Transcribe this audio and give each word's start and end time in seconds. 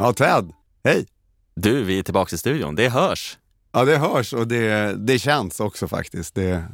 Ja, 0.00 0.12
Ted. 0.12 0.52
Hej! 0.84 1.06
Du, 1.54 1.84
vi 1.84 1.98
är 1.98 2.02
tillbaka 2.02 2.34
i 2.34 2.38
studion. 2.38 2.74
Det 2.74 2.88
hörs. 2.88 3.38
Ja, 3.72 3.84
det 3.84 3.96
hörs 3.96 4.32
och 4.32 4.48
det, 4.48 4.96
det 5.06 5.18
känns 5.18 5.60
också 5.60 5.88
faktiskt. 5.88 6.34
Det... 6.34 6.64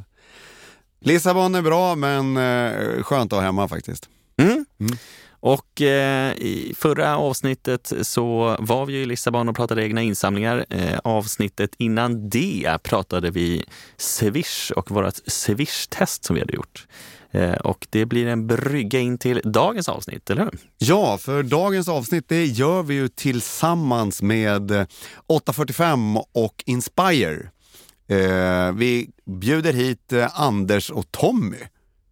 Lissabon 1.00 1.54
är 1.54 1.62
bra, 1.62 1.94
men 1.94 2.36
eh, 2.36 3.02
skönt 3.02 3.32
att 3.32 3.38
ha 3.38 3.44
hemma 3.44 3.68
faktiskt. 3.68 4.08
Mm. 4.36 4.64
Mm. 4.80 4.96
Och 5.40 5.80
eh, 5.80 6.32
i 6.32 6.74
förra 6.76 7.18
avsnittet 7.18 7.92
så 8.02 8.56
var 8.58 8.86
vi 8.86 9.02
i 9.02 9.06
Lissabon 9.06 9.48
och 9.48 9.56
pratade 9.56 9.84
egna 9.84 10.02
insamlingar. 10.02 10.66
Eh, 10.70 10.98
avsnittet 11.04 11.70
innan 11.78 12.28
det 12.28 12.78
pratade 12.82 13.30
vi 13.30 13.64
Swish 13.96 14.70
och 14.70 14.90
vårt 14.90 15.14
Swish-test 15.26 16.24
som 16.24 16.34
vi 16.34 16.40
hade 16.40 16.54
gjort. 16.54 16.86
Eh, 17.34 17.54
och 17.54 17.86
det 17.90 18.06
blir 18.06 18.26
en 18.26 18.46
brygga 18.46 19.00
in 19.00 19.18
till 19.18 19.40
dagens 19.44 19.88
avsnitt, 19.88 20.30
eller 20.30 20.42
hur? 20.42 20.58
Ja, 20.78 21.18
för 21.18 21.42
dagens 21.42 21.88
avsnitt 21.88 22.24
det 22.28 22.44
gör 22.44 22.82
vi 22.82 22.94
ju 22.94 23.08
tillsammans 23.08 24.22
med 24.22 24.86
845 25.26 26.16
och 26.16 26.62
Inspire. 26.66 27.50
Eh, 28.08 28.72
vi 28.72 29.10
bjuder 29.26 29.72
hit 29.72 30.12
eh, 30.12 30.40
Anders 30.40 30.90
och 30.90 31.12
Tommy. 31.12 31.56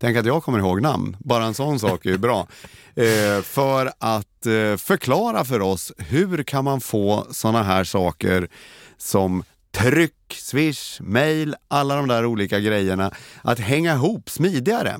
Tänk 0.00 0.16
att 0.16 0.26
jag 0.26 0.42
kommer 0.42 0.58
ihåg 0.58 0.82
namn, 0.82 1.16
bara 1.20 1.44
en 1.44 1.54
sån 1.54 1.78
sak 1.78 2.06
är 2.06 2.10
ju 2.10 2.18
bra. 2.18 2.48
Eh, 2.94 3.42
för 3.42 3.92
att 3.98 4.46
eh, 4.46 4.76
förklara 4.76 5.44
för 5.44 5.60
oss 5.60 5.92
hur 5.98 6.42
kan 6.42 6.64
man 6.64 6.80
få 6.80 7.26
såna 7.30 7.62
här 7.62 7.84
saker 7.84 8.48
som 8.96 9.44
tryck, 9.70 10.14
swish, 10.28 11.00
mail, 11.00 11.54
alla 11.68 11.96
de 11.96 12.08
där 12.08 12.26
olika 12.26 12.60
grejerna 12.60 13.12
att 13.42 13.58
hänga 13.58 13.94
ihop 13.94 14.30
smidigare. 14.30 14.96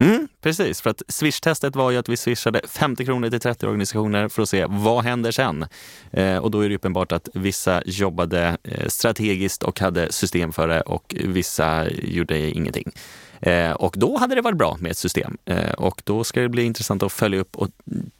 Mm, 0.00 0.28
precis, 0.40 0.80
för 0.80 0.90
att 0.90 1.02
swish-testet 1.08 1.76
var 1.76 1.90
ju 1.90 1.96
att 1.96 2.08
vi 2.08 2.16
swishade 2.16 2.60
50 2.68 3.04
kronor 3.04 3.30
till 3.30 3.40
30 3.40 3.66
organisationer 3.66 4.28
för 4.28 4.42
att 4.42 4.48
se 4.48 4.66
vad 4.68 5.04
händer 5.04 5.30
sen. 5.30 5.66
Eh, 6.10 6.36
och 6.36 6.50
då 6.50 6.60
är 6.60 6.68
det 6.68 6.74
uppenbart 6.74 7.12
att 7.12 7.28
vissa 7.34 7.82
jobbade 7.86 8.56
eh, 8.62 8.88
strategiskt 8.88 9.62
och 9.62 9.80
hade 9.80 10.12
system 10.12 10.52
för 10.52 10.68
det 10.68 10.80
och 10.80 11.14
vissa 11.18 11.90
gjorde 11.90 12.50
ingenting. 12.50 12.92
Eh, 13.40 13.70
och 13.70 13.94
då 13.96 14.16
hade 14.18 14.34
det 14.34 14.40
varit 14.40 14.58
bra 14.58 14.76
med 14.80 14.90
ett 14.90 14.98
system. 14.98 15.38
Eh, 15.44 15.72
och 15.72 16.02
då 16.04 16.24
ska 16.24 16.40
det 16.40 16.48
bli 16.48 16.62
intressant 16.62 17.02
att 17.02 17.12
följa 17.12 17.40
upp 17.40 17.56
och 17.56 17.68
mm, 17.86 18.10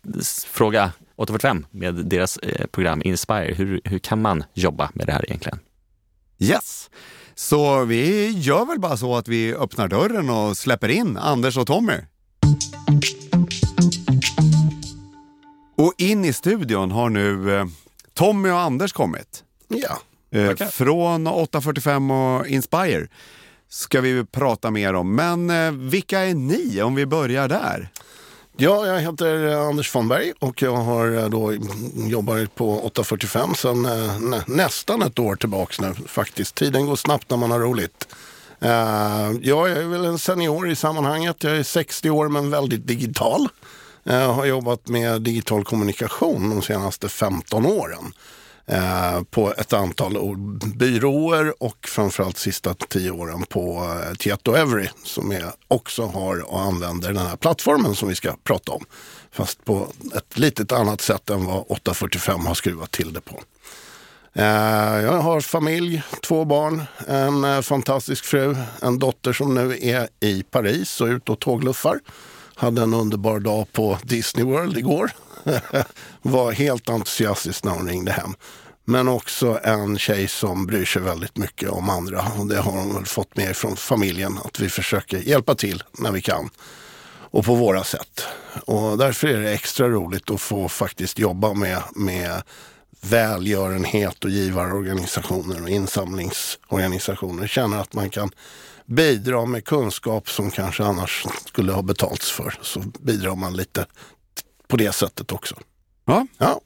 fråga 0.47 0.93
845 1.17 1.67
med 1.71 1.95
deras 1.95 2.37
eh, 2.37 2.67
program 2.67 3.03
Inspire. 3.05 3.55
Hur, 3.55 3.81
hur 3.85 3.99
kan 3.99 4.23
man 4.23 4.45
jobba 4.55 4.91
med 4.95 5.07
det 5.07 5.13
här 5.13 5.25
egentligen? 5.25 5.59
Yes! 6.39 6.91
Så 7.39 7.85
vi 7.85 8.31
gör 8.31 8.65
väl 8.65 8.81
bara 8.81 8.97
så 8.97 9.17
att 9.17 9.29
vi 9.29 9.55
öppnar 9.55 9.89
dörren 9.89 10.31
och 10.31 10.57
släpper 10.57 10.89
in 10.89 11.17
Anders 11.17 11.57
och 11.57 11.67
Tommy. 11.67 11.95
Och 15.77 15.95
in 15.99 16.25
i 16.25 16.33
studion 16.33 16.91
har 16.91 17.11
nu 17.11 17.57
eh, 17.57 17.67
Tommy 18.15 18.51
och 18.51 18.61
Anders 18.61 18.93
kommit. 18.93 19.45
Ja. 19.69 19.99
Eh, 20.39 20.57
från 20.57 21.27
845 21.27 22.11
och 22.11 22.47
Inspire 22.47 23.09
ska 23.69 24.01
vi 24.01 24.25
prata 24.25 24.71
mer 24.71 24.95
om. 24.95 25.15
Men 25.15 25.51
eh, 25.51 25.73
vilka 25.73 26.21
är 26.21 26.35
ni 26.35 26.83
om 26.83 26.95
vi 26.95 27.07
börjar 27.07 27.49
där? 27.49 27.91
Ja, 28.61 28.87
jag 28.87 29.01
heter 29.01 29.49
eh, 29.49 29.61
Anders 29.61 29.95
von 29.95 30.09
Berg 30.09 30.33
och 30.39 30.63
jag 30.63 30.77
har 30.77 31.17
eh, 31.17 31.29
då 31.29 31.55
jobbat 31.95 32.55
på 32.55 32.81
845 32.81 33.55
sedan 33.55 33.85
eh, 33.85 34.21
nä, 34.21 34.43
nästan 34.47 35.03
ett 35.03 35.19
år 35.19 35.37
tillbaks 35.37 35.81
nu 35.81 35.95
faktiskt. 36.07 36.55
Tiden 36.55 36.87
går 36.87 36.97
snabbt 36.97 37.31
när 37.31 37.37
man 37.37 37.51
har 37.51 37.59
roligt. 37.59 38.09
Uh, 38.63 39.39
jag 39.43 39.71
är 39.71 39.85
väl 39.85 40.05
en 40.05 40.19
senior 40.19 40.71
i 40.71 40.77
sammanhanget. 40.77 41.45
Jag 41.45 41.57
är 41.57 41.63
60 41.63 42.11
år 42.11 42.29
men 42.29 42.51
väldigt 42.51 42.87
digital. 42.87 43.49
Jag 44.03 44.33
har 44.33 44.47
jobbat 44.47 44.89
med 44.89 45.23
digital 45.23 45.65
kommunikation 45.65 46.51
de 46.51 46.63
senaste 46.63 47.09
15 47.09 47.67
åren. 47.67 48.13
Eh, 48.71 49.23
på 49.23 49.53
ett 49.53 49.73
antal 49.73 50.37
byråer 50.75 51.63
och 51.63 51.89
framförallt 51.89 52.39
sista 52.39 52.75
tio 52.75 53.11
åren 53.11 53.45
på 53.49 53.97
eh, 54.09 54.15
Tieto 54.15 54.55
Every 54.55 54.89
som 55.05 55.33
är, 55.33 55.45
också 55.69 56.07
har 56.07 56.53
och 56.53 56.61
använder 56.61 57.13
den 57.13 57.27
här 57.27 57.37
plattformen 57.37 57.95
som 57.95 58.09
vi 58.09 58.15
ska 58.15 58.37
prata 58.45 58.73
om. 58.73 58.85
Fast 59.33 59.65
på 59.65 59.89
ett 60.17 60.39
litet 60.39 60.73
annat 60.73 61.01
sätt 61.01 61.31
än 61.31 61.45
vad 61.45 61.65
845 61.69 62.47
har 62.47 62.55
skruvat 62.55 62.91
till 62.91 63.13
det 63.13 63.21
på. 63.21 63.43
Eh, 64.33 65.03
jag 65.03 65.13
har 65.13 65.41
familj, 65.41 66.03
två 66.23 66.45
barn, 66.45 66.83
en 67.07 67.45
eh, 67.45 67.61
fantastisk 67.61 68.25
fru, 68.25 68.57
en 68.83 68.99
dotter 68.99 69.33
som 69.33 69.55
nu 69.55 69.79
är 69.81 70.09
i 70.21 70.43
Paris 70.43 71.01
och 71.01 71.07
ute 71.07 71.33
och 71.33 71.41
tågluffar. 71.41 72.01
Hade 72.55 72.83
en 72.83 72.95
underbar 72.95 73.41
dag 73.41 73.73
på 73.73 73.99
Disney 74.03 74.45
World 74.45 74.79
igår. 74.79 75.11
var 76.23 76.53
helt 76.53 76.89
entusiastisk 76.89 77.65
när 77.65 77.73
hon 77.73 77.89
ringde 77.89 78.13
hem. 78.13 78.35
Men 78.85 79.09
också 79.09 79.61
en 79.63 79.99
tjej 79.99 80.29
som 80.29 80.67
bryr 80.67 80.85
sig 80.85 81.03
väldigt 81.03 81.37
mycket 81.37 81.69
om 81.69 81.91
andra. 81.91 82.27
Och 82.39 82.47
det 82.47 82.57
har 82.57 82.73
hon 82.73 82.95
väl 82.95 83.07
fått 83.07 83.37
med 83.37 83.57
från 83.57 83.77
familjen. 83.77 84.39
Att 84.45 84.61
vi 84.61 84.69
försöker 84.69 85.19
hjälpa 85.19 85.55
till 85.55 85.83
när 85.99 86.13
vi 86.13 86.23
kan. 86.23 86.51
Och 87.31 87.45
på 87.45 87.55
våra 87.55 87.85
sätt. 87.85 88.27
Och 88.65 88.99
därför 88.99 89.29
är 89.29 89.41
det 89.41 89.53
extra 89.53 89.89
roligt 89.89 90.31
att 90.31 90.41
få 90.41 90.69
faktiskt 90.69 91.19
jobba 91.19 91.55
med, 91.55 91.83
med 91.95 92.43
välgörenhet 93.01 94.25
och 94.25 94.31
givarorganisationer 94.31 95.63
och 95.63 95.69
insamlingsorganisationer. 95.69 97.47
Känner 97.47 97.81
att 97.81 97.95
man 97.95 98.11
kan 98.11 98.31
bidra 98.87 99.45
med 99.45 99.65
kunskap 99.65 100.31
som 100.31 100.51
kanske 100.51 100.85
annars 100.85 101.27
skulle 101.47 101.73
ha 101.73 101.83
betalts 101.83 102.31
för. 102.31 102.59
Så 102.63 102.81
bidrar 103.01 103.35
man 103.35 103.57
lite 103.57 103.87
på 104.69 104.77
det 104.77 104.93
sättet 104.93 105.33
också. 105.33 105.55
Ja, 106.05 106.27
ja. 106.39 106.61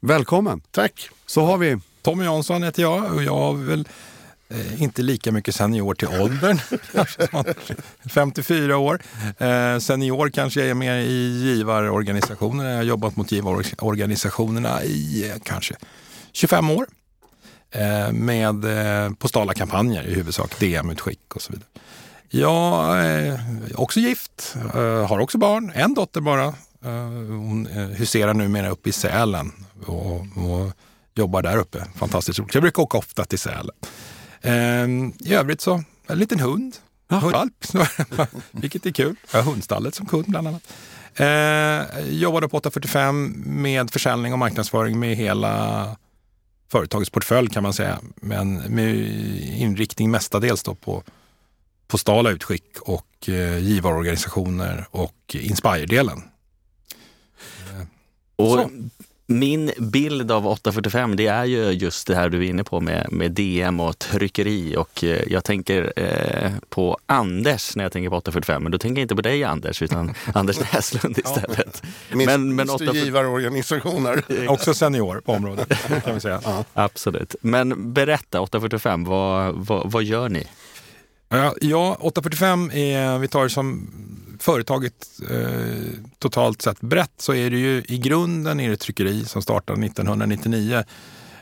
välkommen. 0.00 0.60
Tack. 0.70 1.08
Så 1.26 1.44
har 1.44 1.58
vi 1.58 1.78
Tommy 2.02 2.24
Jansson 2.24 2.62
heter 2.62 2.82
jag 2.82 3.14
och 3.14 3.22
jag 3.22 3.36
har 3.36 3.54
väl 3.54 3.88
eh, 4.48 4.82
inte 4.82 5.02
lika 5.02 5.32
mycket 5.32 5.54
senior 5.54 5.94
till 5.94 6.08
åldern. 6.08 6.58
54 8.10 8.76
år. 8.76 9.02
Eh, 9.38 9.78
senior 9.78 10.28
kanske 10.28 10.60
jag 10.60 10.68
är 10.68 10.74
mer 10.74 10.96
i 10.96 11.42
givarorganisationerna. 11.44 12.70
Jag 12.70 12.76
har 12.76 12.82
jobbat 12.82 13.16
mot 13.16 13.32
givarorganisationerna 13.32 14.84
i 14.84 15.30
eh, 15.30 15.36
kanske 15.42 15.74
25 16.32 16.70
år. 16.70 16.86
Eh, 17.70 18.12
med 18.12 18.64
eh, 18.64 19.12
postala 19.12 19.54
kampanjer 19.54 20.06
i 20.06 20.14
huvudsak, 20.14 20.58
DM-utskick 20.58 21.34
och 21.34 21.42
så 21.42 21.52
vidare. 21.52 21.68
Jag 22.28 22.98
är 23.04 23.40
också 23.74 24.00
gift, 24.00 24.56
eh, 24.74 25.06
har 25.06 25.18
också 25.18 25.38
barn, 25.38 25.72
en 25.74 25.94
dotter 25.94 26.20
bara. 26.20 26.54
Hon 27.28 27.66
huserar 27.96 28.34
numera 28.34 28.70
uppe 28.70 28.88
i 28.88 28.92
Sälen. 28.92 29.52
Och, 29.86 30.16
och 30.20 30.72
jobbar 31.14 31.42
där 31.42 31.56
uppe. 31.56 31.84
Fantastiskt 31.94 32.38
roligt. 32.38 32.54
Jag 32.54 32.62
brukar 32.62 32.82
åka 32.82 32.98
ofta 32.98 33.24
till 33.24 33.38
Sälen. 33.38 33.76
Ehm, 34.42 35.12
I 35.18 35.34
övrigt 35.34 35.60
så, 35.60 35.84
en 36.06 36.18
liten 36.18 36.40
hund. 36.40 36.76
Hundvalp, 37.08 37.64
vilket 38.50 38.86
är 38.86 38.90
kul. 38.90 39.16
Jag 39.32 39.42
har 39.42 39.52
hundstallet 39.52 39.94
som 39.94 40.06
kund 40.06 40.24
bland 40.28 40.48
annat. 40.48 40.62
Ehm, 41.16 41.84
jobbade 42.08 42.48
på 42.48 42.56
845 42.56 43.34
med 43.46 43.90
försäljning 43.90 44.32
och 44.32 44.38
marknadsföring 44.38 44.98
med 44.98 45.16
hela 45.16 45.96
företagets 46.70 47.10
portfölj 47.10 47.48
kan 47.50 47.62
man 47.62 47.72
säga. 47.72 47.98
Men 48.16 48.54
med 48.54 48.94
inriktning 49.60 50.10
mestadels 50.10 50.62
då 50.62 50.74
på 50.74 51.02
postala 51.88 52.30
utskick 52.30 52.80
och 52.80 53.28
eh, 53.28 53.58
givarorganisationer 53.58 54.86
och 54.90 55.14
Inspire-delen. 55.34 56.22
Och 58.40 58.70
min 59.30 59.72
bild 59.78 60.32
av 60.32 60.46
845 60.46 61.16
det 61.16 61.26
är 61.26 61.44
ju 61.44 61.70
just 61.70 62.06
det 62.06 62.14
här 62.14 62.28
du 62.28 62.38
är 62.38 62.48
inne 62.50 62.64
på 62.64 62.80
med, 62.80 63.12
med 63.12 63.32
DM 63.32 63.80
och 63.80 63.98
tryckeri 63.98 64.76
och 64.76 65.04
eh, 65.04 65.22
jag 65.26 65.44
tänker 65.44 65.92
eh, 65.96 66.50
på 66.68 66.98
Anders 67.06 67.76
när 67.76 67.84
jag 67.84 67.92
tänker 67.92 68.10
på 68.10 68.16
845 68.16 68.62
men 68.62 68.72
då 68.72 68.78
tänker 68.78 69.00
jag 69.00 69.04
inte 69.04 69.16
på 69.16 69.22
dig 69.22 69.44
Anders 69.44 69.82
utan 69.82 70.14
Anders 70.34 70.60
Näslund 70.72 71.18
istället. 71.18 71.82
Ja. 72.10 72.16
Men, 72.16 72.54
men 72.54 72.70
845... 72.70 73.04
givarorganisationer. 73.04 74.24
Också 74.48 74.74
senior 74.74 75.20
på 75.20 75.32
området 75.32 75.68
kan 76.04 76.14
vi 76.14 76.20
säga. 76.20 76.40
Ja. 76.44 76.64
Absolut. 76.74 77.34
Men 77.40 77.92
berätta 77.92 78.40
845, 78.40 79.04
vad, 79.04 79.54
vad, 79.54 79.90
vad 79.90 80.02
gör 80.02 80.28
ni? 80.28 80.46
Ja, 81.60 81.96
845 82.00 82.70
är, 82.70 83.18
vi 83.18 83.28
tar 83.28 83.42
det 83.42 83.50
som 83.50 83.90
företaget 84.42 85.20
eh, 85.30 85.92
totalt 86.18 86.62
sett 86.62 86.80
brett 86.80 87.12
så 87.16 87.34
är 87.34 87.50
det 87.50 87.58
ju 87.58 87.82
i 87.88 87.98
grunden 87.98 88.60
är 88.60 88.70
det 88.70 88.76
tryckeri 88.76 89.24
som 89.24 89.42
startade 89.42 89.86
1999. 89.86 90.84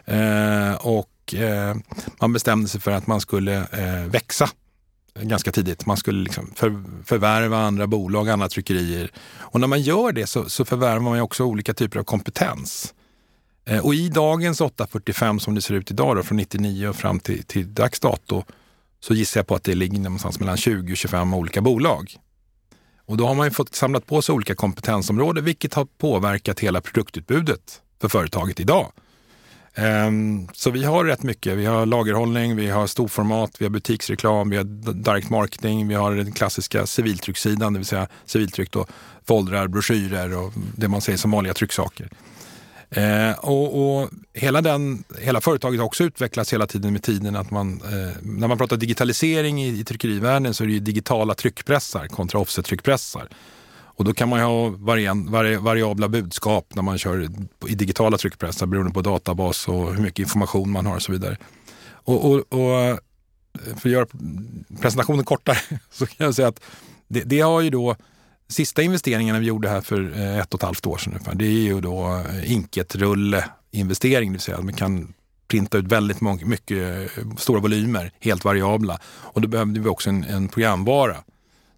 Eh, 0.04 0.74
och 0.74 1.34
eh, 1.34 1.76
man 2.20 2.32
bestämde 2.32 2.68
sig 2.68 2.80
för 2.80 2.90
att 2.90 3.06
man 3.06 3.20
skulle 3.20 3.56
eh, 3.56 4.10
växa 4.10 4.48
ganska 5.22 5.52
tidigt. 5.52 5.86
Man 5.86 5.96
skulle 5.96 6.22
liksom 6.22 6.50
för, 6.56 6.82
förvärva 7.04 7.58
andra 7.58 7.86
bolag, 7.86 8.28
andra 8.28 8.48
tryckerier. 8.48 9.10
Och 9.38 9.60
när 9.60 9.66
man 9.66 9.80
gör 9.80 10.12
det 10.12 10.26
så, 10.26 10.48
så 10.48 10.64
förvärvar 10.64 11.00
man 11.00 11.20
också 11.20 11.44
olika 11.44 11.74
typer 11.74 11.98
av 11.98 12.04
kompetens. 12.04 12.94
Eh, 13.64 13.84
och 13.84 13.94
i 13.94 14.08
dagens 14.08 14.60
845 14.60 15.40
som 15.40 15.54
det 15.54 15.62
ser 15.62 15.74
ut 15.74 15.90
idag, 15.90 16.16
då, 16.16 16.22
från 16.22 16.36
99 16.36 16.88
och 16.88 16.96
fram 16.96 17.20
till, 17.20 17.44
till 17.44 17.74
dags 17.74 18.00
dato, 18.00 18.44
så 19.00 19.14
gissar 19.14 19.40
jag 19.40 19.46
på 19.46 19.54
att 19.54 19.64
det 19.64 19.74
ligger 19.74 19.98
någonstans 19.98 20.40
mellan 20.40 20.56
20 20.56 20.92
och 20.92 20.96
25 20.96 21.34
olika 21.34 21.60
bolag. 21.60 22.16
Och 23.08 23.16
då 23.16 23.26
har 23.26 23.34
man 23.34 23.46
ju 23.46 23.50
fått 23.50 23.74
samlat 23.74 24.06
på 24.06 24.22
sig 24.22 24.32
olika 24.32 24.54
kompetensområden 24.54 25.44
vilket 25.44 25.74
har 25.74 25.84
påverkat 25.84 26.60
hela 26.60 26.80
produktutbudet 26.80 27.80
för 28.00 28.08
företaget 28.08 28.60
idag. 28.60 28.92
Ehm, 29.74 30.48
så 30.52 30.70
vi 30.70 30.84
har 30.84 31.04
rätt 31.04 31.22
mycket. 31.22 31.58
Vi 31.58 31.66
har 31.66 31.86
lagerhållning, 31.86 32.56
vi 32.56 32.68
har 32.68 32.86
storformat, 32.86 33.50
vi 33.58 33.64
har 33.64 33.70
butiksreklam, 33.70 34.50
vi 34.50 34.56
har 34.56 34.64
direct 34.92 35.30
marketing, 35.30 35.88
vi 35.88 35.94
har 35.94 36.14
den 36.14 36.32
klassiska 36.32 36.86
civiltrycksidan, 36.86 37.72
det 37.72 37.78
vill 37.78 37.86
säga 37.86 38.08
civiltryck 38.24 38.70
då, 38.70 38.86
foldrar, 39.26 39.68
broschyrer 39.68 40.36
och 40.36 40.52
det 40.76 40.88
man 40.88 41.00
säger 41.00 41.18
som 41.18 41.30
vanliga 41.30 41.54
trycksaker. 41.54 42.08
Eh, 42.90 43.38
och, 43.38 44.00
och, 44.00 44.10
hela, 44.34 44.60
den, 44.60 45.04
hela 45.18 45.40
företaget 45.40 45.80
har 45.80 45.86
också 45.86 46.04
utvecklats 46.04 46.52
hela 46.52 46.66
tiden 46.66 46.92
med 46.92 47.02
tiden. 47.02 47.36
Att 47.36 47.50
man, 47.50 47.82
eh, 47.84 48.16
när 48.22 48.48
man 48.48 48.58
pratar 48.58 48.76
digitalisering 48.76 49.62
i, 49.62 49.80
i 49.80 49.84
tryckerivärlden 49.84 50.54
så 50.54 50.64
är 50.64 50.68
det 50.68 50.78
digitala 50.78 51.34
tryckpressar 51.34 52.06
kontra 52.06 52.40
offset-tryckpressar. 52.40 53.28
Och 53.98 54.04
då 54.04 54.12
kan 54.12 54.28
man 54.28 54.40
ha 54.40 54.68
varian, 54.68 55.30
vari, 55.30 55.56
variabla 55.56 56.08
budskap 56.08 56.66
när 56.74 56.82
man 56.82 56.98
kör 56.98 57.28
i 57.68 57.74
digitala 57.74 58.18
tryckpressar 58.18 58.66
beroende 58.66 58.92
på 58.92 59.02
databas 59.02 59.68
och 59.68 59.94
hur 59.94 60.02
mycket 60.02 60.18
information 60.18 60.70
man 60.70 60.86
har 60.86 60.96
och 60.96 61.02
så 61.02 61.12
vidare. 61.12 61.36
Och, 61.90 62.30
och, 62.30 62.52
och 62.52 62.80
eh, 62.80 62.96
för 63.52 63.88
att 63.88 63.92
göra 63.92 64.06
presentationen 64.80 65.24
kortare 65.24 65.58
så 65.90 66.06
kan 66.06 66.24
jag 66.24 66.34
säga 66.34 66.48
att 66.48 66.60
det, 67.08 67.20
det 67.20 67.40
har 67.40 67.60
ju 67.60 67.70
då 67.70 67.96
Sista 68.48 68.82
investeringarna 68.82 69.38
vi 69.38 69.46
gjorde 69.46 69.68
här 69.68 69.80
för 69.80 70.12
eh, 70.16 70.38
ett 70.38 70.54
och 70.54 70.60
ett 70.60 70.64
halvt 70.64 70.86
år 70.86 70.98
sedan 70.98 71.12
ungefär, 71.12 71.34
det 71.34 71.44
är 71.44 71.50
ju 71.50 71.80
då 71.80 72.24
eh, 72.28 72.52
Inket-rulle-investering, 72.52 74.28
det 74.28 74.32
vill 74.32 74.40
säga 74.40 74.56
att 74.56 74.64
man 74.64 74.74
kan 74.74 75.14
printa 75.48 75.78
ut 75.78 75.84
väldigt 75.84 76.20
mycket 76.20 77.18
eh, 77.18 77.36
stora 77.36 77.60
volymer, 77.60 78.12
helt 78.20 78.44
variabla. 78.44 79.00
Och 79.04 79.40
då 79.40 79.48
behövde 79.48 79.80
vi 79.80 79.88
också 79.88 80.10
en, 80.10 80.24
en 80.24 80.48
programvara 80.48 81.16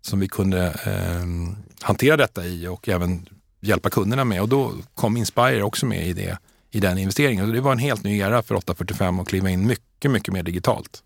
som 0.00 0.20
vi 0.20 0.28
kunde 0.28 0.66
eh, 0.66 1.54
hantera 1.80 2.16
detta 2.16 2.46
i 2.46 2.66
och 2.66 2.88
även 2.88 3.26
hjälpa 3.60 3.90
kunderna 3.90 4.24
med. 4.24 4.42
Och 4.42 4.48
då 4.48 4.72
kom 4.94 5.16
Inspire 5.16 5.62
också 5.62 5.86
med 5.86 6.08
i, 6.08 6.12
det, 6.12 6.38
i 6.70 6.80
den 6.80 6.98
investeringen. 6.98 7.48
Och 7.48 7.52
det 7.52 7.60
var 7.60 7.72
en 7.72 7.78
helt 7.78 8.04
ny 8.04 8.18
era 8.18 8.42
för 8.42 8.54
845 8.54 9.20
att 9.20 9.28
kliva 9.28 9.50
in 9.50 9.66
mycket, 9.66 10.10
mycket 10.10 10.34
mer 10.34 10.42
digitalt. 10.42 11.02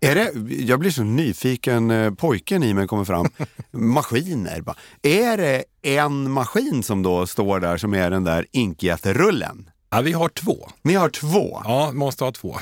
Är 0.00 0.14
det, 0.14 0.54
jag 0.54 0.80
blir 0.80 0.90
så 0.90 1.02
nyfiken, 1.02 1.90
eh, 1.90 2.14
pojken 2.14 2.62
i 2.62 2.74
mig 2.74 2.86
kommer 2.86 3.04
fram. 3.04 3.28
Maskiner. 3.70 4.60
Bara. 4.60 4.76
Är 5.02 5.36
det 5.36 5.64
en 5.82 6.30
maskin 6.30 6.82
som 6.82 7.02
då 7.02 7.26
står 7.26 7.60
där 7.60 7.76
som 7.76 7.94
är 7.94 8.10
den 8.10 8.24
där 8.24 8.46
inkjätterullen? 8.52 9.70
Ja, 9.90 10.00
vi 10.00 10.12
har 10.12 10.28
två. 10.28 10.68
Ni 10.82 10.94
har 10.94 11.08
två? 11.08 11.62
Ja, 11.64 11.92
måste 11.92 12.24
ha 12.24 12.32
två. 12.32 12.58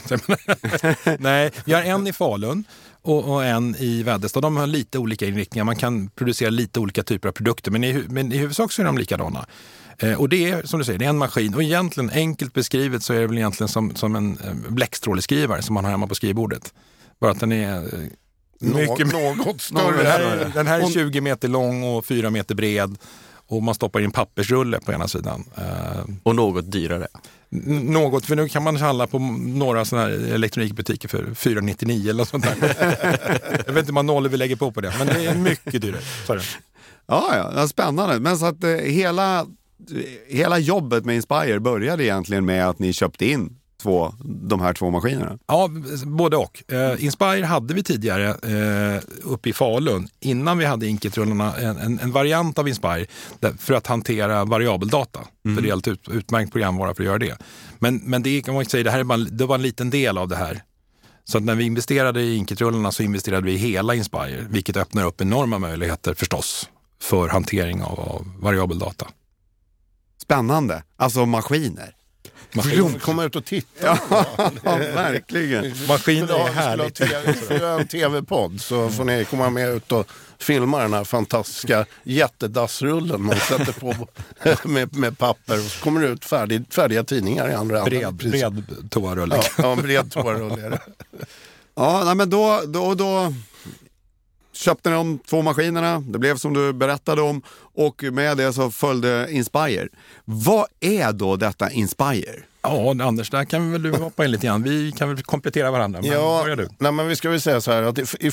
Nej, 1.19 1.51
vi 1.65 1.73
har 1.73 1.83
en 1.83 2.07
i 2.07 2.13
Falun 2.13 2.65
och, 3.03 3.25
och 3.25 3.45
en 3.45 3.77
i 3.77 4.03
Väddestad. 4.03 4.41
De 4.41 4.57
har 4.57 4.67
lite 4.67 4.99
olika 4.99 5.27
inriktningar. 5.27 5.65
Man 5.65 5.77
kan 5.77 6.09
producera 6.09 6.51
lite 6.51 6.81
olika 6.81 7.03
typer 7.03 7.29
av 7.29 7.33
produkter, 7.33 7.71
men 7.71 7.85
i, 7.85 8.05
men 8.09 8.33
i 8.33 8.37
huvudsak 8.37 8.73
så 8.73 8.83
är 8.83 8.87
de 8.87 8.99
likadana. 8.99 9.47
Eh, 9.99 10.21
och 10.21 10.29
det 10.29 10.51
är 10.51 10.63
som 10.63 10.79
du 10.79 10.85
säger, 10.85 10.99
det 10.99 11.05
är 11.05 11.09
en 11.09 11.19
maskin. 11.19 11.55
Och 11.55 11.63
egentligen 11.63 12.11
enkelt 12.11 12.53
beskrivet 12.53 13.03
så 13.03 13.13
är 13.13 13.21
det 13.21 13.27
väl 13.27 13.39
egentligen 13.39 13.69
som, 13.69 13.97
som 13.97 14.17
en 14.17 14.39
eh, 14.45 14.73
bläckstråleskrivare 14.73 15.63
som 15.63 15.75
man 15.75 15.85
har 15.85 15.91
hemma 15.91 16.07
på 16.07 16.15
skrivbordet. 16.15 16.75
Bara 17.23 17.31
att 17.31 17.41
den 17.41 17.53
är 17.53 17.77
eh, 17.77 18.01
mycket 18.59 19.13
något 19.13 19.61
större. 19.61 19.97
Den 19.97 20.07
här, 20.07 20.51
den 20.55 20.67
här 20.67 20.81
är 20.81 20.87
20 20.91 21.21
meter 21.21 21.49
lång 21.49 21.83
och 21.83 22.07
4 22.07 22.31
meter 22.31 22.55
bred 22.55 22.99
och 23.47 23.63
man 23.63 23.75
stoppar 23.75 24.01
in 24.01 24.11
pappersrulle 24.11 24.81
på 24.81 24.93
ena 24.93 25.09
sidan. 25.09 25.45
Uh, 25.59 26.15
och 26.23 26.37
något 26.37 26.73
dyrare? 26.73 27.07
Något, 27.51 28.25
för 28.25 28.37
nu 28.37 28.49
kan 28.49 28.63
man 28.63 28.77
handla 28.77 29.07
på 29.07 29.19
några 29.19 29.85
sådana 29.85 30.09
här 30.09 30.35
elektronikbutiker 30.35 31.09
för 31.09 31.35
499 31.35 32.11
eller 32.11 32.19
något 32.19 32.29
sånt 32.29 32.45
där. 32.45 32.57
jag 33.67 33.73
vet 33.73 33.83
inte 33.83 33.87
hur 33.87 33.93
många 33.93 34.13
nollor 34.13 34.31
vi 34.31 34.37
lägger 34.37 34.57
på 34.57 34.73
på 34.73 34.81
det, 34.81 34.95
men 34.99 35.07
det 35.07 35.27
är 35.27 35.35
mycket 35.35 35.83
dyrare. 35.83 36.03
Sorry. 36.27 36.43
Ja, 37.07 37.53
ja, 37.57 37.69
spännande. 37.69 38.21
Men 38.21 38.39
så 38.39 38.47
att 38.47 38.65
eh, 38.65 38.71
hela, 38.71 39.47
hela 40.29 40.59
jobbet 40.59 41.05
med 41.05 41.17
Inspire 41.17 41.61
började 41.61 42.05
egentligen 42.05 42.45
med 42.45 42.69
att 42.69 42.79
ni 42.79 42.93
köpte 42.93 43.27
in 43.27 43.59
två, 43.83 44.15
de 44.25 44.61
här 44.61 44.75
två 44.75 44.91
maskinerna? 44.91 45.39
Ja, 45.47 45.71
både 46.07 46.37
och. 46.37 46.63
Uh, 46.73 47.05
Inspire 47.05 47.45
hade 47.45 47.75
vi 47.75 47.83
tidigare 47.83 48.29
uh, 48.29 49.03
uppe 49.23 49.49
i 49.49 49.53
Falun 49.53 50.09
innan 50.21 50.59
vi 50.59 50.65
hade 50.65 50.87
Inketrullarna, 50.87 51.57
en, 51.57 51.77
en, 51.79 52.01
en, 52.01 52.13
variant 52.13 52.59
av 52.59 52.69
Inspire 52.69 53.07
där, 53.41 53.53
för 53.59 53.75
att 53.75 53.87
hantera 53.87 54.45
variabeldata. 54.45 55.21
Mm. 55.45 55.57
För 55.57 55.63
det 55.63 55.69
är 55.69 55.71
helt 55.71 55.89
ut, 55.89 56.09
utmärkt 56.09 56.53
programvara 56.53 56.95
för 56.95 57.03
att 57.03 57.07
göra 57.07 57.19
det. 57.19 57.39
Men, 57.79 57.97
men 57.97 58.23
det 58.23 58.43
kan 58.43 58.55
man 58.55 58.65
säga, 58.65 58.85
det 58.85 58.91
här 58.91 59.01
är 59.01 59.05
bara, 59.05 59.19
det 59.19 59.47
var 59.47 59.55
en 59.55 59.63
liten 59.63 59.91
del 59.91 60.19
av 60.19 60.29
det 60.29 60.37
här. 60.37 60.63
Så 61.25 61.41
när 61.41 61.55
vi 61.55 61.65
investerade 61.65 62.23
i 62.23 62.37
Inketrullarna 62.37 62.93
så 62.93 63.03
investerade 63.03 63.47
vi 63.47 63.53
i 63.53 63.57
hela 63.57 63.95
Inspire, 63.95 64.47
vilket 64.51 64.77
öppnar 64.77 65.07
upp 65.07 65.21
enorma 65.21 65.59
möjligheter 65.59 66.15
förstås 66.15 66.69
för 67.03 67.29
hantering 67.29 67.83
av, 67.83 68.01
av 68.01 68.27
variabeldata. 68.41 69.09
Spännande, 70.23 70.83
alltså 70.97 71.27
maskiner. 71.27 71.95
Maskin. 72.55 72.99
Komma 72.99 73.25
ut 73.25 73.37
och 73.37 73.45
titta. 73.45 73.87
Ja, 73.87 73.99
verkligen. 74.95 75.75
Maskiner 75.89 76.49
är 76.49 76.53
härligt. 76.53 76.99
Får 77.49 77.57
göra 77.57 77.81
en 77.81 77.87
tv-podd 77.89 78.61
så 78.61 78.89
får 78.89 79.05
ni 79.05 79.25
komma 79.25 79.51
med 79.51 79.69
ut 79.69 79.93
och 79.93 80.07
filma 80.39 80.79
den 80.79 80.93
här 80.93 81.05
fantastiska 81.05 81.87
jättedassrullen 82.03 83.23
man 83.23 83.37
sätter 83.37 83.73
på 83.73 83.95
med, 84.69 84.97
med 84.97 85.19
papper. 85.19 85.59
Och 85.59 85.65
så 85.65 85.85
kommer 85.85 86.01
det 86.01 86.07
ut 86.07 86.25
färdig, 86.25 86.65
färdiga 86.73 87.05
tidningar 87.05 87.51
i 87.51 87.55
andra 87.55 87.85
Bred, 87.85 88.15
bred 88.15 88.65
toarulle. 88.91 89.37
Ja, 89.37 89.43
ja, 89.59 89.77
bred 89.83 90.13
toarulle. 90.13 90.79
Ja, 91.75 92.03
nej, 92.05 92.15
men 92.15 92.31
då, 92.31 92.61
då, 92.67 92.95
då 92.95 93.35
köpte 94.53 94.91
ni 94.91 94.97
de 94.97 95.19
två 95.19 95.43
maskinerna, 95.43 96.01
det 96.01 96.19
blev 96.19 96.37
som 96.37 96.55
du 96.55 96.73
berättade 96.73 97.23
om 97.23 97.43
och 97.75 98.03
med 98.03 98.37
det 98.37 98.53
så 98.53 98.71
följde 98.71 99.27
Inspire. 99.31 99.89
Vad 100.25 100.67
är 100.81 101.13
då 101.13 101.37
detta 101.37 101.71
Inspire? 101.71 102.43
Ja, 102.63 102.91
Anders, 102.91 103.31
där 103.31 103.45
kan 103.45 103.73
väl 103.73 103.83
du 103.83 103.91
hoppa 103.91 104.25
in 104.25 104.31
lite 104.31 104.47
grann. 104.47 104.63
Vi 104.63 104.93
kan 104.93 105.09
väl 105.09 105.23
komplettera 105.23 105.71
varandra. 105.71 106.01
Men 106.01 106.11
ja, 106.11 106.57
du. 106.57 106.69
Nej, 106.79 106.93
men 106.93 107.09
vi 107.09 107.17
ska 107.17 107.31
väl 107.31 107.41
säga 107.41 107.61
så 107.61 107.73
här 107.73 107.83
att 107.83 107.99
i, 107.99 108.27
i, 108.27 108.31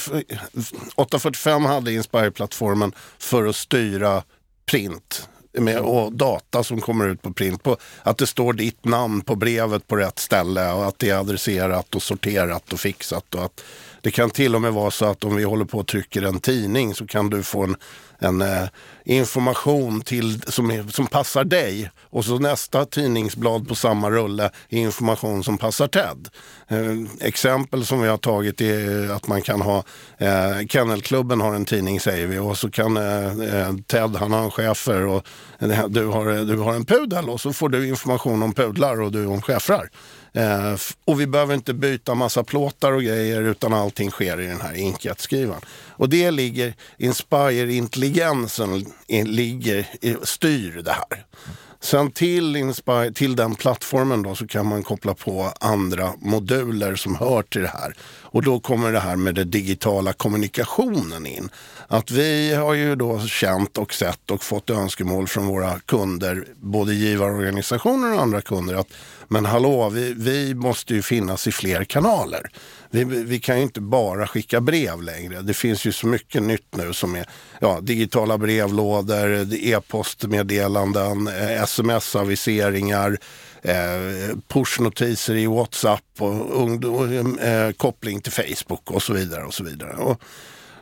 845 0.95 1.65
hade 1.65 1.93
Inspire-plattformen 1.93 2.91
för 3.17 3.45
att 3.45 3.55
styra 3.55 4.23
print 4.65 5.29
med, 5.51 5.79
och 5.79 6.13
data 6.13 6.63
som 6.63 6.81
kommer 6.81 7.07
ut 7.07 7.21
på 7.21 7.33
print. 7.33 7.63
På, 7.63 7.77
att 8.03 8.17
det 8.17 8.27
står 8.27 8.53
ditt 8.53 8.85
namn 8.85 9.21
på 9.21 9.35
brevet 9.35 9.87
på 9.87 9.95
rätt 9.95 10.19
ställe 10.19 10.71
och 10.71 10.87
att 10.87 10.99
det 10.99 11.09
är 11.09 11.17
adresserat 11.17 11.95
och 11.95 12.03
sorterat 12.03 12.73
och 12.73 12.79
fixat. 12.79 13.35
Och 13.35 13.45
att 13.45 13.63
det 14.01 14.11
kan 14.11 14.29
till 14.29 14.55
och 14.55 14.61
med 14.61 14.73
vara 14.73 14.91
så 14.91 15.05
att 15.05 15.23
om 15.23 15.35
vi 15.35 15.43
håller 15.43 15.65
på 15.65 15.77
och 15.77 15.87
trycker 15.87 16.21
en 16.21 16.39
tidning 16.39 16.95
så 16.95 17.07
kan 17.07 17.29
du 17.29 17.43
få 17.43 17.63
en, 17.63 17.75
en 18.19 18.41
eh, 18.41 18.67
information 19.03 20.01
till, 20.01 20.41
som, 20.41 20.71
är, 20.71 20.83
som 20.91 21.07
passar 21.07 21.43
dig 21.43 21.91
och 22.09 22.25
så 22.25 22.39
nästa 22.39 22.85
tidningsblad 22.85 23.67
på 23.67 23.75
samma 23.75 24.09
rulle 24.11 24.51
är 24.69 24.77
information 24.77 25.43
som 25.43 25.57
passar 25.57 25.87
Ted. 25.87 26.27
Eh, 26.67 27.27
exempel 27.27 27.85
som 27.85 28.01
vi 28.01 28.07
har 28.07 28.17
tagit 28.17 28.61
är 28.61 29.11
att 29.11 29.27
man 29.27 29.41
kan 29.41 29.61
ha, 29.61 29.83
eh, 30.17 30.67
Kennelklubben 30.69 31.41
har 31.41 31.55
en 31.55 31.65
tidning 31.65 31.99
säger 31.99 32.27
vi 32.27 32.37
och 32.37 32.57
så 32.57 32.71
kan 32.71 32.97
eh, 32.97 33.27
eh 33.27 33.73
Ted, 33.87 34.15
han 34.15 34.31
har 34.31 34.43
en 34.43 34.51
chefer 34.51 35.05
och 35.05 35.25
eh, 35.59 35.87
du 35.87 36.05
har, 36.05 36.45
du 36.45 36.57
har 36.57 36.73
en 36.73 36.85
pudel 36.85 37.29
och 37.29 37.41
så 37.41 37.53
får 37.53 37.69
du 37.69 37.87
information 37.87 38.43
om 38.43 38.53
pudlar 38.53 39.01
och 39.01 39.11
du 39.11 39.25
om 39.25 39.41
schäfrar. 39.41 39.89
Eh, 40.39 40.75
och 41.05 41.21
vi 41.21 41.27
behöver 41.27 41.53
inte 41.53 41.73
byta 41.73 42.15
massa 42.15 42.43
plåtar 42.43 42.91
och 42.91 43.03
grejer 43.03 43.41
utan 43.41 43.73
allting 43.73 44.11
sker 44.11 44.41
i 44.41 44.47
den 44.47 44.61
här 44.61 44.73
inkjetskrivaren. 44.73 45.61
Och 45.89 46.09
det 46.09 46.31
ligger, 46.31 46.73
Inspire-intelligensen 46.97 48.85
ligger, 49.07 49.87
styr 50.25 50.81
det 50.85 50.91
här. 50.91 51.25
Sen 51.81 52.11
till, 52.11 52.55
Inspire, 52.55 53.11
till 53.11 53.35
den 53.35 53.55
plattformen 53.55 54.23
då 54.23 54.35
så 54.35 54.47
kan 54.47 54.65
man 54.65 54.83
koppla 54.83 55.13
på 55.13 55.53
andra 55.59 56.13
moduler 56.19 56.95
som 56.95 57.15
hör 57.15 57.41
till 57.41 57.61
det 57.61 57.67
här. 57.67 57.93
Och 58.21 58.43
då 58.43 58.59
kommer 58.59 58.91
det 58.91 58.99
här 58.99 59.15
med 59.15 59.35
den 59.35 59.51
digitala 59.51 60.13
kommunikationen 60.13 61.25
in. 61.25 61.49
Att 61.87 62.11
vi 62.11 62.53
har 62.53 62.73
ju 62.73 62.95
då 62.95 63.19
känt 63.19 63.77
och 63.77 63.93
sett 63.93 64.31
och 64.31 64.43
fått 64.43 64.69
önskemål 64.69 65.27
från 65.27 65.47
våra 65.47 65.79
kunder, 65.79 66.45
både 66.55 66.93
givarorganisationer 66.93 68.13
och 68.13 68.21
andra 68.21 68.41
kunder, 68.41 68.75
att 68.75 68.93
men 69.29 69.45
hallå, 69.45 69.89
vi, 69.89 70.13
vi 70.17 70.55
måste 70.55 70.93
ju 70.93 71.01
finnas 71.01 71.47
i 71.47 71.51
fler 71.51 71.83
kanaler. 71.83 72.51
Vi, 72.89 73.03
vi 73.03 73.39
kan 73.39 73.57
ju 73.57 73.63
inte 73.63 73.81
bara 73.81 74.27
skicka 74.27 74.61
brev 74.61 75.01
längre. 75.01 75.41
Det 75.41 75.53
finns 75.53 75.85
ju 75.85 75.91
så 75.91 76.07
mycket 76.07 76.43
nytt 76.43 76.75
nu 76.75 76.93
som 76.93 77.15
är 77.15 77.25
ja, 77.61 77.79
digitala 77.81 78.37
brevlådor, 78.37 79.53
e-postmeddelanden, 79.53 81.27
eh, 81.27 81.63
sms-aviseringar, 81.63 83.17
eh, 83.61 84.37
pushnotiser 84.47 85.35
i 85.35 85.45
WhatsApp 85.45 86.03
och, 86.19 86.61
ungdom, 86.61 87.39
eh, 87.39 87.71
koppling 87.71 88.21
till 88.21 88.31
Facebook 88.31 88.91
och 88.91 89.03
så 89.03 89.13
vidare. 89.13 89.45
och 89.45 89.53
så 89.53 89.63
vidare. 89.63 89.93
Och, 89.93 90.21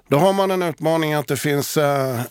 då 0.08 0.18
har 0.18 0.34
man 0.34 0.52
en 0.52 0.62
utmaning 0.62 1.14
att 1.14 1.28
det 1.28 1.38
finns, 1.38 1.78
eh, 1.78 2.22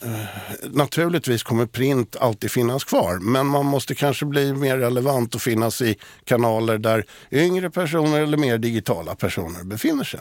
naturligtvis 0.62 1.42
kommer 1.42 1.66
print 1.66 2.16
alltid 2.20 2.50
finnas 2.50 2.84
kvar, 2.84 3.18
men 3.18 3.46
man 3.46 3.66
måste 3.66 3.94
kanske 3.94 4.26
bli 4.26 4.52
mer 4.52 4.78
relevant 4.78 5.34
och 5.34 5.42
finnas 5.42 5.82
i 5.82 5.96
kanaler 6.24 6.78
där 6.78 7.04
yngre 7.30 7.70
personer 7.70 8.20
eller 8.20 8.36
mer 8.36 8.58
digitala 8.58 9.14
personer 9.14 9.64
befinner 9.64 10.04
sig. 10.04 10.20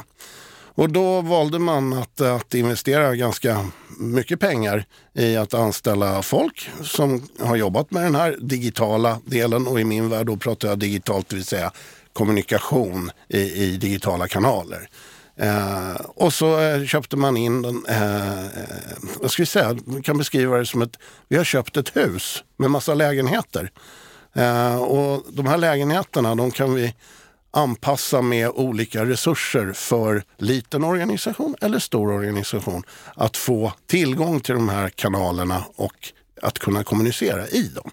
Och 0.77 0.89
då 0.89 1.21
valde 1.21 1.59
man 1.59 1.93
att, 1.93 2.21
att 2.21 2.53
investera 2.53 3.15
ganska 3.15 3.65
mycket 3.97 4.39
pengar 4.39 4.85
i 5.13 5.37
att 5.37 5.53
anställa 5.53 6.21
folk 6.21 6.69
som 6.83 7.27
har 7.39 7.55
jobbat 7.55 7.91
med 7.91 8.03
den 8.03 8.15
här 8.15 8.37
digitala 8.39 9.19
delen 9.25 9.67
och 9.67 9.79
i 9.79 9.83
min 9.83 10.09
värld 10.09 10.25
då 10.25 10.37
pratar 10.37 10.67
jag 10.67 10.79
digitalt, 10.79 11.29
det 11.29 11.35
vill 11.35 11.45
säga 11.45 11.71
kommunikation 12.13 13.11
i, 13.27 13.39
i 13.39 13.77
digitala 13.77 14.27
kanaler. 14.27 14.89
Eh, 15.37 15.95
och 15.95 16.33
så 16.33 16.59
eh, 16.59 16.85
köpte 16.85 17.17
man 17.17 17.37
in 17.37 17.61
den, 17.61 17.85
eh, 17.85 18.45
vad 19.21 19.31
ska 19.31 19.41
vi 19.41 19.47
säga, 19.47 19.77
vi 19.85 20.01
kan 20.01 20.17
beskriva 20.17 20.57
det 20.57 20.65
som 20.65 20.81
att 20.81 20.97
vi 21.27 21.37
har 21.37 21.43
köpt 21.43 21.77
ett 21.77 21.95
hus 21.95 22.43
med 22.57 22.71
massa 22.71 22.93
lägenheter. 22.93 23.71
Eh, 24.33 24.75
och 24.75 25.23
de 25.29 25.45
här 25.45 25.57
lägenheterna 25.57 26.35
de 26.35 26.51
kan 26.51 26.73
vi 26.73 26.93
anpassa 27.51 28.21
med 28.21 28.49
olika 28.49 29.05
resurser 29.05 29.73
för 29.73 30.23
liten 30.37 30.83
organisation 30.83 31.55
eller 31.61 31.79
stor 31.79 32.11
organisation 32.11 32.83
att 33.15 33.37
få 33.37 33.73
tillgång 33.87 34.39
till 34.39 34.55
de 34.55 34.69
här 34.69 34.89
kanalerna 34.89 35.63
och 35.75 36.13
att 36.41 36.59
kunna 36.59 36.83
kommunicera 36.83 37.47
i 37.47 37.67
dem. 37.67 37.91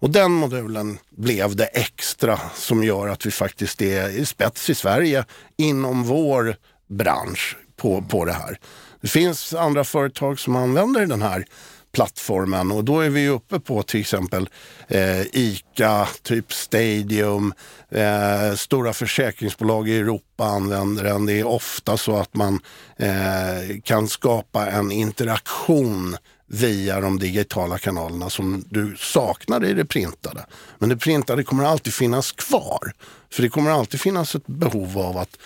Och 0.00 0.10
den 0.10 0.32
modulen 0.32 0.98
blev 1.10 1.56
det 1.56 1.66
extra 1.66 2.40
som 2.54 2.84
gör 2.84 3.08
att 3.08 3.26
vi 3.26 3.30
faktiskt 3.30 3.82
är 3.82 4.08
i 4.08 4.26
spets 4.26 4.70
i 4.70 4.74
Sverige 4.74 5.24
inom 5.56 6.02
vår 6.02 6.56
bransch 6.88 7.56
på, 7.76 8.02
på 8.02 8.24
det 8.24 8.32
här. 8.32 8.58
Det 9.00 9.08
finns 9.08 9.54
andra 9.54 9.84
företag 9.84 10.38
som 10.38 10.56
använder 10.56 11.06
den 11.06 11.22
här 11.22 11.44
plattformen 11.92 12.72
och 12.72 12.84
då 12.84 13.00
är 13.00 13.10
vi 13.10 13.28
uppe 13.28 13.60
på 13.60 13.82
till 13.82 14.00
exempel 14.00 14.48
eh, 14.88 15.20
ICA, 15.20 16.08
typ 16.22 16.52
Stadium, 16.52 17.54
eh, 17.90 18.54
stora 18.54 18.92
försäkringsbolag 18.92 19.88
i 19.88 19.98
Europa 19.98 20.44
använder 20.44 21.04
den. 21.04 21.26
Det 21.26 21.32
är 21.32 21.46
ofta 21.46 21.96
så 21.96 22.16
att 22.16 22.34
man 22.34 22.60
eh, 22.96 23.80
kan 23.84 24.08
skapa 24.08 24.66
en 24.66 24.92
interaktion 24.92 26.16
via 26.48 27.00
de 27.00 27.18
digitala 27.18 27.78
kanalerna 27.78 28.30
som 28.30 28.64
du 28.68 28.96
saknar 28.98 29.64
i 29.64 29.74
det 29.74 29.84
printade. 29.84 30.46
Men 30.78 30.88
det 30.88 30.96
printade 30.96 31.44
kommer 31.44 31.64
alltid 31.64 31.94
finnas 31.94 32.32
kvar. 32.32 32.92
För 33.32 33.42
det 33.42 33.48
kommer 33.48 33.70
alltid 33.70 34.00
finnas 34.00 34.34
ett 34.34 34.46
behov 34.46 34.98
av 34.98 35.18
att 35.18 35.38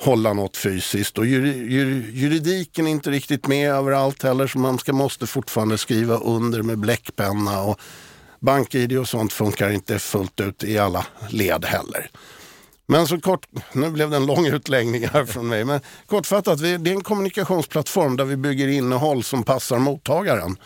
hålla 0.00 0.32
något 0.32 0.56
fysiskt. 0.56 1.18
Och 1.18 1.26
juridiken 1.26 2.86
är 2.86 2.90
inte 2.90 3.10
riktigt 3.10 3.46
med 3.46 3.70
överallt 3.70 4.22
heller 4.22 4.46
så 4.46 4.58
man 4.58 4.78
ska, 4.78 4.92
måste 4.92 5.26
fortfarande 5.26 5.78
skriva 5.78 6.16
under 6.16 6.62
med 6.62 6.78
bläckpenna. 6.78 7.62
Och 7.62 7.80
BankID 8.40 8.98
och 8.98 9.08
sånt 9.08 9.32
funkar 9.32 9.70
inte 9.70 9.98
fullt 9.98 10.40
ut 10.40 10.64
i 10.64 10.78
alla 10.78 11.06
led 11.28 11.64
heller. 11.64 12.10
Men 12.90 13.06
så 13.06 13.20
kort, 13.20 13.46
nu 13.72 13.90
blev 13.90 14.10
det 14.10 14.16
en 14.16 14.26
lång 14.26 14.46
utläggning 14.46 15.08
här 15.08 15.24
från 15.24 15.48
mig, 15.48 15.64
men 15.64 15.80
kortfattat, 16.06 16.58
det 16.58 16.68
är 16.68 16.88
en 16.88 17.00
kommunikationsplattform 17.00 18.16
där 18.16 18.24
vi 18.24 18.36
bygger 18.36 18.68
innehåll 18.68 19.24
som 19.24 19.42
passar 19.42 19.78
mottagaren. 19.78 20.56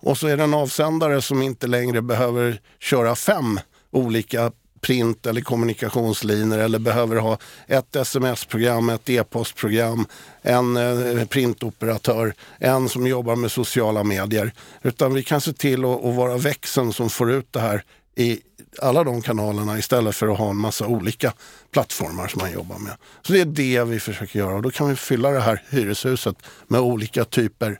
Och 0.00 0.18
så 0.18 0.26
är 0.26 0.36
det 0.36 0.42
en 0.42 0.54
avsändare 0.54 1.22
som 1.22 1.42
inte 1.42 1.66
längre 1.66 2.02
behöver 2.02 2.60
köra 2.80 3.14
fem 3.14 3.60
olika 3.90 4.52
print 4.80 5.26
eller 5.26 5.40
kommunikationslinjer 5.40 6.58
eller 6.58 6.78
behöver 6.78 7.16
ha 7.16 7.38
ett 7.66 7.96
sms-program, 7.96 8.90
ett 8.90 9.08
e-postprogram, 9.08 10.06
en 10.42 10.76
eh, 10.76 11.26
printoperatör, 11.26 12.34
en 12.58 12.88
som 12.88 13.06
jobbar 13.06 13.36
med 13.36 13.52
sociala 13.52 14.04
medier. 14.04 14.52
Utan 14.82 15.14
vi 15.14 15.22
kan 15.22 15.40
se 15.40 15.52
till 15.52 15.84
att, 15.84 16.04
att 16.04 16.14
vara 16.14 16.36
växeln 16.36 16.92
som 16.92 17.10
får 17.10 17.32
ut 17.32 17.52
det 17.52 17.60
här 17.60 17.84
i 18.16 18.40
alla 18.78 19.04
de 19.04 19.22
kanalerna 19.22 19.78
istället 19.78 20.16
för 20.16 20.28
att 20.28 20.38
ha 20.38 20.50
en 20.50 20.56
massa 20.56 20.86
olika 20.86 21.32
plattformar 21.70 22.28
som 22.28 22.42
man 22.42 22.52
jobbar 22.52 22.78
med. 22.78 22.96
Så 23.22 23.32
det 23.32 23.40
är 23.40 23.44
det 23.44 23.84
vi 23.84 24.00
försöker 24.00 24.38
göra 24.38 24.54
och 24.54 24.62
då 24.62 24.70
kan 24.70 24.88
vi 24.88 24.96
fylla 24.96 25.30
det 25.30 25.40
här 25.40 25.62
hyreshuset 25.70 26.36
med 26.66 26.80
olika 26.80 27.24
typer 27.24 27.78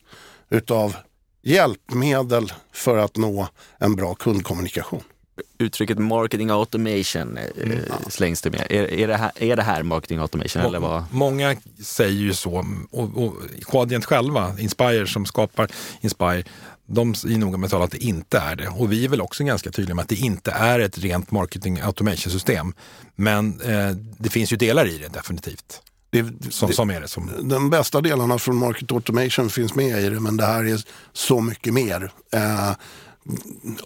utav 0.51 0.97
hjälpmedel 1.43 2.53
för 2.73 2.99
att 2.99 3.17
nå 3.17 3.49
en 3.79 3.97
bra 3.97 4.15
kundkommunikation 4.15 5.03
uttrycket 5.59 5.99
marketing 5.99 6.51
automation 6.51 7.39
eh, 7.39 7.63
mm. 7.63 7.81
slängs 8.09 8.43
det 8.43 8.51
med. 8.51 8.67
Är, 8.71 8.93
är, 8.93 9.09
det 9.09 9.17
här, 9.17 9.31
är 9.35 9.57
det 9.57 9.63
här 9.63 9.83
marketing 9.83 10.19
automation? 10.19 10.63
Må, 10.63 10.69
eller 10.69 10.81
vad? 10.81 11.05
Många 11.11 11.57
säger 11.83 12.21
ju 12.21 12.35
så. 12.35 12.67
Och, 12.91 13.25
och 13.25 13.35
Quadient 13.63 14.05
själva, 14.05 14.55
Inspire 14.59 15.07
som 15.07 15.27
skapar 15.27 15.71
Inspire, 16.01 16.45
de 16.93 17.11
är 17.11 17.39
noga 17.39 17.59
med 17.59 17.67
att 17.67 17.71
tala 17.71 17.85
att 17.85 17.91
det 17.91 18.05
inte 18.05 18.39
är 18.39 18.57
det. 18.57 18.69
Och 18.69 18.93
vi 18.93 19.05
är 19.05 19.09
väl 19.09 19.21
också 19.21 19.45
ganska 19.45 19.71
tydliga 19.71 19.95
med 19.95 20.03
att 20.03 20.09
det 20.09 20.17
inte 20.17 20.51
är 20.51 20.79
ett 20.79 20.99
rent 20.99 21.31
marketing 21.31 21.81
automation 21.81 22.33
system. 22.33 22.75
Men 23.15 23.61
eh, 23.61 23.91
det 24.19 24.31
finns 24.31 24.53
ju 24.53 24.57
delar 24.57 24.87
i 24.87 24.99
det 24.99 25.09
definitivt. 25.09 25.83
Det, 26.11 26.27
som, 26.51 26.69
det, 26.69 26.75
som 26.75 26.91
är 26.91 27.01
det 27.01 27.09
som... 27.09 27.31
De 27.43 27.71
bästa 27.71 28.01
delarna 28.01 28.39
från 28.39 28.57
Market 28.57 28.93
Automation 28.93 29.51
finns 29.51 29.75
med 29.75 30.03
i 30.03 30.09
det 30.09 30.21
men 30.21 30.37
det 30.37 30.45
här 30.45 30.65
är 30.65 30.81
så 31.13 31.41
mycket 31.41 31.75
mer. 31.75 32.13
Eh, 32.33 32.73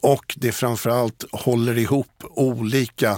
och 0.03 0.35
det 0.37 0.53
framförallt 0.53 1.25
håller 1.33 1.79
ihop 1.79 2.25
olika 2.31 3.11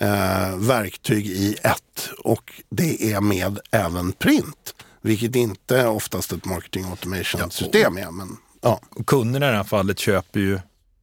eh, 0.00 0.56
verktyg 0.56 1.26
i 1.26 1.56
ett 1.62 2.10
och 2.24 2.52
det 2.70 3.12
är 3.12 3.20
med 3.20 3.58
även 3.70 4.12
print. 4.12 4.74
Vilket 5.02 5.36
inte 5.36 5.86
oftast 5.86 6.32
ett 6.32 6.44
marketing 6.44 6.84
automation 6.84 7.50
system 7.50 7.98
är. 7.98 8.10
Men, 8.10 8.36
ja. 8.60 8.80
Kunderna 9.06 9.48
i 9.48 9.50
det 9.50 9.56
här 9.56 9.64
fallet 9.64 9.98
köper 9.98 10.40
ju 10.40 10.58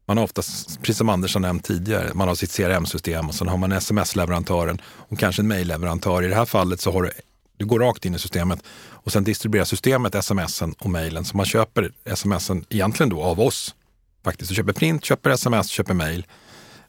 man 0.08 0.18
har 0.18 0.24
oftast, 0.24 0.82
precis 0.82 0.98
som 0.98 1.10
Anders 1.10 1.34
har 1.34 1.42
nämnt 1.42 1.64
tidigare, 1.64 2.14
man 2.14 2.28
har 2.28 2.36
sitt 2.36 2.52
CRM-system 2.52 3.28
och 3.28 3.36
sen 3.36 3.48
har 3.48 3.58
man 3.58 3.72
sms-leverantören 3.72 4.82
och 4.86 5.20
kanske 5.20 5.42
en 5.42 5.48
mejlleverantör. 5.48 6.24
I 6.24 6.28
det 6.28 6.36
här 6.36 6.46
fallet 6.46 6.82
så 6.82 6.92
har 6.92 7.04
du, 7.04 7.12
du 7.58 7.66
går 7.66 7.80
rakt 7.80 8.06
in 8.06 8.16
i 8.16 8.20
systemet 8.20 8.60
och 8.90 9.12
sen 9.12 9.24
distribuerar 9.24 9.66
systemet 9.66 10.26
smsen 10.26 10.74
och 10.80 10.90
mejlen. 10.90 11.26
Så 11.26 11.38
man 11.38 11.46
köper 11.46 11.92
smsen 12.16 12.66
egentligen 12.70 13.10
då 13.10 13.24
av 13.24 13.40
oss 13.40 13.76
faktiskt. 14.24 14.50
Du 14.50 14.56
köper 14.56 14.74
print, 14.74 15.06
köper 15.06 15.30
sms, 15.30 15.68
köper 15.68 15.94
mejl. 15.94 16.26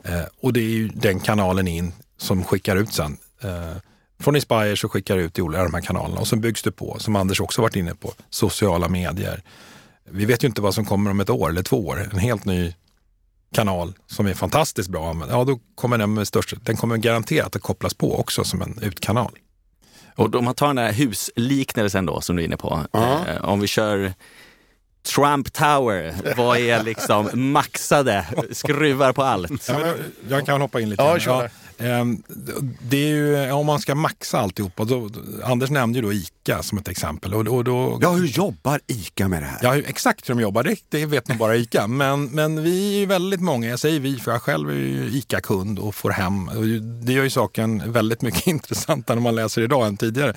Eh, 0.05 0.23
och 0.41 0.53
det 0.53 0.61
är 0.61 0.71
ju 0.71 0.89
den 0.89 1.21
kanalen 1.21 1.69
in 1.69 1.93
som 2.17 2.45
skickar 2.45 2.77
ut 2.77 2.93
sen. 2.93 3.19
Eh, 3.41 3.77
från 4.21 4.37
Inspire 4.37 4.77
så 4.77 4.89
skickar 4.89 5.17
du 5.17 5.23
ut 5.23 5.39
i 5.39 5.43
olika 5.43 5.63
de 5.63 5.75
här 5.75 5.81
kanalerna 5.81 6.21
och 6.21 6.29
sen 6.29 6.41
byggs 6.41 6.63
det 6.63 6.73
på, 6.73 6.97
som 6.99 7.17
Anders 7.17 7.41
också 7.41 7.63
varit 7.63 7.77
inne 7.77 7.95
på, 7.95 8.13
sociala 8.31 8.89
medier. 8.89 9.43
Vi 10.11 10.25
vet 10.25 10.45
ju 10.45 10.49
inte 10.49 10.61
vad 10.61 10.75
som 10.75 10.85
kommer 10.85 11.11
om 11.11 11.21
ett 11.21 11.31
år 11.31 11.49
eller 11.49 11.63
två 11.63 11.87
år. 11.87 12.09
En 12.13 12.19
helt 12.19 12.45
ny 12.45 12.75
kanal 13.55 13.95
som 14.07 14.27
är 14.27 14.35
fantastiskt 14.35 14.89
bra. 14.89 15.17
Ja, 15.31 15.45
då 15.45 15.61
kommer 15.75 15.99
den 15.99 16.15
med 16.15 16.29
största, 16.29 16.57
den 16.63 16.77
kommer 16.77 16.97
garanterat 16.97 17.57
att 17.57 17.63
kopplas 17.63 17.95
på 17.95 18.21
också 18.21 18.45
som 18.45 18.63
en 18.63 18.79
utkanal. 18.83 19.33
Och 20.17 20.35
om 20.35 20.45
man 20.45 20.55
tar 20.55 20.67
den 20.67 20.79
här 20.79 20.93
husliknelsen 20.93 22.07
då 22.07 22.21
som 22.21 22.37
du 22.37 22.43
är 22.43 22.47
inne 22.47 22.57
på. 22.57 22.85
-huh. 22.93 23.37
eh, 23.37 23.45
om 23.45 23.61
vi 23.61 23.67
kör 23.67 24.13
Trump 25.15 25.53
Tower, 25.53 26.15
vad 26.37 26.59
är 26.59 26.83
liksom 26.83 27.31
maxade, 27.53 28.27
skruvar 28.53 29.13
på 29.13 29.23
allt? 29.23 29.69
Ja, 29.69 29.95
jag 30.29 30.47
kan 30.47 30.61
hoppa 30.61 30.81
in 30.81 30.91
lite. 30.91 31.03
Ja, 31.03 31.19
ja, 31.19 31.49
det 32.81 32.97
är 32.97 33.09
ju, 33.09 33.51
om 33.53 33.67
man 33.67 33.81
ska 33.81 33.95
maxa 33.95 34.39
alltihopa, 34.39 34.85
då, 34.85 35.11
Anders 35.45 35.71
nämnde 35.71 35.99
ju 35.99 36.03
då 36.03 36.13
ICA 36.13 36.63
som 36.63 36.79
ett 36.79 36.89
exempel. 36.89 37.35
Och, 37.35 37.49
och 37.57 37.65
då, 37.65 37.99
ja, 38.03 38.11
hur 38.11 38.27
jobbar 38.27 38.81
ICA 38.87 39.29
med 39.29 39.43
det 39.43 39.47
här? 39.47 39.59
Ja, 39.63 39.77
exakt 39.77 40.29
hur 40.29 40.35
de 40.35 40.41
jobbar, 40.41 40.63
det, 40.63 40.77
det 40.89 41.07
vet 41.07 41.29
nog 41.29 41.39
bara 41.39 41.57
ICA. 41.57 41.87
Men, 41.87 42.25
men 42.25 42.63
vi 42.63 42.95
är 42.95 42.99
ju 42.99 43.07
väldigt 43.07 43.41
många, 43.41 43.69
jag 43.69 43.79
säger 43.79 44.01
vi, 44.01 44.17
för 44.17 44.33
jag 44.33 44.43
själv 44.43 44.71
är 44.71 44.75
ju 44.75 45.11
ICA-kund 45.19 45.79
och 45.79 45.95
får 45.95 46.11
hem. 46.11 46.51
Det 47.05 47.13
gör 47.13 47.25
ju 47.25 47.31
saken 47.31 47.93
väldigt 47.93 48.23
mycket 48.23 48.47
intressantare 48.47 49.15
när 49.15 49.23
man 49.23 49.35
läser 49.35 49.63
idag 49.63 49.87
än 49.87 49.97
tidigare. 49.97 50.35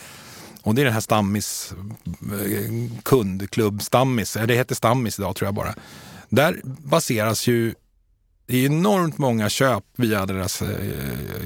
Och 0.63 0.75
det 0.75 0.81
är 0.81 0.85
den 0.85 0.93
här 0.93 1.01
Stammis 1.01 1.73
eh, 2.05 3.01
kundklubb 3.03 3.81
Stammis, 3.81 4.37
det 4.47 4.55
heter 4.55 4.75
Stammis 4.75 5.19
idag 5.19 5.35
tror 5.35 5.47
jag 5.47 5.55
bara. 5.55 5.75
Där 6.29 6.61
baseras 6.63 7.47
ju 7.47 7.73
det 8.51 8.57
är 8.57 8.65
enormt 8.65 9.17
många 9.17 9.49
köp 9.49 9.83
via 9.95 10.25
deras 10.25 10.61
eh, 10.61 10.69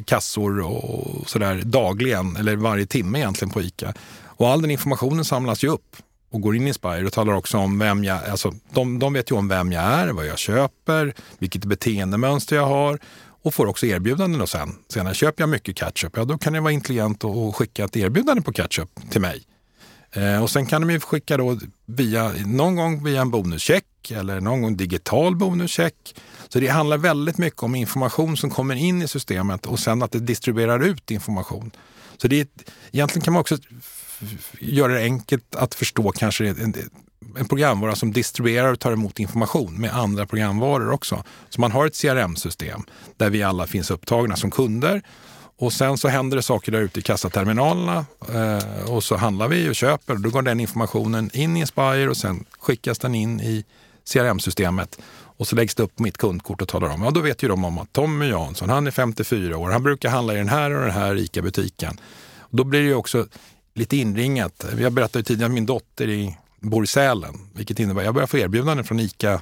kassor 0.05 0.59
och 0.59 1.29
sådär 1.29 1.61
dagligen, 1.65 2.35
eller 2.35 2.55
varje 2.55 2.85
timme 2.85 3.19
egentligen 3.19 3.51
på 3.51 3.61
ICA. 3.61 3.93
Och 4.25 4.49
all 4.49 4.61
den 4.61 4.71
informationen 4.71 5.25
samlas 5.25 5.63
ju 5.63 5.67
upp 5.67 5.95
och 6.31 6.41
går 6.41 6.55
in 6.55 6.67
i 6.67 6.73
Spire 6.73 7.05
och 7.05 7.13
talar 7.13 7.33
också 7.33 7.57
om 7.57 7.79
vem 7.79 8.03
jag, 8.03 8.25
alltså 8.25 8.53
de, 8.73 8.99
de 8.99 9.13
vet 9.13 9.31
ju 9.31 9.35
om 9.35 9.47
vem 9.47 9.71
jag 9.71 9.83
är, 9.83 10.07
vad 10.07 10.25
jag 10.27 10.37
köper, 10.37 11.13
vilket 11.39 11.65
beteendemönster 11.65 12.55
jag 12.55 12.67
har 12.67 12.99
och 13.43 13.53
får 13.53 13.65
också 13.65 13.85
erbjudanden 13.85 14.41
och 14.41 14.49
sen. 14.49 14.75
Senare 14.89 15.13
köper 15.13 15.41
jag 15.43 15.49
mycket 15.49 15.77
ketchup, 15.77 16.17
ja 16.17 16.25
då 16.25 16.37
kan 16.37 16.53
det 16.53 16.59
vara 16.59 16.73
intelligent 16.73 17.23
att 17.23 17.55
skicka 17.55 17.83
ett 17.85 17.97
erbjudande 17.97 18.41
på 18.41 18.53
ketchup 18.53 18.89
till 19.09 19.21
mig. 19.21 19.43
Eh, 20.15 20.43
och 20.43 20.49
sen 20.49 20.65
kan 20.65 20.81
de 20.81 20.89
ju 20.89 20.99
skicka 20.99 21.37
då 21.37 21.59
via, 21.85 22.33
någon 22.45 22.75
gång 22.75 23.03
via 23.03 23.21
en 23.21 23.31
bonuscheck 23.31 24.11
eller 24.11 24.41
någon 24.41 24.61
gång 24.61 24.77
digital 24.77 25.35
bonuscheck. 25.35 26.15
Så 26.49 26.59
det 26.59 26.67
handlar 26.67 26.97
väldigt 26.97 27.37
mycket 27.37 27.63
om 27.63 27.75
information 27.75 28.37
som 28.37 28.49
kommer 28.49 28.75
in 28.75 29.01
i 29.01 29.07
systemet 29.07 29.65
och 29.65 29.79
sen 29.79 30.03
att 30.03 30.11
det 30.11 30.19
distribuerar 30.19 30.83
ut 30.83 31.11
information. 31.11 31.71
Så 32.17 32.27
det 32.27 32.39
är, 32.39 32.47
egentligen 32.91 33.23
kan 33.23 33.33
man 33.33 33.41
också 33.41 33.57
göra 34.59 34.93
det 34.93 35.01
enkelt 35.03 35.55
att 35.55 35.75
förstå 35.75 36.11
kanske 36.11 36.55
en 37.37 37.45
programvara 37.47 37.95
som 37.95 38.11
distribuerar 38.13 38.73
och 38.73 38.79
tar 38.79 38.91
emot 38.91 39.19
information 39.19 39.81
med 39.81 39.95
andra 39.95 40.25
programvaror 40.25 40.91
också. 40.91 41.23
Så 41.49 41.61
man 41.61 41.71
har 41.71 41.85
ett 41.85 42.01
CRM-system 42.01 42.81
där 43.17 43.29
vi 43.29 43.43
alla 43.43 43.67
finns 43.67 43.91
upptagna 43.91 44.35
som 44.35 44.51
kunder 44.51 45.01
och 45.57 45.73
sen 45.73 45.97
så 45.97 46.07
händer 46.07 46.37
det 46.37 46.43
saker 46.43 46.71
där 46.71 46.81
ute 46.81 46.99
i 46.99 47.03
kassaterminalerna 47.03 48.05
eh, 48.33 48.91
och 48.91 49.03
så 49.03 49.15
handlar 49.15 49.47
vi 49.47 49.69
och 49.69 49.75
köper. 49.75 50.15
Då 50.15 50.29
går 50.29 50.41
den 50.41 50.59
informationen 50.59 51.29
in 51.33 51.57
i 51.57 51.59
Inspire 51.59 52.09
och 52.09 52.17
sen 52.17 52.45
skickas 52.59 52.99
den 52.99 53.15
in 53.15 53.41
i 53.41 53.65
CRM-systemet. 54.13 54.99
Och 55.37 55.47
så 55.47 55.55
läggs 55.55 55.75
det 55.75 55.83
upp 55.83 55.99
mitt 55.99 56.17
kundkort 56.17 56.61
och 56.61 56.67
talar 56.67 56.89
om, 56.89 57.03
ja 57.03 57.11
då 57.11 57.19
vet 57.19 57.43
ju 57.43 57.47
de 57.47 57.65
om 57.65 57.77
att 57.77 57.93
Tommy 57.93 58.29
Jansson, 58.29 58.69
han 58.69 58.87
är 58.87 58.91
54 58.91 59.57
år, 59.57 59.69
han 59.69 59.83
brukar 59.83 60.09
handla 60.09 60.33
i 60.33 60.37
den 60.37 60.49
här 60.49 60.71
och 60.71 60.81
den 60.81 60.91
här 60.91 61.15
ICA-butiken. 61.15 61.99
Då 62.49 62.63
blir 62.63 62.79
det 62.79 62.87
ju 62.87 62.95
också 62.95 63.27
lite 63.73 63.97
inringat. 63.97 64.65
Jag 64.79 64.93
berättade 64.93 65.23
tidigare 65.23 65.45
att 65.45 65.53
min 65.53 65.65
dotter 65.65 66.09
i, 66.09 66.37
bor 66.59 66.83
i 66.83 66.87
Sälen, 66.87 67.39
vilket 67.53 67.79
innebär 67.79 68.01
att 68.01 68.05
jag 68.05 68.13
börjar 68.13 68.27
få 68.27 68.37
erbjudanden 68.37 68.85
från 68.85 68.99
ICA 68.99 69.41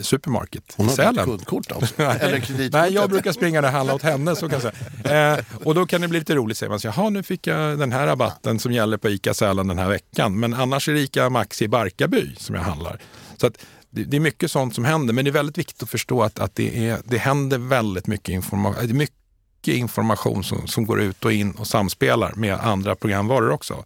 Supermarket 0.00 0.74
Hon 0.76 0.88
har 0.88 0.94
Sälen. 0.94 1.24
kundkort 1.24 1.72
alltså? 1.72 2.02
Eller 2.02 2.40
kreditkort? 2.40 2.80
Nej, 2.80 2.92
jag 2.92 3.10
brukar 3.10 3.32
springa 3.32 3.60
och 3.60 3.66
handla 3.66 3.94
åt 3.94 4.02
henne. 4.02 4.36
Så 4.36 4.48
kan 4.48 4.60
jag 4.60 4.72
säga. 5.02 5.36
Eh, 5.36 5.44
och 5.64 5.74
då 5.74 5.86
kan 5.86 6.00
det 6.00 6.08
bli 6.08 6.18
lite 6.18 6.34
roligt, 6.34 6.58
säger 6.58 6.70
man. 6.70 6.80
Så, 6.80 6.86
Jaha, 6.86 7.10
nu 7.10 7.22
fick 7.22 7.46
jag 7.46 7.78
den 7.78 7.92
här 7.92 8.06
rabatten 8.06 8.58
som 8.58 8.72
gäller 8.72 8.96
på 8.96 9.08
ICA 9.10 9.34
Sälen 9.34 9.68
den 9.68 9.78
här 9.78 9.88
veckan. 9.88 10.40
Men 10.40 10.54
annars 10.54 10.88
är 10.88 10.92
det 10.92 11.00
ICA 11.00 11.30
Maxi 11.30 11.64
i 11.64 11.68
Barkarby 11.68 12.34
som 12.36 12.54
jag 12.54 12.62
handlar. 12.62 13.00
Så 13.36 13.46
att, 13.46 13.54
det, 13.90 14.04
det 14.04 14.16
är 14.16 14.20
mycket 14.20 14.50
sånt 14.50 14.74
som 14.74 14.84
händer, 14.84 15.14
men 15.14 15.24
det 15.24 15.30
är 15.30 15.32
väldigt 15.32 15.58
viktigt 15.58 15.82
att 15.82 15.90
förstå 15.90 16.22
att, 16.22 16.38
att 16.38 16.54
det, 16.54 16.86
är, 16.88 16.98
det 17.04 17.18
händer 17.18 17.58
väldigt 17.58 18.06
mycket 18.06 18.28
information. 18.28 18.96
Mycket 18.96 19.74
information 19.74 20.44
som, 20.44 20.66
som 20.66 20.86
går 20.86 21.00
ut 21.00 21.24
och 21.24 21.32
in 21.32 21.50
och 21.52 21.66
samspelar 21.66 22.32
med 22.36 22.54
andra 22.54 22.94
programvaror 22.94 23.50
också. 23.50 23.84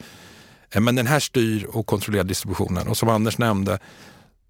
Eh, 0.71 0.81
Men 0.81 0.95
den 0.95 1.07
här 1.07 1.21
styr 1.21 1.65
och 1.65 1.87
kontrollerar 1.87 2.25
distributionen. 2.25 2.89
Och 2.89 2.97
som 2.97 3.09
Anders 3.09 3.39
nämnde, 3.39 3.79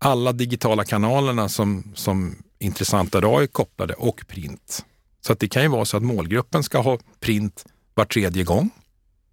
alla 0.05 0.33
digitala 0.33 0.85
kanalerna 0.85 1.49
som, 1.49 1.93
som 1.95 2.37
Intressanta 2.59 3.19
idag 3.19 3.43
är 3.43 3.47
kopplade 3.47 3.95
och 3.95 4.25
print. 4.29 4.85
Så 5.21 5.33
att 5.33 5.39
det 5.39 5.49
kan 5.49 5.63
ju 5.63 5.69
vara 5.69 5.85
så 5.85 5.97
att 5.97 6.03
målgruppen 6.03 6.63
ska 6.63 6.79
ha 6.79 6.99
print 7.21 7.65
var 7.95 8.05
tredje 8.05 8.45
gång. 8.45 8.71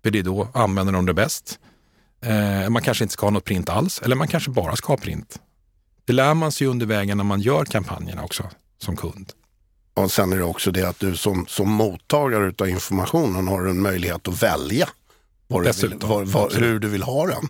För 0.04 0.12
det 0.12 0.20
är 0.20 0.24
då 0.24 0.48
använder 0.54 0.94
de 0.94 1.06
det 1.06 1.14
bäst. 1.14 1.60
Eh, 2.22 2.70
man 2.70 2.82
kanske 2.82 3.04
inte 3.04 3.14
ska 3.14 3.26
ha 3.26 3.32
något 3.32 3.46
print 3.46 3.70
alls 3.70 4.02
eller 4.02 4.16
man 4.16 4.28
kanske 4.28 4.52
bara 4.52 4.76
ska 4.76 4.94
ha 4.94 4.98
print. 4.98 5.40
Det 6.06 6.14
lär 6.14 6.34
man 6.34 6.52
sig 6.52 6.68
under 6.68 6.86
vägen 6.86 7.18
när 7.18 7.24
man 7.24 7.42
gör 7.42 7.66
kampanjerna 7.66 8.24
också 8.24 8.50
som 8.78 8.98
kund. 8.98 9.32
Och 9.94 10.12
sen 10.12 10.34
är 10.34 10.38
det 10.38 10.44
också 10.44 10.72
det 10.72 10.90
att 10.90 11.00
du 11.00 11.18
som, 11.18 11.46
som 11.48 11.70
mottagare 11.70 12.54
av 12.60 12.70
informationen 12.70 13.48
har 13.48 13.66
en 13.66 13.82
möjlighet 13.82 14.28
att 14.28 14.44
välja 14.44 14.90
vad 15.48 15.64
du 15.64 15.72
vill, 15.88 15.98
vad, 16.02 16.22
absolut. 16.22 16.68
hur 16.68 16.80
du 16.80 16.88
vill 16.88 17.04
ha 17.04 17.28
den. 17.28 17.50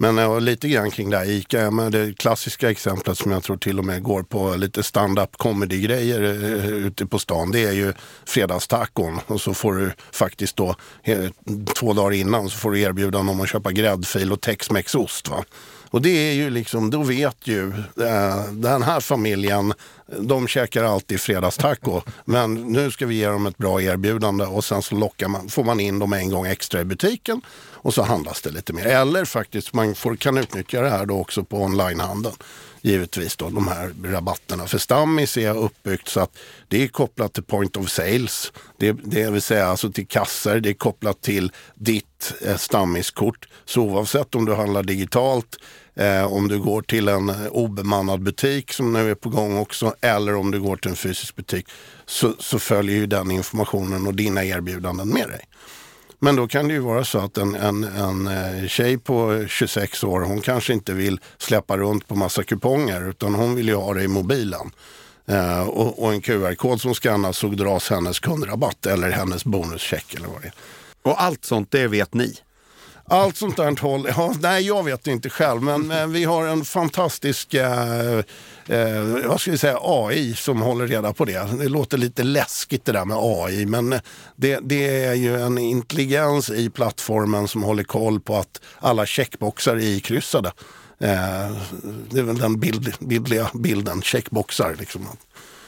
Men 0.00 0.18
eh, 0.18 0.24
ja, 0.24 0.38
lite 0.38 0.68
grann 0.68 0.90
kring 0.90 1.10
det 1.10 1.18
här 1.18 1.30
ICA, 1.30 1.58
ja, 1.58 1.70
men 1.70 1.92
det 1.92 2.18
klassiska 2.18 2.70
exemplet 2.70 3.18
som 3.18 3.32
jag 3.32 3.42
tror 3.42 3.56
till 3.56 3.78
och 3.78 3.84
med 3.84 4.02
går 4.02 4.22
på 4.22 4.54
lite 4.56 4.82
stand-up 4.82 5.36
comedy-grejer 5.36 6.22
eh, 6.22 6.68
ute 6.68 7.06
på 7.06 7.18
stan, 7.18 7.50
det 7.50 7.64
är 7.64 7.72
ju 7.72 7.92
fredagstacon. 8.26 9.20
Och 9.26 9.40
så 9.40 9.54
får 9.54 9.74
du 9.74 9.92
faktiskt 10.12 10.56
då 10.56 10.74
två 11.74 11.92
dagar 11.92 12.12
innan 12.12 12.50
så 12.50 12.58
får 12.58 12.70
du 12.70 12.80
erbjudande 12.80 13.32
om 13.32 13.40
att 13.40 13.48
köpa 13.48 13.72
gräddfil 13.72 14.32
och 14.32 14.40
Tex-Mex-ost. 14.40 15.28
Va? 15.28 15.44
Och 15.90 16.02
det 16.02 16.10
är 16.10 16.32
ju 16.32 16.50
liksom, 16.50 16.90
då 16.90 17.02
vet 17.02 17.46
ju 17.46 17.68
eh, 18.00 18.44
den 18.52 18.82
här 18.82 19.00
familjen, 19.00 19.74
de 20.18 20.48
käkar 20.48 20.84
alltid 20.84 21.20
fredagstaco. 21.20 22.00
men 22.24 22.54
nu 22.54 22.90
ska 22.90 23.06
vi 23.06 23.14
ge 23.14 23.28
dem 23.28 23.46
ett 23.46 23.58
bra 23.58 23.82
erbjudande 23.82 24.44
och 24.44 24.64
sen 24.64 24.82
så 24.82 24.94
lockar 24.94 25.28
man, 25.28 25.48
får 25.48 25.64
man 25.64 25.80
in 25.80 25.98
dem 25.98 26.12
en 26.12 26.30
gång 26.30 26.46
extra 26.46 26.80
i 26.80 26.84
butiken 26.84 27.40
och 27.88 27.94
så 27.94 28.02
handlas 28.02 28.42
det 28.42 28.50
lite 28.50 28.72
mer. 28.72 28.86
Eller 28.86 29.24
faktiskt, 29.24 29.74
man 29.74 29.94
får, 29.94 30.16
kan 30.16 30.38
utnyttja 30.38 30.80
det 30.80 30.90
här 30.90 31.06
då 31.06 31.20
också 31.20 31.44
på 31.44 31.62
onlinehandeln. 31.62 32.34
Givetvis 32.82 33.36
då 33.36 33.50
de 33.50 33.68
här 33.68 33.94
rabatterna. 34.04 34.66
För 34.66 34.78
Stammis 34.78 35.36
är 35.36 35.56
uppbyggt 35.56 36.08
så 36.08 36.20
att 36.20 36.38
det 36.68 36.82
är 36.82 36.88
kopplat 36.88 37.32
till 37.32 37.42
point 37.42 37.76
of 37.76 37.90
sales. 37.90 38.52
Det, 38.76 38.92
det 38.92 39.30
vill 39.30 39.42
säga 39.42 39.66
alltså 39.66 39.92
till 39.92 40.06
kassor. 40.06 40.60
Det 40.60 40.68
är 40.68 40.74
kopplat 40.74 41.20
till 41.20 41.52
ditt 41.74 42.32
eh, 42.40 42.56
Stammiskort. 42.56 43.48
Så 43.64 43.82
oavsett 43.82 44.34
om 44.34 44.44
du 44.44 44.54
handlar 44.54 44.82
digitalt 44.82 45.56
Eh, 45.94 46.32
om 46.32 46.48
du 46.48 46.58
går 46.58 46.82
till 46.82 47.08
en 47.08 47.32
obemannad 47.50 48.22
butik 48.22 48.72
som 48.72 48.92
nu 48.92 49.10
är 49.10 49.14
på 49.14 49.28
gång 49.28 49.58
också 49.58 49.94
eller 50.00 50.34
om 50.34 50.50
du 50.50 50.60
går 50.60 50.76
till 50.76 50.90
en 50.90 50.96
fysisk 50.96 51.36
butik 51.36 51.66
så, 52.06 52.34
så 52.38 52.58
följer 52.58 52.96
ju 52.96 53.06
den 53.06 53.30
informationen 53.30 54.06
och 54.06 54.14
dina 54.14 54.44
erbjudanden 54.44 55.08
med 55.08 55.28
dig. 55.28 55.40
Men 56.18 56.36
då 56.36 56.48
kan 56.48 56.68
det 56.68 56.74
ju 56.74 56.80
vara 56.80 57.04
så 57.04 57.18
att 57.18 57.38
en, 57.38 57.54
en, 57.54 57.84
en 57.84 58.28
eh, 58.28 58.68
tjej 58.68 58.98
på 58.98 59.44
26 59.48 60.04
år, 60.04 60.20
hon 60.20 60.40
kanske 60.40 60.72
inte 60.72 60.94
vill 60.94 61.20
släppa 61.38 61.76
runt 61.76 62.08
på 62.08 62.14
massa 62.14 62.44
kuponger 62.44 63.08
utan 63.10 63.34
hon 63.34 63.54
vill 63.54 63.68
ju 63.68 63.74
ha 63.74 63.94
det 63.94 64.02
i 64.02 64.08
mobilen. 64.08 64.70
Eh, 65.26 65.68
och, 65.68 66.02
och 66.02 66.12
en 66.12 66.20
QR-kod 66.20 66.80
som 66.80 66.94
skannas 66.94 67.36
så 67.36 67.48
dras 67.48 67.90
hennes 67.90 68.20
kundrabatt 68.20 68.86
eller 68.86 69.10
hennes 69.10 69.44
bonuscheck 69.44 70.14
eller 70.14 70.28
vad 70.28 70.42
det 70.42 70.46
är. 70.46 70.54
Och 71.02 71.22
allt 71.22 71.44
sånt, 71.44 71.70
det 71.70 71.86
vet 71.86 72.14
ni. 72.14 72.34
Allt 73.10 73.36
sånt 73.36 73.56
där 73.56 73.80
håll, 73.80 74.08
ja, 74.16 74.34
nej 74.40 74.66
jag 74.66 74.84
vet 74.84 75.06
inte 75.06 75.30
själv 75.30 75.62
men 75.62 75.90
eh, 75.98 76.06
vi 76.06 76.24
har 76.24 76.46
en 76.46 76.64
fantastisk 76.64 77.54
eh, 77.54 78.18
eh, 78.66 79.02
vad 79.24 79.40
ska 79.40 79.50
vi 79.50 79.58
säga, 79.58 79.78
AI 79.82 80.34
som 80.34 80.62
håller 80.62 80.86
reda 80.86 81.12
på 81.12 81.24
det. 81.24 81.58
Det 81.58 81.68
låter 81.68 81.98
lite 81.98 82.22
läskigt 82.22 82.84
det 82.84 82.92
där 82.92 83.04
med 83.04 83.16
AI 83.20 83.66
men 83.66 84.00
det, 84.36 84.58
det 84.62 85.04
är 85.04 85.14
ju 85.14 85.40
en 85.40 85.58
intelligens 85.58 86.50
i 86.50 86.70
plattformen 86.70 87.48
som 87.48 87.62
håller 87.62 87.84
koll 87.84 88.20
på 88.20 88.36
att 88.36 88.60
alla 88.78 89.06
checkboxar 89.06 89.76
är 89.76 89.80
ikryssade. 89.80 90.52
Eh, 91.00 91.56
det 92.10 92.18
är 92.18 92.22
väl 92.22 92.38
den 92.38 92.60
bild, 92.60 92.94
bildliga 93.00 93.50
bilden, 93.54 94.02
checkboxar 94.02 94.76
liksom. 94.78 95.06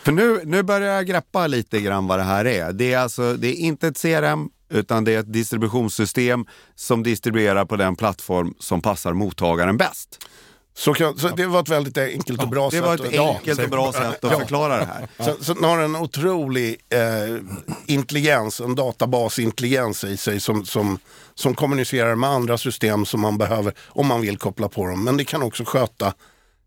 För 0.02 0.12
nu, 0.12 0.40
nu 0.44 0.62
börjar 0.62 0.94
jag 0.94 1.06
greppa 1.06 1.46
lite 1.46 1.80
grann 1.80 2.06
vad 2.06 2.18
det 2.18 2.22
här 2.22 2.44
är. 2.44 2.72
Det 2.72 2.92
är 2.92 2.98
alltså, 2.98 3.34
det 3.34 3.48
är 3.48 3.54
inte 3.54 3.88
ett 3.88 4.02
CRM, 4.02 4.48
utan 4.70 5.04
det 5.04 5.14
är 5.14 5.18
ett 5.20 5.32
distributionssystem 5.32 6.46
som 6.74 7.02
distribuerar 7.02 7.64
på 7.64 7.76
den 7.76 7.96
plattform 7.96 8.54
som 8.58 8.82
passar 8.82 9.12
mottagaren 9.12 9.76
bäst. 9.76 10.26
Så, 10.74 10.94
kan, 10.94 11.18
så 11.18 11.28
det 11.28 11.46
var 11.46 11.60
ett 11.62 11.68
väldigt 11.68 11.98
enkelt 11.98 12.42
och 12.42 12.48
bra 12.48 12.64
Det 12.70 12.76
sätt. 12.76 12.84
var 12.84 12.94
att- 12.94 13.00
ett 13.00 13.20
enkelt 13.20 13.60
och 13.60 13.68
bra 13.70 13.92
sätt 13.92 14.24
att 14.24 14.38
förklara 14.38 14.76
det 14.78 14.84
här. 14.84 15.08
Så, 15.18 15.44
så 15.44 15.54
den 15.54 15.64
har 15.64 15.78
en 15.78 15.96
otrolig 15.96 16.76
eh, 16.88 17.40
intelligens, 17.86 18.60
en 18.60 18.74
databasintelligens 18.74 20.04
i 20.04 20.16
sig 20.16 20.40
som, 20.40 20.64
som, 20.64 20.98
som 21.34 21.54
kommunicerar 21.54 22.14
med 22.14 22.30
andra 22.30 22.58
system 22.58 23.06
som 23.06 23.20
man 23.20 23.38
behöver 23.38 23.74
om 23.88 24.06
man 24.06 24.20
vill 24.20 24.38
koppla 24.38 24.68
på 24.68 24.86
dem. 24.86 25.04
Men 25.04 25.16
det 25.16 25.24
kan 25.24 25.42
också 25.42 25.64
sköta 25.66 26.14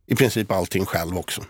i 0.08 0.16
princip 0.16 0.52
allting 0.52 0.86
själv 0.86 1.18
också. 1.18 1.42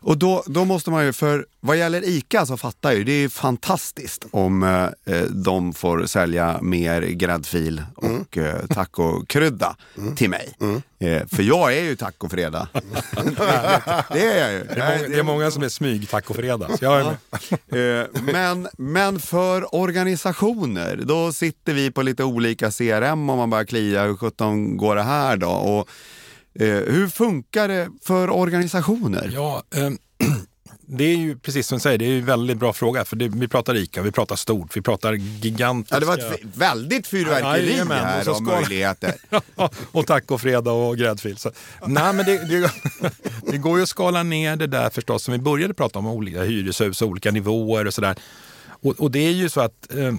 Och 0.00 0.18
då, 0.18 0.42
då 0.46 0.64
måste 0.64 0.90
man 0.90 1.04
ju, 1.04 1.12
för 1.12 1.46
vad 1.60 1.76
gäller 1.76 2.08
ICA 2.08 2.46
så 2.46 2.56
fattar 2.56 2.90
jag 2.90 2.98
ju, 2.98 3.04
det 3.04 3.12
är 3.12 3.28
fantastiskt 3.28 4.26
om 4.30 4.62
eh, 4.62 5.14
eh, 5.16 5.22
de 5.22 5.72
får 5.72 6.06
sälja 6.06 6.58
mer 6.62 7.02
gräddfil 7.02 7.82
och 7.96 8.04
Mm. 8.36 8.54
eh, 8.54 8.66
tacokrydda 8.66 9.76
till 10.16 10.30
mig. 10.30 10.54
Eh, 11.00 11.26
för 11.26 11.42
jag 11.42 11.76
är 11.76 11.82
ju 11.82 11.96
tacofredag. 11.96 12.66
det 14.12 14.26
är 14.26 14.38
jag 14.40 14.52
ju. 14.52 14.64
Det 14.64 14.80
är 14.80 14.96
många, 14.96 15.08
det 15.08 15.18
är 15.18 15.22
många 15.22 15.50
som 15.50 15.62
är 15.62 15.68
smyg 15.68 16.08
tacofredag. 16.10 16.78
så 16.78 16.84
Jag 16.84 17.00
är 17.00 17.04
med. 17.68 18.00
Eh, 18.00 18.06
men, 18.22 18.68
men 18.78 19.20
för 19.20 19.74
organisationer, 19.74 20.96
då 21.04 21.32
sitter 21.32 21.72
vi 21.74 21.90
på 21.90 22.02
lite 22.02 22.24
olika 22.24 22.70
CRM 22.70 23.30
om 23.30 23.38
man 23.38 23.50
börjar 23.50 23.64
klia, 23.64 24.04
hur 24.04 24.16
sjutton 24.16 24.76
går 24.76 24.96
det 24.96 25.02
här 25.02 25.36
då? 25.36 25.50
Och, 25.50 25.88
hur 26.54 27.08
funkar 27.08 27.68
det 27.68 27.88
för 28.02 28.30
organisationer? 28.30 29.30
Ja, 29.34 29.62
ehm, 29.74 29.98
det 30.90 31.04
är 31.04 31.16
ju 31.16 31.38
precis 31.38 31.66
som 31.66 31.78
du 31.78 31.82
säger, 31.82 31.98
det 31.98 32.04
är 32.04 32.08
ju 32.10 32.18
en 32.18 32.26
väldigt 32.26 32.58
bra 32.58 32.72
fråga. 32.72 33.04
För 33.04 33.16
det, 33.16 33.28
vi 33.28 33.48
pratar 33.48 33.74
ICA, 33.74 34.02
vi 34.02 34.12
pratar 34.12 34.36
stort, 34.36 34.76
vi 34.76 34.80
pratar 34.82 35.12
gigantiska... 35.12 35.96
Ja, 35.96 36.00
det 36.00 36.06
var 36.06 36.18
ett 36.18 36.40
väldigt 36.54 37.06
fyrverkeri 37.06 37.70
Jajamän, 37.70 37.98
och 38.00 38.06
här 38.06 38.22
ska- 38.22 38.40
möjligheter. 38.40 39.14
och 39.92 40.06
tacofredag 40.06 40.88
och 40.88 40.96
gräddfil. 40.98 41.36
Så, 41.36 41.50
nej, 41.86 42.12
men 42.12 42.26
det, 42.26 42.48
det, 42.48 42.72
det 43.50 43.58
går 43.58 43.76
ju 43.76 43.82
att 43.82 43.88
skala 43.88 44.22
ner 44.22 44.56
det 44.56 44.66
där 44.66 44.90
förstås, 44.90 45.22
som 45.22 45.32
vi 45.32 45.38
började 45.38 45.74
prata 45.74 45.98
om, 45.98 46.06
olika 46.06 46.42
hyreshus 46.42 47.02
och 47.02 47.08
olika 47.08 47.30
nivåer 47.30 47.86
och 47.86 47.94
sådär. 47.94 48.16
Och, 48.82 49.00
och 49.00 49.10
det 49.10 49.18
är 49.26 49.32
ju 49.32 49.48
så 49.48 49.60
att 49.60 49.94
eh, 49.94 50.14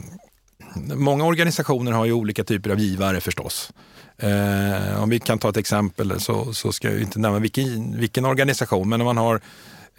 många 0.96 1.26
organisationer 1.26 1.92
har 1.92 2.06
ju 2.06 2.14
olika 2.14 2.44
typer 2.44 2.70
av 2.70 2.80
givare 2.80 3.22
förstås. 3.22 3.72
Eh, 4.20 5.04
om 5.04 5.10
vi 5.10 5.20
kan 5.20 5.40
ta 5.40 5.50
ett 5.50 5.58
exempel 5.58 6.20
så, 6.20 6.54
så 6.54 6.72
ska 6.72 6.92
jag 6.92 7.02
inte 7.02 7.20
nämna 7.20 7.40
vilken, 7.40 7.98
vilken 8.00 8.26
organisation, 8.26 8.90
men 8.90 9.02
om 9.02 9.06
man 9.06 9.18
har 9.18 9.42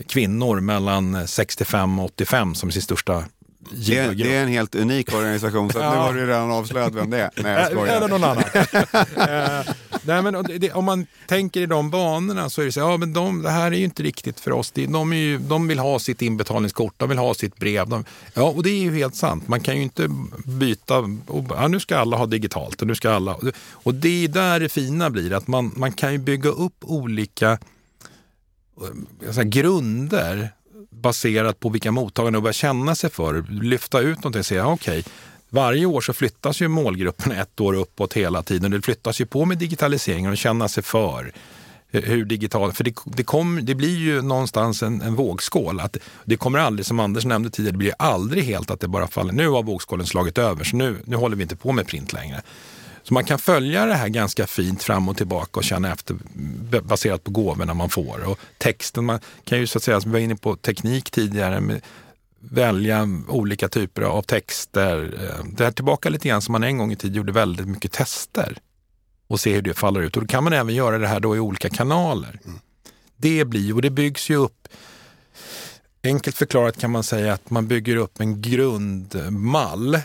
kvinnor 0.06 0.60
mellan 0.60 1.28
65 1.28 1.98
och 1.98 2.04
85 2.04 2.54
som 2.54 2.70
sin 2.70 2.82
största 2.82 3.24
det, 3.86 4.14
det 4.14 4.36
är 4.36 4.42
en 4.42 4.48
helt 4.48 4.74
unik 4.74 5.14
organisation, 5.14 5.70
så 5.72 5.78
att 5.78 5.90
nu 5.92 5.96
Ja. 5.96 6.02
har 6.02 6.14
du 6.14 6.26
redan 6.26 6.50
avslöjat 6.50 6.94
vem 6.94 7.10
det 7.10 7.18
är. 7.20 7.30
Nej, 7.36 7.52
jag 7.52 7.60
Eller 7.66 7.76
skojar. 7.76 8.08
någon 8.08 8.24
annan. 8.24 8.44
Eh, 9.30 9.74
nej, 10.02 10.22
men 10.22 10.44
det, 10.60 10.72
om 10.72 10.84
man 10.84 11.06
tänker 11.26 11.60
i 11.60 11.66
de 11.66 11.90
banorna 11.90 12.50
så 12.50 12.60
är 12.60 12.64
det 12.66 12.72
så 12.72 12.80
ja, 12.80 12.96
men 12.96 13.12
de, 13.12 13.42
det 13.42 13.50
här 13.50 13.72
är 13.72 13.76
ju 13.76 13.84
inte 13.84 14.02
riktigt 14.02 14.40
för 14.40 14.50
oss. 14.52 14.70
De, 14.70 15.12
är 15.12 15.16
ju, 15.16 15.38
de 15.38 15.68
vill 15.68 15.78
ha 15.78 15.98
sitt 15.98 16.22
inbetalningskort, 16.22 16.94
de 16.96 17.08
vill 17.08 17.18
ha 17.18 17.34
sitt 17.34 17.56
brev. 17.56 17.88
De, 17.88 18.04
ja, 18.34 18.42
och 18.42 18.62
det 18.62 18.70
är 18.70 18.78
ju 18.82 18.94
helt 18.94 19.14
sant. 19.16 19.48
Man 19.48 19.60
kan 19.60 19.76
ju 19.76 19.82
inte 19.82 20.08
byta. 20.44 20.98
Och, 21.26 21.44
ja, 21.50 21.68
nu 21.68 21.80
ska 21.80 21.98
alla 21.98 22.16
ha 22.16 22.26
digitalt 22.26 22.80
och 22.82 22.86
nu 22.88 22.94
ska 22.94 23.10
alla. 23.10 23.36
Och 23.72 23.94
det 23.94 24.24
är 24.24 24.28
där 24.28 24.60
det 24.60 24.68
fina 24.68 25.10
blir, 25.10 25.32
att 25.32 25.46
man, 25.48 25.72
man 25.76 25.92
kan 25.92 26.12
ju 26.12 26.18
bygga 26.18 26.50
upp 26.50 26.76
olika 26.80 27.58
eh, 29.26 29.32
säga, 29.32 29.44
grunder 29.44 30.50
baserat 31.02 31.60
på 31.60 31.68
vilka 31.68 31.92
mottagarna 31.92 32.40
börjar 32.40 32.52
känna 32.52 32.94
sig 32.94 33.10
för. 33.10 33.44
Lyfta 33.62 34.00
ut 34.00 34.18
någonting 34.18 34.40
och 34.40 34.46
säga 34.46 34.66
okej, 34.66 35.00
okay, 35.00 35.12
varje 35.48 35.86
år 35.86 36.00
så 36.00 36.12
flyttas 36.12 36.62
ju 36.62 36.68
målgruppen 36.68 37.32
ett 37.32 37.60
år 37.60 37.74
uppåt 37.74 38.12
hela 38.12 38.42
tiden. 38.42 38.70
Det 38.70 38.82
flyttas 38.82 39.20
ju 39.20 39.26
på 39.26 39.44
med 39.44 39.58
digitaliseringen 39.58 40.30
och 40.30 40.38
känna 40.38 40.68
sig 40.68 40.82
för 40.82 41.32
eh, 41.90 42.02
hur 42.02 42.24
digitalt, 42.24 42.76
för 42.76 42.84
det, 42.84 42.94
det, 43.04 43.24
kom, 43.24 43.60
det 43.62 43.74
blir 43.74 43.98
ju 43.98 44.22
någonstans 44.22 44.82
en, 44.82 45.02
en 45.02 45.14
vågskål. 45.14 45.80
Att 45.80 45.96
det 46.24 46.36
kommer 46.36 46.58
aldrig, 46.58 46.86
som 46.86 47.00
Anders 47.00 47.24
nämnde 47.24 47.50
tidigare, 47.50 47.72
det 47.72 47.78
blir 47.78 47.94
aldrig 47.98 48.44
helt 48.44 48.70
att 48.70 48.80
det 48.80 48.88
bara 48.88 49.08
faller. 49.08 49.32
Nu 49.32 49.48
har 49.48 49.62
vågskålen 49.62 50.06
slagit 50.06 50.38
över, 50.38 50.64
så 50.64 50.76
nu, 50.76 50.96
nu 51.04 51.16
håller 51.16 51.36
vi 51.36 51.42
inte 51.42 51.56
på 51.56 51.72
med 51.72 51.86
print 51.86 52.12
längre. 52.12 52.42
Så 53.02 53.14
man 53.14 53.24
kan 53.24 53.38
följa 53.38 53.86
det 53.86 53.94
här 53.94 54.08
ganska 54.08 54.46
fint 54.46 54.82
fram 54.82 55.08
och 55.08 55.16
tillbaka 55.16 55.60
och 55.60 55.64
känna 55.64 55.92
efter 55.92 56.16
baserat 56.80 57.24
på 57.24 57.30
gåvorna 57.30 57.74
man 57.74 57.90
får. 57.90 58.28
Och 58.28 58.38
texten, 58.58 59.04
man 59.04 59.20
kan 59.44 59.58
ju 59.58 59.66
så 59.66 59.78
att 59.78 59.84
säga, 59.84 60.00
som 60.00 60.10
vi 60.10 60.18
var 60.18 60.24
inne 60.24 60.36
på 60.36 60.56
teknik 60.56 61.10
tidigare, 61.10 61.60
med, 61.60 61.80
välja 62.40 63.08
olika 63.28 63.68
typer 63.68 64.02
av 64.02 64.22
texter. 64.22 65.02
Eh, 65.02 65.44
det 65.52 65.64
här 65.64 65.72
tillbaka 65.72 66.08
lite 66.08 66.28
grann 66.28 66.42
som 66.42 66.52
man 66.52 66.62
en 66.62 66.78
gång 66.78 66.92
i 66.92 66.96
tiden 66.96 67.16
gjorde 67.16 67.32
väldigt 67.32 67.68
mycket 67.68 67.92
tester 67.92 68.58
och 69.26 69.40
se 69.40 69.54
hur 69.54 69.62
det 69.62 69.74
faller 69.74 70.00
ut. 70.00 70.16
Och 70.16 70.22
då 70.22 70.28
kan 70.28 70.44
man 70.44 70.52
även 70.52 70.74
göra 70.74 70.98
det 70.98 71.08
här 71.08 71.20
då 71.20 71.36
i 71.36 71.38
olika 71.38 71.68
kanaler. 71.68 72.40
Mm. 72.44 72.60
Det 73.16 73.44
blir, 73.44 73.74
och 73.74 73.82
det 73.82 73.90
byggs 73.90 74.30
ju 74.30 74.36
upp, 74.36 74.68
enkelt 76.04 76.36
förklarat 76.36 76.78
kan 76.78 76.90
man 76.90 77.02
säga 77.02 77.32
att 77.32 77.50
man 77.50 77.66
bygger 77.66 77.96
upp 77.96 78.20
en 78.20 78.42
grundmall 78.42 79.98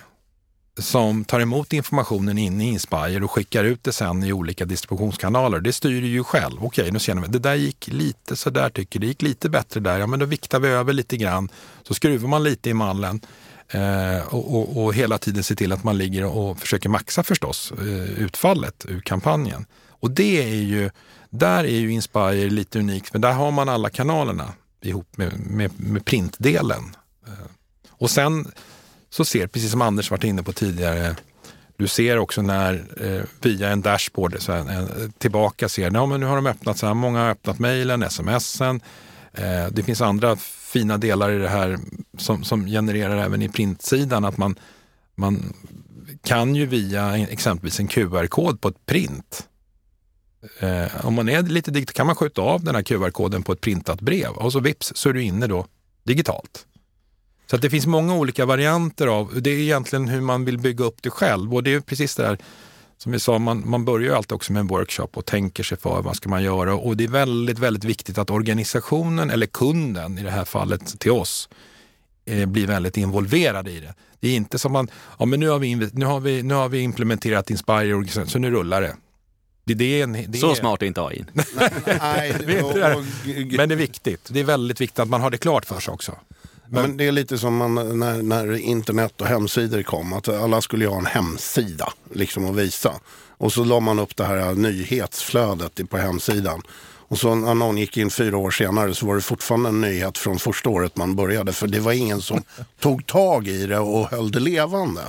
som 0.77 1.25
tar 1.25 1.39
emot 1.39 1.73
informationen 1.73 2.38
in 2.38 2.61
i 2.61 2.65
Inspire 2.65 3.23
och 3.23 3.31
skickar 3.31 3.63
ut 3.63 3.83
det 3.83 3.91
sen 3.91 4.23
i 4.23 4.33
olika 4.33 4.65
distributionskanaler. 4.65 5.59
Det 5.59 5.73
styr 5.73 6.03
ju 6.03 6.23
själv. 6.23 6.65
Okej, 6.65 6.91
nu 6.91 6.99
känner 6.99 7.21
vi 7.21 7.27
det 7.27 7.39
där 7.39 7.55
gick 7.55 7.88
lite 7.88 8.35
så 8.35 8.49
där 8.49 8.69
tycker 8.69 8.99
det 8.99 9.07
gick 9.07 9.21
lite 9.21 9.49
bättre 9.49 9.79
där. 9.79 9.99
Ja, 9.99 10.07
men 10.07 10.19
då 10.19 10.25
viktar 10.25 10.59
vi 10.59 10.67
över 10.67 10.93
lite 10.93 11.17
grann. 11.17 11.49
Så 11.88 11.93
skruvar 11.93 12.29
man 12.29 12.43
lite 12.43 12.69
i 12.69 12.73
mallen 12.73 13.21
eh, 13.69 14.33
och, 14.33 14.55
och, 14.55 14.83
och, 14.83 14.93
hela 14.93 15.17
tiden 15.17 15.43
ser 15.43 15.55
till 15.55 15.71
att 15.71 15.83
man 15.83 15.97
ligger 15.97 16.25
och 16.25 16.59
försöker 16.59 16.89
maxa 16.89 17.23
förstås 17.23 17.73
eh, 17.79 18.23
utfallet 18.23 18.85
ur 18.88 19.01
kampanjen. 19.01 19.65
Och 19.89 20.11
det 20.11 20.43
är 20.43 20.55
ju, 20.55 20.89
där 21.29 21.63
är 21.63 21.79
ju 21.79 21.91
Inspire 21.91 22.49
lite 22.49 22.79
unikt, 22.79 23.09
för 23.09 23.19
där 23.19 23.33
har 23.33 23.51
man 23.51 23.69
alla 23.69 23.89
kanalerna 23.89 24.53
ihop 24.81 25.17
med, 25.17 25.39
med, 25.39 25.71
med 25.77 26.05
printdelen. 26.05 26.95
Eh, 27.27 27.33
och 27.89 28.11
sen 28.11 28.51
så 29.15 29.25
ser, 29.25 29.47
precis 29.47 29.71
som 29.71 29.82
Anders 29.82 30.12
varit 30.12 30.23
inne 30.23 30.43
på 30.43 30.54
tidigare, 30.54 31.15
du 31.78 31.88
ser 31.88 32.17
också 32.17 32.41
när 32.41 32.73
eh, 33.01 33.23
via 33.41 33.69
en 33.69 33.82
dashboard 33.82 34.36
så 34.39 34.51
här, 34.51 34.60
en, 34.60 35.12
tillbaka 35.12 35.69
ser, 35.69 35.91
ja 35.91 36.06
men 36.06 36.19
nu 36.19 36.25
har 36.25 36.36
de 36.36 36.47
öppnat 36.47 36.78
så 36.78 36.88
här 36.88 36.93
många 36.93 37.19
har 37.19 37.30
öppnat 37.30 37.60
mejlen, 37.60 38.10
smsen. 38.10 38.82
Eh, 39.34 39.67
det 39.71 39.84
finns 39.84 40.01
andra 40.01 40.36
fina 40.36 40.97
delar 40.97 41.32
i 41.32 41.38
det 41.38 41.49
här 41.49 41.78
som, 42.17 42.43
som 42.43 42.65
genererar 42.65 43.17
även 43.17 43.41
i 43.41 43.49
printsidan 43.49 44.25
att 44.25 44.38
man, 44.38 44.56
man 45.15 45.54
kan 46.23 46.56
ju 46.56 46.65
via 46.65 47.17
exempelvis 47.17 47.80
en 47.80 47.88
QR-kod 47.88 48.62
på 48.62 48.67
ett 48.67 48.86
print 48.86 49.47
Eh, 50.60 51.06
om 51.06 51.13
man 51.13 51.30
är 51.30 51.43
lite 51.43 51.71
digital 51.71 51.93
kan 51.93 52.08
man 52.08 52.15
skjuta 52.15 52.41
av 52.41 52.63
den 52.63 52.75
här 52.75 52.82
QR-koden 52.82 53.43
på 53.43 53.51
ett 53.51 53.62
printat 53.62 54.01
brev 54.01 54.30
och 54.30 54.51
så 54.51 54.60
vips 54.60 54.91
så 54.95 55.10
är 55.10 55.13
du 55.13 55.23
inne 55.23 55.47
då 55.47 55.65
digitalt. 56.04 56.65
Så 57.45 57.55
att 57.55 57.62
det 57.62 57.69
finns 57.69 57.86
många 57.86 58.15
olika 58.15 58.45
varianter 58.45 59.08
av, 59.08 59.41
det 59.41 59.49
är 59.49 59.58
egentligen 59.58 60.08
hur 60.08 60.21
man 60.21 60.45
vill 60.45 60.58
bygga 60.58 60.86
upp 60.86 61.01
det 61.01 61.10
själv 61.10 61.53
och 61.53 61.63
det 61.63 61.73
är 61.73 61.79
precis 61.79 62.15
det 62.15 62.23
där 62.23 62.38
som 62.97 63.12
vi 63.12 63.19
sa, 63.19 63.39
man, 63.39 63.69
man 63.69 63.86
börjar 63.86 64.10
ju 64.10 64.15
alltid 64.15 64.31
också 64.31 64.53
med 64.53 64.60
en 64.60 64.67
workshop 64.67 65.08
och 65.13 65.25
tänker 65.25 65.63
sig 65.63 65.77
för 65.77 66.01
vad 66.01 66.15
ska 66.15 66.29
man 66.29 66.43
göra 66.43 66.75
och 66.75 66.97
det 66.97 67.03
är 67.03 67.08
väldigt, 67.08 67.60
väldigt 67.60 67.84
viktigt 67.84 68.17
att 68.17 68.29
organisationen 68.29 69.29
eller 69.29 69.45
kunden 69.45 70.17
i 70.17 70.23
det 70.23 70.31
här 70.31 70.45
fallet 70.45 70.99
till 70.99 71.12
oss 71.12 71.49
eh, 72.25 72.45
blir 72.45 72.67
väldigt 72.67 72.97
involverad 72.97 73.67
i 73.67 73.79
det. 73.79 73.93
Det 74.19 74.27
är 74.27 74.36
inte 74.36 74.60
som 74.60 74.71
man, 74.71 74.89
ja 75.19 75.25
men 75.25 75.39
nu 75.39 75.49
har 75.49 75.60
vi, 75.60 75.75
nu 75.75 76.05
har 76.05 76.19
vi, 76.19 76.43
nu 76.43 76.53
har 76.53 76.69
vi 76.69 76.79
implementerat 76.79 77.49
Inspire 77.49 78.25
så 78.27 78.39
nu 78.39 78.51
rullar 78.51 78.81
det. 78.81 78.95
Det, 79.63 79.73
det 79.73 79.99
är 79.99 80.03
en, 80.03 80.25
det 80.27 80.38
så 80.38 80.51
är... 80.51 80.55
smart 80.55 80.81
är 80.81 80.86
inte 80.86 81.01
AI. 81.01 81.25
Nej, 81.99 82.36
men 83.58 83.69
det 83.69 83.75
är 83.75 83.77
viktigt. 83.77 84.29
Det 84.29 84.39
är 84.39 84.43
väldigt 84.43 84.81
viktigt 84.81 84.99
att 84.99 85.10
man 85.10 85.21
har 85.21 85.29
det 85.29 85.38
klart 85.38 85.65
för 85.65 85.79
sig 85.79 85.93
också. 85.93 86.17
Men, 86.69 86.82
men 86.82 86.97
det 86.97 87.08
är 87.08 87.12
lite 87.12 87.38
som 87.38 87.56
man, 87.56 87.99
när, 87.99 88.21
när 88.21 88.58
internet 88.58 89.21
och 89.21 89.28
hemsidor 89.28 89.84
kom. 89.84 90.13
Att 90.13 90.30
alla 90.30 90.62
skulle 90.62 90.88
ha 90.88 90.97
en 90.97 91.06
hemsida 91.06 91.93
liksom 92.13 92.49
att 92.49 92.56
visa. 92.56 92.93
Och 93.38 93.54
så 93.54 93.63
la 93.63 93.80
man 93.80 93.99
upp 93.99 94.15
det 94.15 94.25
här 94.25 94.54
nyhetsflödet 94.54 95.89
på 95.89 95.97
hemsidan. 95.97 96.62
Och 97.08 97.17
så 97.17 97.36
när 97.36 97.54
någon 97.54 97.78
gick 97.78 97.97
in 97.97 98.10
fyra 98.10 98.38
år 98.38 98.51
senare 98.51 98.93
så 98.93 99.06
var 99.06 99.15
det 99.15 99.21
fortfarande 99.21 99.69
en 99.69 99.82
nyhet 99.82 100.17
från 100.17 100.39
första 100.39 100.69
året 100.69 100.97
man 100.97 101.15
började. 101.15 101.54
För 101.54 101.67
det 101.67 101.80
var 101.80 101.91
ingen 101.91 102.21
som 102.21 102.43
tog 102.80 103.08
tag 103.08 103.47
i 103.47 103.65
det 103.67 103.80
och 103.80 104.08
höll 104.08 104.32
det 104.32 104.39
levande. 104.39 105.01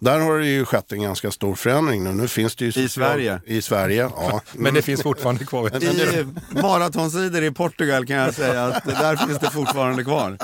Där 0.00 0.18
har 0.18 0.38
det 0.38 0.46
ju 0.46 0.64
skett 0.64 0.92
en 0.92 1.02
ganska 1.02 1.30
stor 1.30 1.54
förändring 1.54 2.04
nu. 2.04 2.12
Nu 2.12 2.28
finns 2.28 2.56
det 2.56 2.64
ju 2.64 2.82
I 2.82 2.88
Sverige? 2.88 3.40
I 3.44 3.62
Sverige, 3.62 4.10
ja. 4.16 4.40
Men 4.52 4.74
det 4.74 4.82
finns 4.82 5.02
fortfarande 5.02 5.44
kvar. 5.44 5.84
I 5.84 6.26
maratonsidor 6.62 7.42
i 7.42 7.50
Portugal 7.50 8.06
kan 8.06 8.16
jag 8.16 8.34
säga 8.34 8.64
att 8.64 8.84
där 8.84 9.16
finns 9.16 9.38
det 9.38 9.50
fortfarande 9.50 10.04
kvar. 10.04 10.38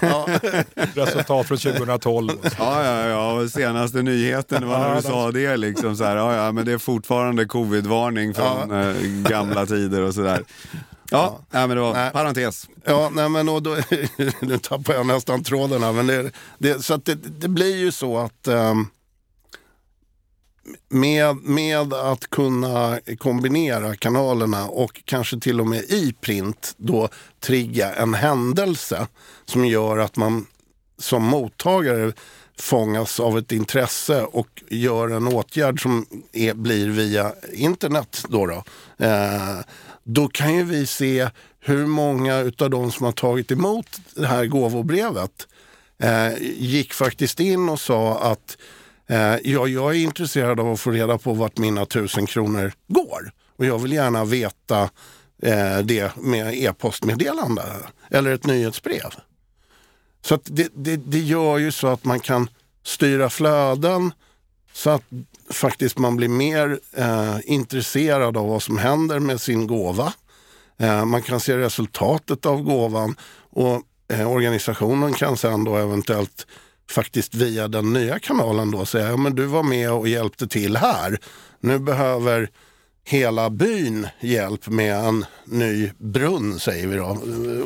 Ja. 0.00 0.28
Resultat 0.94 1.48
från 1.48 1.58
2012. 1.58 2.32
Ja, 2.58 2.84
ja, 2.84 3.08
ja. 3.08 3.48
Senaste 3.48 4.02
nyheten 4.02 4.68
var 4.68 4.78
när 4.78 4.96
du 4.96 5.02
sa 5.02 5.30
det. 5.30 5.56
Liksom 5.56 5.96
så 5.96 6.04
här, 6.04 6.16
ja, 6.16 6.34
ja, 6.34 6.52
men 6.52 6.66
det 6.66 6.72
är 6.72 6.78
fortfarande 6.78 7.44
covid-varning 7.44 8.34
från 8.34 8.70
ja. 8.70 8.90
Eh, 8.90 8.96
gamla 9.02 9.66
tider 9.66 10.02
och 10.02 10.14
sådär. 10.14 10.44
Ja, 11.14 11.40
ja. 11.50 11.66
men 11.66 11.76
det 11.76 11.82
var 11.82 11.92
nej. 11.94 12.12
parentes. 12.12 12.68
Ja, 12.84 13.10
nej, 13.12 13.28
men 13.28 13.48
och 13.48 13.62
då, 13.62 13.76
nu 14.40 14.58
tappar 14.58 14.94
jag 14.94 15.06
nästan 15.06 15.44
tråden 15.44 15.82
här. 15.82 15.92
Men 15.92 16.06
det, 16.06 16.30
det, 16.58 16.84
så 16.84 16.96
det, 16.96 17.14
det, 17.14 17.48
blir 17.48 17.76
ju 17.76 17.92
så 17.92 18.18
att 18.18 18.48
um, 18.48 18.90
med, 20.88 21.36
med 21.36 21.94
att 21.94 22.30
kunna 22.30 23.00
kombinera 23.18 23.96
kanalerna 23.96 24.66
och 24.66 25.02
kanske 25.04 25.40
till 25.40 25.60
och 25.60 25.66
med 25.66 25.82
i 25.82 26.14
print 26.20 26.74
då 26.76 27.08
trigga 27.40 27.94
en 27.94 28.14
händelse 28.14 29.06
som 29.44 29.66
gör 29.66 29.98
att 29.98 30.16
man 30.16 30.46
som 30.98 31.22
mottagare 31.22 32.12
fångas 32.58 33.20
av 33.20 33.38
ett 33.38 33.52
intresse 33.52 34.22
och 34.22 34.62
gör 34.68 35.08
en 35.08 35.28
åtgärd 35.28 35.82
som 35.82 36.06
är, 36.32 36.54
blir 36.54 36.88
via 36.88 37.32
internet. 37.52 38.24
Då, 38.28 38.46
då. 38.46 38.64
Eh, 39.06 39.58
då 40.04 40.28
kan 40.28 40.54
ju 40.54 40.64
vi 40.64 40.86
se 40.86 41.28
hur 41.60 41.86
många 41.86 42.52
av 42.58 42.70
de 42.70 42.92
som 42.92 43.04
har 43.04 43.12
tagit 43.12 43.50
emot 43.50 44.00
det 44.14 44.26
här 44.26 44.46
gåvobrevet 44.46 45.48
eh, 45.98 46.32
gick 46.58 46.92
faktiskt 46.92 47.40
in 47.40 47.68
och 47.68 47.80
sa 47.80 48.18
att 48.18 48.56
eh, 49.06 49.36
ja, 49.44 49.66
jag 49.66 49.90
är 49.90 49.98
intresserad 49.98 50.60
av 50.60 50.72
att 50.72 50.80
få 50.80 50.90
reda 50.90 51.18
på 51.18 51.32
vart 51.32 51.58
mina 51.58 51.86
tusen 51.86 52.26
kronor 52.26 52.72
går. 52.88 53.32
Och 53.56 53.66
jag 53.66 53.78
vill 53.78 53.92
gärna 53.92 54.24
veta 54.24 54.90
eh, 55.42 55.78
det 55.78 56.16
med 56.16 56.54
e-postmeddelande 56.54 57.62
eller 58.10 58.32
ett 58.32 58.46
nyhetsbrev. 58.46 59.14
Så 60.22 60.38
det, 60.44 60.68
det, 60.74 60.96
det 60.96 61.18
gör 61.18 61.58
ju 61.58 61.72
så 61.72 61.86
att 61.86 62.04
man 62.04 62.20
kan 62.20 62.48
styra 62.82 63.30
flöden 63.30 64.12
så 64.72 64.90
att 64.90 65.02
faktiskt 65.54 65.98
man 65.98 66.16
blir 66.16 66.28
mer 66.28 66.78
eh, 66.96 67.36
intresserad 67.44 68.36
av 68.36 68.48
vad 68.48 68.62
som 68.62 68.78
händer 68.78 69.18
med 69.18 69.40
sin 69.40 69.66
gåva. 69.66 70.12
Eh, 70.78 71.04
man 71.04 71.22
kan 71.22 71.40
se 71.40 71.58
resultatet 71.58 72.46
av 72.46 72.62
gåvan 72.62 73.16
och 73.50 73.82
eh, 74.12 74.32
organisationen 74.32 75.12
kan 75.12 75.36
sen 75.36 75.64
då 75.64 75.76
eventuellt 75.76 76.46
faktiskt 76.90 77.34
via 77.34 77.68
den 77.68 77.92
nya 77.92 78.18
kanalen 78.18 78.70
då 78.70 78.86
säga, 78.86 79.08
ja 79.08 79.16
men 79.16 79.34
du 79.34 79.46
var 79.46 79.62
med 79.62 79.92
och 79.92 80.08
hjälpte 80.08 80.46
till 80.46 80.76
här. 80.76 81.18
Nu 81.60 81.78
behöver 81.78 82.50
hela 83.04 83.50
byn 83.50 84.08
hjälp 84.20 84.68
med 84.68 84.96
en 84.96 85.26
ny 85.44 85.90
brunn, 85.98 86.58
säger 86.58 86.86
vi 86.86 86.96
då. 86.96 87.18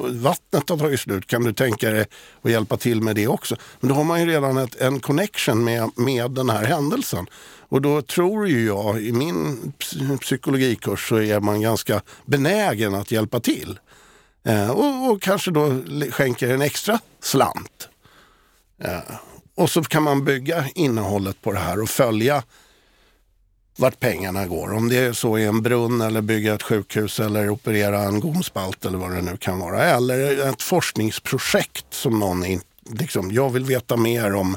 Vattnet 0.09 0.68
har 0.68 0.77
tagit 0.77 1.01
slut, 1.01 1.27
kan 1.27 1.42
du 1.42 1.53
tänka 1.53 1.90
dig 1.90 2.07
att 2.42 2.51
hjälpa 2.51 2.77
till 2.77 3.03
med 3.03 3.16
det 3.16 3.29
också? 3.29 3.57
Men 3.81 3.88
då 3.88 3.94
har 3.94 4.05
man 4.05 4.20
ju 4.20 4.27
redan 4.27 4.57
ett, 4.57 4.81
en 4.81 5.01
connection 5.01 5.64
med, 5.64 5.90
med 5.96 6.31
den 6.31 6.51
här 6.51 6.64
händelsen. 6.64 7.27
Och 7.70 7.83
då 7.83 8.03
tror 8.03 8.48
ju 8.48 8.66
jag, 8.66 9.03
i 9.03 9.12
min 9.12 9.72
psykologikurs 10.20 11.09
så 11.09 11.16
är 11.16 11.40
man 11.40 11.61
ganska 11.61 12.03
benägen 12.24 12.94
att 12.94 13.11
hjälpa 13.11 13.40
till. 13.40 13.79
Eh, 14.44 14.70
och, 14.70 15.11
och, 15.11 15.22
kanske 15.22 15.51
då 15.51 15.83
skänker 16.11 16.55
en 16.55 16.62
extra 16.62 16.98
slant. 17.20 17.88
Eh, 18.85 19.14
och 19.55 19.70
så 19.70 19.83
kan 19.83 20.03
man 20.03 20.24
bygga 20.24 20.64
innehållet 20.74 21.42
på 21.42 21.53
det 21.53 21.59
här 21.59 21.83
och 21.83 21.88
följa 21.88 22.42
vart 23.79 24.01
pengarna 24.01 24.47
går. 24.47 24.73
Om 24.73 24.88
det 24.88 24.97
är 24.97 25.12
så 25.12 25.38
i 25.38 25.45
en 25.45 25.62
brunn 25.62 26.01
eller 26.01 26.21
bygga 26.21 26.55
ett 26.55 26.62
sjukhus 26.62 27.21
eller 27.21 27.51
operera 27.51 28.03
en 28.03 28.21
gomspalt 28.21 28.85
eller 28.85 28.99
vad 28.99 29.11
det 29.11 29.23
nu 29.23 29.37
kan 29.37 29.59
vara. 29.59 29.85
Eller 29.85 30.49
ett 30.49 30.62
forskningsprojekt 30.62 31.87
som 31.91 32.19
någon, 32.19 32.45
in, 32.45 32.61
liksom, 32.91 33.33
jag 33.33 33.51
vill 33.51 33.64
veta 33.64 33.97
mer 33.97 34.35
om 34.35 34.57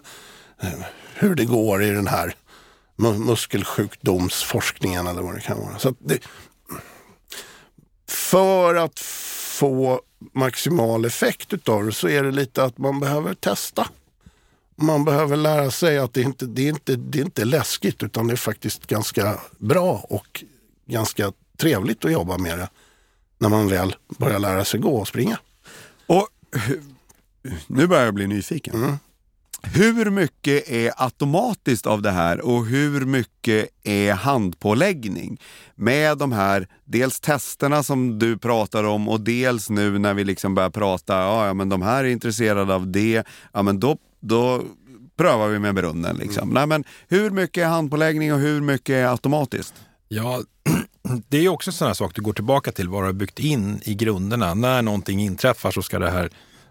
eh, 0.61 0.69
hur 1.15 1.35
det 1.35 1.45
går 1.45 1.83
i 1.83 1.89
den 1.89 2.07
här 2.07 2.35
muskelsjukdomsforskningen 3.17 5.07
eller 5.07 5.21
vad 5.21 5.35
det 5.35 5.41
kan 5.41 5.59
vara. 5.59 5.79
Så 5.79 5.95
det, 5.99 6.19
för 8.07 8.75
att 8.75 8.99
få 9.59 10.01
maximal 10.33 11.05
effekt 11.05 11.53
utav 11.53 11.85
det 11.85 11.91
så 11.91 12.09
är 12.09 12.23
det 12.23 12.31
lite 12.31 12.63
att 12.63 12.77
man 12.77 12.99
behöver 12.99 13.33
testa. 13.33 13.87
Man 14.81 15.05
behöver 15.05 15.37
lära 15.37 15.71
sig 15.71 15.97
att 15.97 16.13
det 16.13 16.21
inte 16.21 16.45
det 16.45 16.61
är 16.61 16.69
inte, 16.69 16.95
det 16.95 17.19
är 17.19 17.25
inte 17.25 17.45
läskigt 17.45 18.03
utan 18.03 18.27
det 18.27 18.33
är 18.33 18.37
faktiskt 18.37 18.87
ganska 18.87 19.39
bra 19.57 20.05
och 20.09 20.43
ganska 20.85 21.31
trevligt 21.57 22.05
att 22.05 22.11
jobba 22.11 22.37
med 22.37 22.59
det 22.59 22.69
när 23.37 23.49
man 23.49 23.67
väl 23.67 23.95
börjar 24.17 24.39
lära 24.39 24.65
sig 24.65 24.79
gå 24.79 24.97
och 24.97 25.07
springa. 25.07 25.39
Och 26.05 26.27
nu 27.67 27.87
börjar 27.87 28.05
jag 28.05 28.13
bli 28.13 28.27
nyfiken. 28.27 28.75
Mm. 28.75 28.97
Hur 29.63 30.09
mycket 30.09 30.69
är 30.69 30.91
automatiskt 30.95 31.87
av 31.87 32.01
det 32.01 32.11
här 32.11 32.41
och 32.41 32.65
hur 32.65 33.05
mycket 33.05 33.69
är 33.83 34.13
handpåläggning? 34.13 35.41
Med 35.75 36.17
de 36.17 36.31
här, 36.31 36.67
dels 36.85 37.19
testerna 37.19 37.83
som 37.83 38.19
du 38.19 38.37
pratar 38.37 38.83
om 38.83 39.09
och 39.09 39.21
dels 39.21 39.69
nu 39.69 39.99
när 39.99 40.13
vi 40.13 40.23
liksom 40.23 40.55
börjar 40.55 40.69
prata, 40.69 41.13
ja, 41.13 41.47
ja 41.47 41.53
men 41.53 41.69
de 41.69 41.81
här 41.81 42.03
är 42.03 42.09
intresserade 42.09 42.75
av 42.75 42.91
det, 42.91 43.23
ja 43.53 43.61
men 43.61 43.79
då, 43.79 43.97
då 44.21 44.61
prövar 45.17 45.47
vi 45.47 45.59
med 45.59 45.75
brunnen. 45.75 46.15
Liksom. 46.15 46.49
Nej, 46.49 46.67
men 46.67 46.83
hur 47.07 47.29
mycket 47.29 47.63
är 47.63 47.67
handpåläggning 47.67 48.33
och 48.33 48.39
hur 48.39 48.61
mycket 48.61 48.93
är 48.93 49.05
automatiskt? 49.05 49.73
Ja, 50.07 50.41
det 51.27 51.45
är 51.45 51.49
också 51.49 51.69
en 51.69 51.73
sån 51.73 51.87
här 51.87 51.93
sak 51.93 52.15
du 52.15 52.21
går 52.21 52.33
tillbaka 52.33 52.71
till 52.71 52.89
vad 52.89 53.01
du 53.03 53.05
har 53.05 53.13
byggt 53.13 53.39
in 53.39 53.81
i 53.83 53.93
grunderna. 53.93 54.53
När 54.53 54.81
någonting 54.81 55.21
inträffar 55.21 55.71
så 55.71 55.81
ska 55.81 55.99
det 55.99 56.11
här 56.11 56.29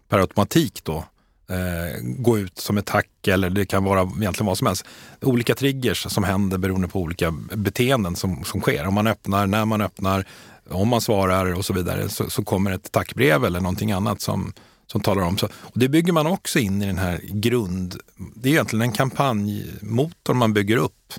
per 0.09 0.19
automatik 0.19 0.85
då 0.85 1.05
eh, 1.51 2.01
gå 2.03 2.39
ut 2.39 2.59
som 2.59 2.79
ett 2.79 2.87
tack 2.87 3.29
eller 3.29 3.51
det 3.51 3.67
kan 3.67 3.85
vara 3.85 4.01
egentligen 4.01 4.47
vad 4.47 4.59
som 4.59 4.67
helst. 4.67 4.85
Olika 5.21 5.55
triggers 5.55 6.13
som 6.13 6.25
händer 6.25 6.59
beroende 6.59 6.89
på 6.89 7.01
olika 7.01 7.31
beteenden 7.55 8.17
som, 8.17 8.45
som 8.45 8.61
sker. 8.61 8.87
Om 8.87 8.95
man 8.95 9.07
öppnar, 9.07 9.47
när 9.47 9.65
man 9.65 9.81
öppnar, 9.81 10.25
om 10.71 10.89
man 10.89 11.01
svarar 11.01 11.55
och 11.55 11.65
så 11.65 11.73
vidare 11.73 12.09
så, 12.09 12.31
så 12.31 12.45
kommer 12.45 12.71
ett 12.71 12.93
tackbrev 12.93 13.45
eller 13.45 13.61
någonting 13.61 13.93
annat 13.93 14.21
som, 14.21 14.53
som 14.91 15.01
talar 15.01 15.23
om. 15.23 15.39
Så, 15.39 15.47
och 15.47 15.79
det 15.79 15.89
bygger 15.89 16.13
man 16.13 16.27
också 16.27 16.59
in 16.59 16.83
i 16.83 16.87
den 16.87 16.99
här 16.99 17.21
grund... 17.23 17.97
Det 18.35 18.49
är 18.49 18.53
egentligen 18.53 18.83
en 18.83 18.93
kampanjmotor 18.93 20.35
man 20.35 20.53
bygger 20.53 20.77
upp. 20.77 21.13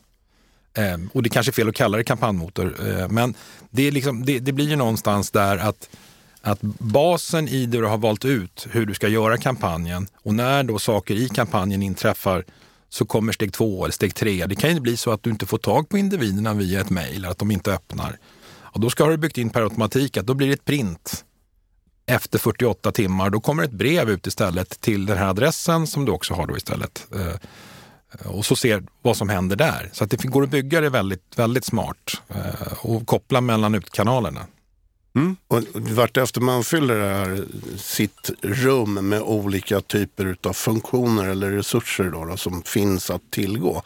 Eh, 0.73 0.97
och 1.13 1.23
det 1.23 1.29
kanske 1.29 1.49
är 1.49 1.53
fel 1.53 1.69
att 1.69 1.75
kalla 1.75 1.97
det 1.97 2.03
kampanjmotor, 2.03 2.75
eh, 2.89 3.09
men 3.09 3.33
det, 3.69 3.87
är 3.87 3.91
liksom, 3.91 4.25
det, 4.25 4.39
det 4.39 4.51
blir 4.51 4.69
ju 4.69 4.75
någonstans 4.75 5.31
där 5.31 5.57
att 5.57 5.89
att 6.43 6.61
basen 6.61 7.47
i 7.47 7.65
det 7.65 7.77
du 7.77 7.85
har 7.85 7.97
valt 7.97 8.25
ut, 8.25 8.67
hur 8.71 8.85
du 8.85 8.93
ska 8.93 9.07
göra 9.07 9.37
kampanjen 9.37 10.07
och 10.15 10.33
när 10.33 10.63
då 10.63 10.79
saker 10.79 11.15
i 11.15 11.29
kampanjen 11.29 11.83
inträffar 11.83 12.45
så 12.89 13.05
kommer 13.05 13.33
steg 13.33 13.53
två 13.53 13.85
eller 13.85 13.93
steg 13.93 14.15
tre. 14.15 14.45
Det 14.45 14.55
kan 14.55 14.73
ju 14.73 14.79
bli 14.79 14.97
så 14.97 15.11
att 15.11 15.23
du 15.23 15.29
inte 15.29 15.45
får 15.45 15.57
tag 15.57 15.89
på 15.89 15.97
individerna 15.97 16.53
via 16.53 16.81
ett 16.81 16.89
mejl, 16.89 17.25
att 17.25 17.37
de 17.37 17.51
inte 17.51 17.73
öppnar. 17.73 18.17
Och 18.51 18.79
då 18.79 18.89
ska 18.89 19.05
du 19.05 19.17
byggt 19.17 19.37
in 19.37 19.49
per 19.49 19.61
automatik 19.61 20.17
att 20.17 20.25
då 20.25 20.33
blir 20.33 20.47
det 20.47 20.53
ett 20.53 20.65
print 20.65 21.25
efter 22.11 22.39
48 22.39 22.91
timmar. 22.91 23.29
Då 23.29 23.39
kommer 23.39 23.63
ett 23.63 23.71
brev 23.71 24.09
ut 24.09 24.27
istället 24.27 24.81
till 24.81 25.05
den 25.05 25.17
här 25.17 25.27
adressen 25.27 25.87
som 25.87 26.05
du 26.05 26.11
också 26.11 26.33
har 26.33 26.47
då 26.47 26.57
istället. 26.57 27.07
Eh, 27.15 27.35
och 28.25 28.45
så 28.45 28.55
ser 28.55 28.83
vad 29.01 29.17
som 29.17 29.29
händer 29.29 29.55
där. 29.55 29.89
Så 29.93 30.03
att 30.03 30.09
det 30.09 30.23
går 30.23 30.43
att 30.43 30.49
bygga 30.49 30.81
det 30.81 30.89
väldigt, 30.89 31.33
väldigt 31.35 31.65
smart 31.65 32.21
eh, 32.29 32.73
och 32.81 33.07
koppla 33.07 33.41
mellan 33.41 33.75
utkanalerna. 33.75 34.45
Mm. 35.15 35.35
Och 35.47 35.63
vartefter 35.73 36.41
man 36.41 36.63
fyller 36.63 36.99
det 36.99 37.09
här, 37.09 37.45
sitt 37.77 38.31
rum 38.41 39.09
med 39.09 39.21
olika 39.21 39.81
typer 39.81 40.35
av 40.43 40.53
funktioner 40.53 41.27
eller 41.27 41.51
resurser 41.51 42.03
då, 42.03 42.25
då, 42.25 42.37
som 42.37 42.63
finns 42.63 43.09
att 43.09 43.31
tillgå 43.31 43.83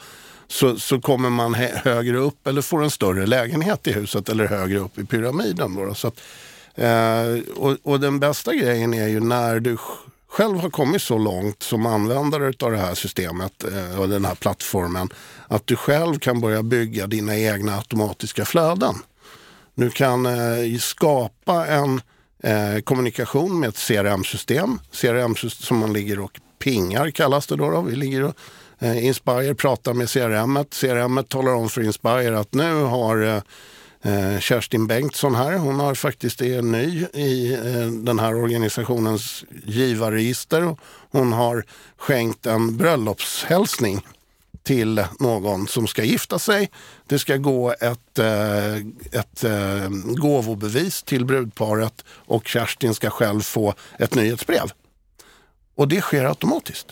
så, 0.48 0.80
så 0.80 1.02
kommer 1.02 1.30
man 1.30 1.54
högre 1.54 2.18
upp 2.18 2.48
eller 2.48 2.62
får 2.62 2.84
en 2.84 2.92
större 2.92 3.26
lägenhet 3.26 3.88
i 3.88 3.92
huset 3.92 4.30
eller 4.30 4.48
högre 4.48 4.80
upp 4.80 5.00
i 5.00 5.06
pyramiden. 5.06 5.76
Då, 5.76 5.86
då. 5.86 5.94
Så 5.94 6.08
att, 6.08 6.22
eh, 6.76 7.56
och, 7.56 7.78
och, 7.84 8.00
den 8.00 8.20
bästa 8.20 8.54
grejen 8.54 8.94
är 8.94 9.08
ju 9.08 9.20
när 9.20 9.60
du 9.60 9.78
själv 10.28 10.58
har 10.58 10.70
kommit 10.70 11.02
så 11.02 11.18
långt 11.18 11.64
som 11.64 11.86
användare 11.86 12.54
av 12.60 12.72
det 12.72 12.78
här 12.78 12.96
systemet 12.96 13.64
eh, 13.64 14.00
och 14.00 14.10
den 14.10 14.26
här 14.26 14.36
plattformen 14.36 15.10
att 15.48 15.68
du 15.68 15.76
själv 15.76 16.20
kan 16.20 16.42
börja 16.42 16.64
bygga 16.64 17.08
dina 17.08 17.38
egna 17.38 17.76
automatiska 17.78 18.46
flöden. 18.46 18.96
Du 19.76 19.90
kan 19.90 20.26
eh, 20.26 20.80
skapa 20.80 21.68
en 21.68 22.02
eh, 22.44 22.82
kommunikation 22.84 23.60
med 23.60 23.70
ett 23.70 23.88
CRM-system. 23.88 24.80
CRM 24.92 25.36
som 25.36 25.78
man 25.78 25.94
ligger 25.94 26.20
och 26.20 26.40
pingar 26.60 27.12
kallas 27.12 27.48
det 27.48 27.56
då. 27.56 27.70
då. 27.70 27.82
Vi 27.82 27.96
ligger 27.96 28.24
och, 28.24 28.36
eh, 28.80 29.06
Inspire 29.06 29.56
pratar 29.56 29.94
med 29.94 30.10
CRM. 30.10 30.58
-et. 30.58 30.82
CRM 30.82 31.20
-et 31.20 31.28
talar 31.28 31.54
om 31.54 31.70
för 31.70 31.82
Inspire 31.82 32.40
att 32.40 32.54
nu 32.54 32.74
har 32.74 33.22
eh, 33.22 33.42
Eh, 34.06 34.40
Kerstin 34.40 34.88
Bengtsson 34.88 35.36
här. 35.36 35.58
Hon 35.58 35.80
har 35.80 35.96
faktiskt 35.96 36.42
är 36.42 36.62
ny 36.62 37.06
i 37.14 37.54
eh, 37.54 37.88
den 37.88 38.20
här 38.20 38.36
organisationens 38.36 39.46
givarregister. 39.66 40.78
Hon 41.12 41.34
har 41.34 41.66
skänkt 41.98 42.46
en 42.46 42.78
bröllopshälsning 42.78 44.06
till 44.64 45.04
någon 45.20 45.68
som 45.68 45.88
ska 45.88 46.04
gifta 46.04 46.40
sig. 46.40 46.70
Det 47.08 47.20
ska 47.20 47.38
gå 47.38 47.72
ett, 47.72 48.20
eh, 48.20 48.76
ett 49.12 49.44
gåvobevis 50.04 51.04
till 51.04 51.26
brudparet 51.26 52.06
och 52.10 52.48
Kerstin 52.48 52.94
ska 52.94 53.10
själv 53.10 53.42
få 53.42 53.74
ett 54.00 54.16
nyhetsbrev. 54.16 54.72
Och 55.76 55.88
det 55.88 56.02
sker 56.02 56.26
automatiskt. 56.26 56.88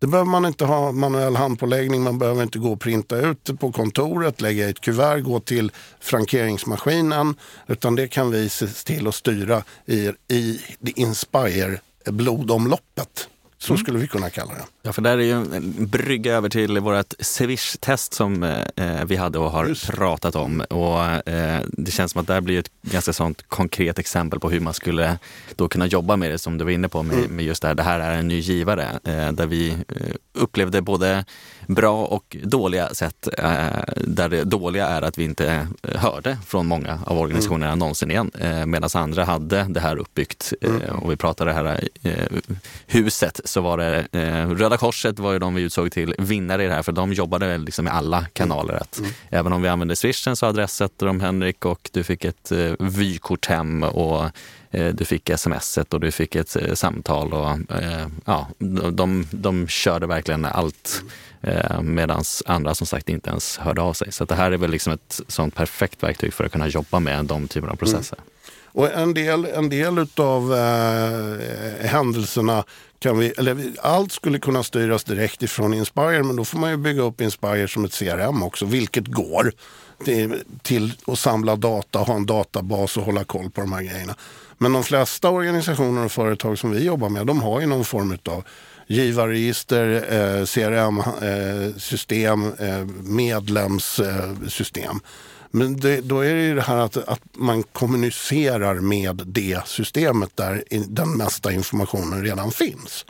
Det 0.00 0.06
behöver 0.06 0.30
man 0.30 0.44
inte 0.44 0.64
ha 0.64 0.92
manuell 0.92 1.36
handpåläggning, 1.36 2.02
man 2.02 2.18
behöver 2.18 2.42
inte 2.42 2.58
gå 2.58 2.72
och 2.72 2.80
printa 2.80 3.16
ut 3.16 3.44
det 3.44 3.54
på 3.54 3.72
kontoret, 3.72 4.40
lägga 4.40 4.66
i 4.66 4.70
ett 4.70 4.80
kuvert, 4.80 5.20
gå 5.20 5.40
till 5.40 5.72
frankeringsmaskinen. 6.00 7.34
Utan 7.66 7.94
det 7.94 8.08
kan 8.08 8.30
vi 8.30 8.48
se 8.48 8.66
till 8.66 9.06
att 9.06 9.14
styra 9.14 9.62
i, 9.86 10.12
i 10.28 10.60
Inspire 10.82 11.80
blodomloppet. 12.04 13.28
Så 13.62 13.76
skulle 13.76 13.98
vi 13.98 14.08
kunna 14.08 14.30
kalla 14.30 14.54
det. 14.54 14.64
Ja, 14.82 14.92
för 14.92 15.02
där 15.02 15.18
är 15.18 15.22
ju 15.22 15.32
en 15.32 15.86
brygga 15.86 16.34
över 16.34 16.48
till 16.48 16.78
vårt 16.78 17.14
Swish-test 17.18 18.14
som 18.14 18.42
eh, 18.42 19.04
vi 19.06 19.16
hade 19.16 19.38
och 19.38 19.50
har 19.50 19.66
Just. 19.66 19.86
pratat 19.86 20.34
om. 20.34 20.60
Och 20.60 21.28
eh, 21.28 21.60
Det 21.72 21.90
känns 21.90 22.12
som 22.12 22.20
att 22.20 22.26
det 22.26 22.40
blir 22.40 22.58
ett 22.58 22.70
ganska 22.82 23.12
sånt 23.12 23.44
konkret 23.48 23.98
exempel 23.98 24.40
på 24.40 24.50
hur 24.50 24.60
man 24.60 24.74
skulle 24.74 25.18
då 25.56 25.68
kunna 25.68 25.86
jobba 25.86 26.16
med 26.16 26.30
det 26.30 26.38
som 26.38 26.58
du 26.58 26.64
var 26.64 26.70
inne 26.70 26.88
på 26.88 27.02
med, 27.02 27.18
mm. 27.18 27.36
med 27.36 27.44
just 27.44 27.62
det 27.62 27.68
här. 27.68 27.74
Det 27.74 27.82
här 27.82 28.00
är 28.00 28.18
en 28.18 28.28
ny 28.28 28.38
givare 28.38 29.00
eh, 29.04 29.32
där 29.32 29.46
vi 29.46 29.70
eh, 29.70 30.14
upplevde 30.40 30.82
både 30.82 31.24
bra 31.66 32.04
och 32.04 32.36
dåliga 32.42 32.94
sätt. 32.94 33.28
Eh, 33.38 33.68
där 33.96 34.28
det 34.28 34.44
dåliga 34.44 34.86
är 34.86 35.02
att 35.02 35.18
vi 35.18 35.24
inte 35.24 35.68
hörde 35.82 36.38
från 36.46 36.66
många 36.66 36.98
av 37.06 37.18
organisationerna 37.18 37.66
mm. 37.66 37.78
någonsin 37.78 38.10
igen. 38.10 38.30
Eh, 38.38 38.66
Medan 38.66 38.90
andra 38.94 39.24
hade 39.24 39.66
det 39.68 39.80
här 39.80 39.96
uppbyggt. 39.96 40.52
Mm. 40.60 40.80
Och 40.96 41.12
vi 41.12 41.16
pratade 41.16 41.50
det 41.50 41.54
här 41.54 41.88
huset 42.86 43.40
så 43.44 43.60
var 43.60 43.78
det 43.78 44.06
Röda 44.54 44.76
Korset 44.76 45.18
var 45.18 45.32
ju 45.32 45.38
de 45.38 45.54
vi 45.54 45.62
utsåg 45.62 45.92
till 45.92 46.14
vinnare 46.18 46.64
i 46.64 46.66
det 46.66 46.74
här 46.74 46.82
för 46.82 46.92
de 46.92 47.12
jobbade 47.12 47.58
liksom 47.58 47.84
med 47.84 47.94
alla 47.94 48.26
kanaler. 48.32 48.74
Att 48.74 48.98
mm. 48.98 49.10
Även 49.30 49.52
om 49.52 49.62
vi 49.62 49.68
använde 49.68 49.96
swishen 49.96 50.36
så 50.36 50.46
adressätter 50.46 51.06
de 51.06 51.20
Henrik 51.20 51.64
och 51.64 51.90
du 51.92 52.04
fick 52.04 52.24
ett 52.24 52.52
eh, 52.52 52.72
vykort 52.78 53.46
hem 53.46 53.82
och 53.82 54.24
eh, 54.24 54.30
du 54.70 55.04
fick 55.04 55.30
smset 55.36 55.94
och 55.94 56.00
du 56.00 56.10
fick 56.10 56.34
ett 56.34 56.56
eh, 56.56 56.74
samtal. 56.74 57.32
Och, 57.32 57.50
eh, 57.50 58.06
ja, 58.24 58.48
de, 58.92 59.26
de 59.30 59.68
körde 59.68 60.06
verkligen 60.06 60.44
allt 60.44 61.02
eh, 61.42 61.82
medan 61.82 62.24
andra 62.46 62.74
som 62.74 62.86
sagt 62.86 63.08
inte 63.08 63.30
ens 63.30 63.58
hörde 63.58 63.80
av 63.82 63.92
sig. 63.92 64.12
Så 64.12 64.24
det 64.24 64.34
här 64.34 64.52
är 64.52 64.56
väl 64.56 64.70
liksom 64.70 64.92
ett 64.92 65.20
sånt 65.28 65.54
perfekt 65.54 66.02
verktyg 66.02 66.34
för 66.34 66.44
att 66.44 66.52
kunna 66.52 66.68
jobba 66.68 67.00
med 67.00 67.24
de 67.24 67.48
typerna 67.48 67.72
av 67.72 67.76
processer. 67.76 68.18
Mm. 68.18 68.30
Och 68.72 68.92
en 68.92 69.14
del, 69.14 69.44
en 69.44 69.68
del 69.68 69.98
utav 69.98 70.54
eh, 70.54 71.86
händelserna 71.86 72.64
kan 72.98 73.18
vi, 73.18 73.28
eller 73.28 73.72
allt 73.82 74.12
skulle 74.12 74.38
kunna 74.38 74.62
styras 74.62 75.04
direkt 75.04 75.42
ifrån 75.42 75.74
Inspire 75.74 76.22
men 76.22 76.36
då 76.36 76.44
får 76.44 76.58
man 76.58 76.70
ju 76.70 76.76
bygga 76.76 77.02
upp 77.02 77.20
Inspire 77.20 77.68
som 77.68 77.84
ett 77.84 77.98
CRM 77.98 78.42
också, 78.42 78.64
vilket 78.64 79.06
går 79.06 79.52
till, 80.04 80.42
till 80.62 80.92
att 81.06 81.18
samla 81.18 81.56
data, 81.56 81.98
ha 81.98 82.14
en 82.14 82.26
databas 82.26 82.96
och 82.96 83.02
hålla 83.02 83.24
koll 83.24 83.50
på 83.50 83.60
de 83.60 83.72
här 83.72 83.82
grejerna. 83.82 84.14
Men 84.62 84.72
de 84.72 84.84
flesta 84.84 85.30
organisationer 85.30 86.04
och 86.04 86.12
företag 86.12 86.58
som 86.58 86.70
vi 86.70 86.84
jobbar 86.84 87.08
med, 87.08 87.26
de 87.26 87.40
har 87.40 87.60
ju 87.60 87.66
någon 87.66 87.84
form 87.84 88.18
av 88.28 88.44
givarregister, 88.86 89.94
eh, 89.94 90.44
CRM-system, 90.44 92.52
eh, 92.58 92.78
eh, 92.78 92.86
medlemssystem. 93.02 95.00
Men 95.50 95.80
det, 95.80 96.00
då 96.00 96.20
är 96.20 96.34
det 96.34 96.42
ju 96.42 96.54
det 96.54 96.62
här 96.62 96.76
att, 96.76 96.96
att 96.96 97.20
man 97.32 97.62
kommunicerar 97.62 98.74
med 98.74 99.22
det 99.26 99.66
systemet 99.66 100.36
där 100.36 100.64
den 100.88 101.16
mesta 101.16 101.52
informationen 101.52 102.24
redan 102.24 102.50
finns. 102.50 103.06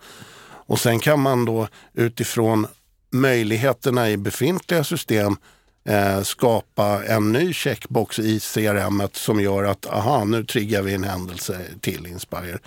Och 0.66 0.80
sen 0.80 0.98
kan 0.98 1.20
man 1.20 1.44
då 1.44 1.68
utifrån 1.94 2.66
möjligheterna 3.10 4.10
i 4.10 4.16
befintliga 4.16 4.84
system 4.84 5.36
eh, 5.84 6.22
skapa 6.22 7.04
en 7.04 7.32
ny 7.32 7.52
checkbox 7.52 8.18
i 8.18 8.40
CRM 8.40 9.02
som 9.12 9.40
gör 9.40 9.64
att 9.64 9.86
aha, 9.86 10.24
nu 10.24 10.44
triggar 10.44 10.82
vi 10.82 10.94
en 10.94 11.04
händelse 11.04 11.60
till 11.80 12.06
Inspire. 12.06 12.58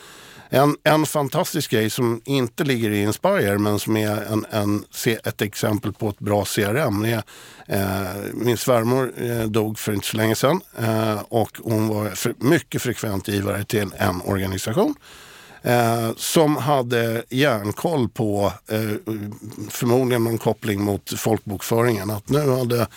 En, 0.50 0.76
en 0.84 1.06
fantastisk 1.06 1.72
grej 1.72 1.90
som 1.90 2.22
inte 2.26 2.64
ligger 2.64 2.90
i 2.90 3.02
Inspire 3.02 3.58
men 3.58 3.80
som 3.80 3.98
är 3.98 4.22
en, 4.22 4.46
en, 4.52 4.84
ett 5.24 5.42
exempel 5.42 5.94
på 5.94 6.10
ett 6.10 6.20
bra 6.20 6.46
CRM. 6.46 7.06
Är, 7.06 7.24
eh, 7.68 8.24
min 8.34 8.58
svärmor 8.58 9.14
eh, 9.18 9.44
dog 9.44 9.80
för 9.80 9.94
inte 9.94 10.08
så 10.08 10.18
länge 10.18 10.36
sedan 10.36 10.62
eh, 10.78 11.22
och 11.30 11.60
hon 11.64 11.88
var 11.88 12.10
för, 12.10 12.34
mycket 12.38 12.82
frekvent 12.82 13.28
givare 13.28 13.64
till 13.64 13.90
en 13.98 14.22
organisation. 14.22 14.96
Eh, 15.66 16.12
som 16.16 16.58
hade 16.58 17.24
järnkoll 17.30 18.10
på, 18.10 18.54
eh, 18.68 19.14
förmodligen 19.70 20.24
någon 20.24 20.38
koppling 20.38 20.84
mot 20.84 21.20
folkbokföringen, 21.20 22.10
att 22.10 22.30
nu 22.30 22.50
hade 22.50 22.88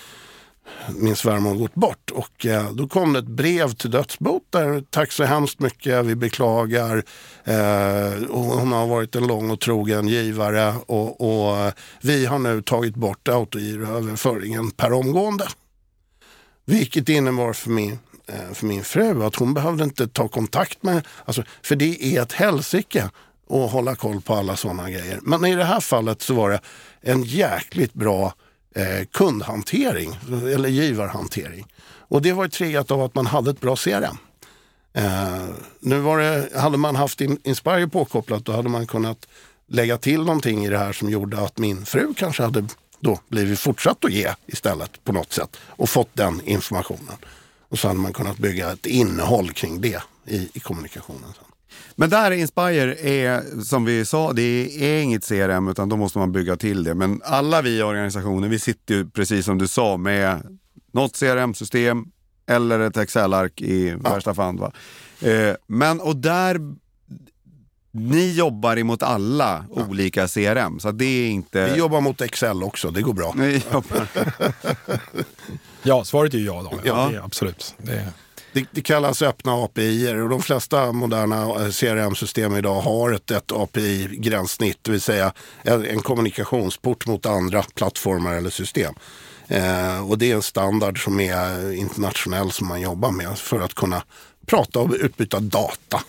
min 0.88 1.16
svärmor 1.16 1.54
gått 1.54 1.74
bort. 1.74 2.10
Och 2.10 2.46
eh, 2.46 2.72
då 2.72 2.88
kom 2.88 3.12
det 3.12 3.18
ett 3.18 3.26
brev 3.26 3.72
till 3.72 3.90
dödsbot 3.90 4.42
där 4.50 4.84
tack 4.90 5.12
så 5.12 5.24
hemskt 5.24 5.60
mycket, 5.60 6.04
vi 6.04 6.14
beklagar. 6.14 7.02
Eh, 7.44 8.24
och 8.30 8.44
hon 8.44 8.72
har 8.72 8.86
varit 8.86 9.16
en 9.16 9.26
lång 9.26 9.50
och 9.50 9.60
trogen 9.60 10.08
givare 10.08 10.74
och, 10.86 11.20
och 11.20 11.58
eh, 11.58 11.72
vi 12.00 12.26
har 12.26 12.38
nu 12.38 12.62
tagit 12.62 12.94
bort 12.94 13.28
autogiroöverföringen 13.28 14.70
per 14.70 14.92
omgående. 14.92 15.46
Vilket 16.64 17.08
innebar 17.08 17.52
för 17.52 17.70
min, 17.70 17.98
Eh, 18.28 18.52
för 18.52 18.66
min 18.66 18.84
fru 18.84 19.24
att 19.24 19.36
hon 19.36 19.54
behövde 19.54 19.84
inte 19.84 20.08
ta 20.08 20.28
kontakt 20.28 20.82
med, 20.82 21.06
alltså, 21.24 21.42
för 21.62 21.76
det 21.76 22.16
är 22.16 22.22
ett 22.22 22.32
helsike 22.32 23.10
att 23.50 23.70
hålla 23.70 23.94
koll 23.94 24.20
på 24.20 24.34
alla 24.34 24.56
sådana 24.56 24.90
grejer. 24.90 25.20
Men 25.22 25.44
i 25.44 25.54
det 25.54 25.64
här 25.64 25.80
fallet 25.80 26.22
så 26.22 26.34
var 26.34 26.50
det 26.50 26.60
en 27.00 27.22
jäkligt 27.22 27.94
bra 27.94 28.34
eh, 28.74 29.06
kundhantering 29.12 30.18
eller 30.54 30.68
givarhantering. 30.68 31.66
Och 32.08 32.22
det 32.22 32.32
var 32.32 32.48
triggat 32.48 32.90
av 32.90 33.02
att 33.02 33.14
man 33.14 33.26
hade 33.26 33.50
ett 33.50 33.60
bra 33.60 33.76
CRM. 33.76 34.16
Eh, 34.92 35.44
nu 35.80 35.98
var 35.98 36.18
det, 36.18 36.58
hade 36.58 36.76
man 36.76 36.96
haft 36.96 37.20
Inspire 37.20 37.88
påkopplat 37.88 38.44
då 38.44 38.52
hade 38.52 38.68
man 38.68 38.86
kunnat 38.86 39.26
lägga 39.68 39.98
till 39.98 40.20
någonting 40.20 40.64
i 40.64 40.68
det 40.68 40.78
här 40.78 40.92
som 40.92 41.10
gjorde 41.10 41.40
att 41.40 41.58
min 41.58 41.86
fru 41.86 42.14
kanske 42.16 42.42
hade 42.42 42.64
då 43.00 43.20
blivit 43.28 43.58
fortsatt 43.58 44.04
att 44.04 44.12
ge 44.12 44.34
istället 44.46 45.04
på 45.04 45.12
något 45.12 45.32
sätt 45.32 45.56
och 45.66 45.88
fått 45.88 46.10
den 46.12 46.40
informationen. 46.44 47.16
Och 47.68 47.78
så 47.78 47.88
hade 47.88 48.00
man 48.00 48.12
kunnat 48.12 48.38
bygga 48.38 48.72
ett 48.72 48.86
innehåll 48.86 49.52
kring 49.52 49.80
det 49.80 50.02
i, 50.26 50.50
i 50.54 50.60
kommunikationen. 50.60 51.32
Sen. 51.34 51.44
Men 51.94 52.10
där 52.10 52.30
Inspire 52.30 52.94
är, 52.94 53.62
som 53.64 53.84
vi 53.84 54.04
sa, 54.04 54.32
det 54.32 54.42
är 54.84 55.02
inget 55.02 55.28
CRM 55.28 55.68
utan 55.68 55.88
då 55.88 55.96
måste 55.96 56.18
man 56.18 56.32
bygga 56.32 56.56
till 56.56 56.84
det. 56.84 56.94
Men 56.94 57.22
alla 57.24 57.62
vi 57.62 57.78
i 57.78 57.82
organisationen, 57.82 58.50
vi 58.50 58.58
sitter 58.58 58.94
ju 58.94 59.10
precis 59.10 59.44
som 59.44 59.58
du 59.58 59.68
sa 59.68 59.96
med 59.96 60.58
något 60.92 61.18
CRM-system 61.18 62.04
eller 62.46 62.80
ett 62.80 62.96
Excel-ark 62.96 63.60
i 63.60 63.88
ja. 63.88 64.14
värsta 64.14 64.34
fall. 64.34 64.58
Va? 64.58 64.72
Eh, 65.20 65.54
men 65.66 66.00
och 66.00 66.16
där 66.16 66.60
ni 67.96 68.32
jobbar 68.32 68.78
emot 68.78 69.02
alla 69.02 69.64
ja. 69.76 69.82
olika 69.88 70.28
CRM, 70.28 70.80
så 70.80 70.92
det 70.92 71.04
är 71.04 71.28
inte... 71.28 71.70
Vi 71.70 71.78
jobbar 71.78 72.00
mot 72.00 72.20
Excel 72.20 72.62
också, 72.62 72.90
det 72.90 73.02
går 73.02 73.12
bra. 73.12 73.34
ja, 75.82 76.04
svaret 76.04 76.34
är 76.34 76.38
ja 76.38 76.68
då. 76.70 76.78
Ja, 76.84 77.10
ja. 77.12 77.22
absolut. 77.24 77.74
Det... 77.78 78.12
Det, 78.52 78.66
det, 78.70 78.82
kallas 78.82 79.22
öppna 79.22 79.52
API 79.64 80.12
och 80.22 80.28
de 80.28 80.42
flesta 80.42 80.92
moderna 80.92 81.42
eh, 81.42 81.70
CRM-system 81.70 82.56
idag 82.56 82.80
har 82.80 83.12
ett, 83.12 83.30
ett 83.30 83.52
API-gränssnitt, 83.52 84.78
det 84.82 84.90
vill 84.90 85.00
säga 85.00 85.32
en 85.64 86.02
kommunikationsport 86.02 87.06
mot 87.06 87.26
andra 87.26 87.62
plattformar 87.74 88.34
eller 88.34 88.50
system. 88.50 88.94
Eh, 89.48 90.10
och 90.10 90.18
det 90.18 90.30
är 90.30 90.34
en 90.34 90.42
standard 90.42 91.04
som 91.04 91.20
är 91.20 91.72
internationell 91.72 92.52
som 92.52 92.66
man 92.66 92.80
jobbar 92.80 93.10
med 93.10 93.38
för 93.38 93.60
att 93.60 93.74
kunna 93.74 94.02
prata 94.46 94.80
och 94.80 94.94
utbyta 95.00 95.40
data. 95.40 96.00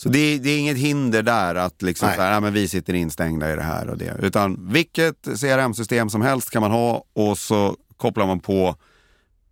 Så 0.00 0.08
det 0.08 0.18
är, 0.18 0.38
det 0.38 0.50
är, 0.50 0.58
inget 0.58 0.76
hinder 0.76 1.22
där 1.22 1.54
att 1.54 1.82
liksom 1.82 2.08
så 2.14 2.20
här, 2.20 2.32
ja, 2.32 2.40
men 2.40 2.52
vi 2.52 2.68
sitter 2.68 2.94
instängda 2.94 3.52
i 3.52 3.56
det 3.56 3.62
här 3.62 3.90
och 3.90 3.98
det. 3.98 4.16
Utan 4.22 4.72
vilket 4.72 5.22
CRM-system 5.24 6.10
som 6.10 6.22
helst 6.22 6.50
kan 6.50 6.62
man 6.62 6.70
ha 6.70 7.04
och 7.12 7.38
så 7.38 7.76
kopplar 7.96 8.26
man 8.26 8.40
på 8.40 8.76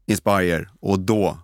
Inspire 0.06 0.68
och 0.80 1.00
då 1.00 1.38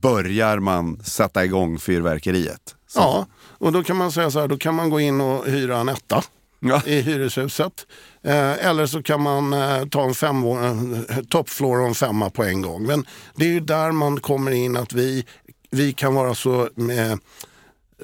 börjar 0.00 0.58
man 0.58 1.00
sätta 1.04 1.44
igång 1.44 1.78
fyrverkeriet. 1.78 2.76
Så. 2.86 3.00
Ja, 3.00 3.26
och 3.34 3.72
då 3.72 3.82
kan 3.82 3.96
man 3.96 4.12
säga 4.12 4.30
så 4.30 4.40
här, 4.40 4.48
då 4.48 4.56
kan 4.56 4.74
man 4.74 4.90
gå 4.90 5.00
in 5.00 5.20
och 5.20 5.46
hyra 5.46 5.78
en 5.78 5.88
etta 5.88 6.24
ja. 6.60 6.82
i 6.86 7.00
hyreshuset. 7.00 7.86
Eh, 8.22 8.66
eller 8.66 8.86
så 8.86 9.02
kan 9.02 9.22
man 9.22 9.52
eh, 9.52 9.84
ta 9.84 10.04
en 10.04 10.14
fem, 10.14 10.44
eh, 10.44 11.22
toppfloor 11.28 11.80
och 11.80 11.86
en 11.88 11.94
femma 11.94 12.30
på 12.30 12.44
en 12.44 12.62
gång. 12.62 12.86
Men 12.86 13.06
det 13.34 13.44
är 13.44 13.50
ju 13.50 13.60
där 13.60 13.92
man 13.92 14.20
kommer 14.20 14.50
in 14.50 14.76
att 14.76 14.92
vi, 14.92 15.26
vi 15.70 15.92
kan 15.92 16.14
vara 16.14 16.34
så 16.34 16.62
eh, 16.62 17.16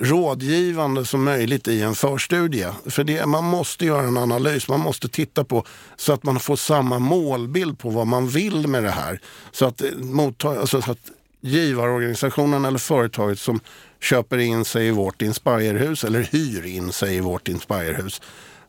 rådgivande 0.01 1.05
som 1.05 1.25
möjligt 1.25 1.69
i 1.69 1.83
en 1.83 1.95
förstudie. 1.95 2.73
För 2.87 3.05
det, 3.05 3.27
man 3.27 3.45
måste 3.45 3.87
göra 3.87 4.07
en 4.07 4.17
analys, 4.17 4.69
man 4.69 4.81
måste 4.81 5.09
titta 5.09 5.45
på 5.45 5.65
så 5.97 6.13
att 6.13 6.23
man 6.23 6.41
får 6.41 6.57
samma 6.57 6.99
målbild 6.99 7.79
på 7.79 7.91
vad 7.91 8.07
man 8.07 8.29
vill 8.29 8.67
med 8.67 8.83
det 8.83 8.91
här. 8.91 9.21
Så 9.53 9.67
att, 9.67 9.81
eh, 9.81 9.91
motta, 9.97 10.49
alltså, 10.49 10.83
så 10.83 10.91
att 10.91 11.11
givarorganisationen 11.41 12.65
eller 12.65 12.79
företaget 12.79 13.41
som 13.41 13.61
köper 14.01 14.39
in 14.39 14.65
sig 14.65 14.87
i 14.87 14.91
vårt 14.91 15.23
Inspirehus 15.23 16.05
eller 16.05 16.23
hyr 16.23 16.67
in 16.67 16.93
sig 16.93 17.17
i 17.17 17.21
vårt 17.21 17.49
Inspirehus 17.49 18.21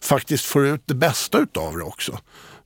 faktiskt 0.01 0.45
får 0.45 0.67
ut 0.67 0.81
det 0.85 0.93
bästa 0.93 1.39
utav 1.39 1.77
det 1.77 1.83
också. 1.83 2.19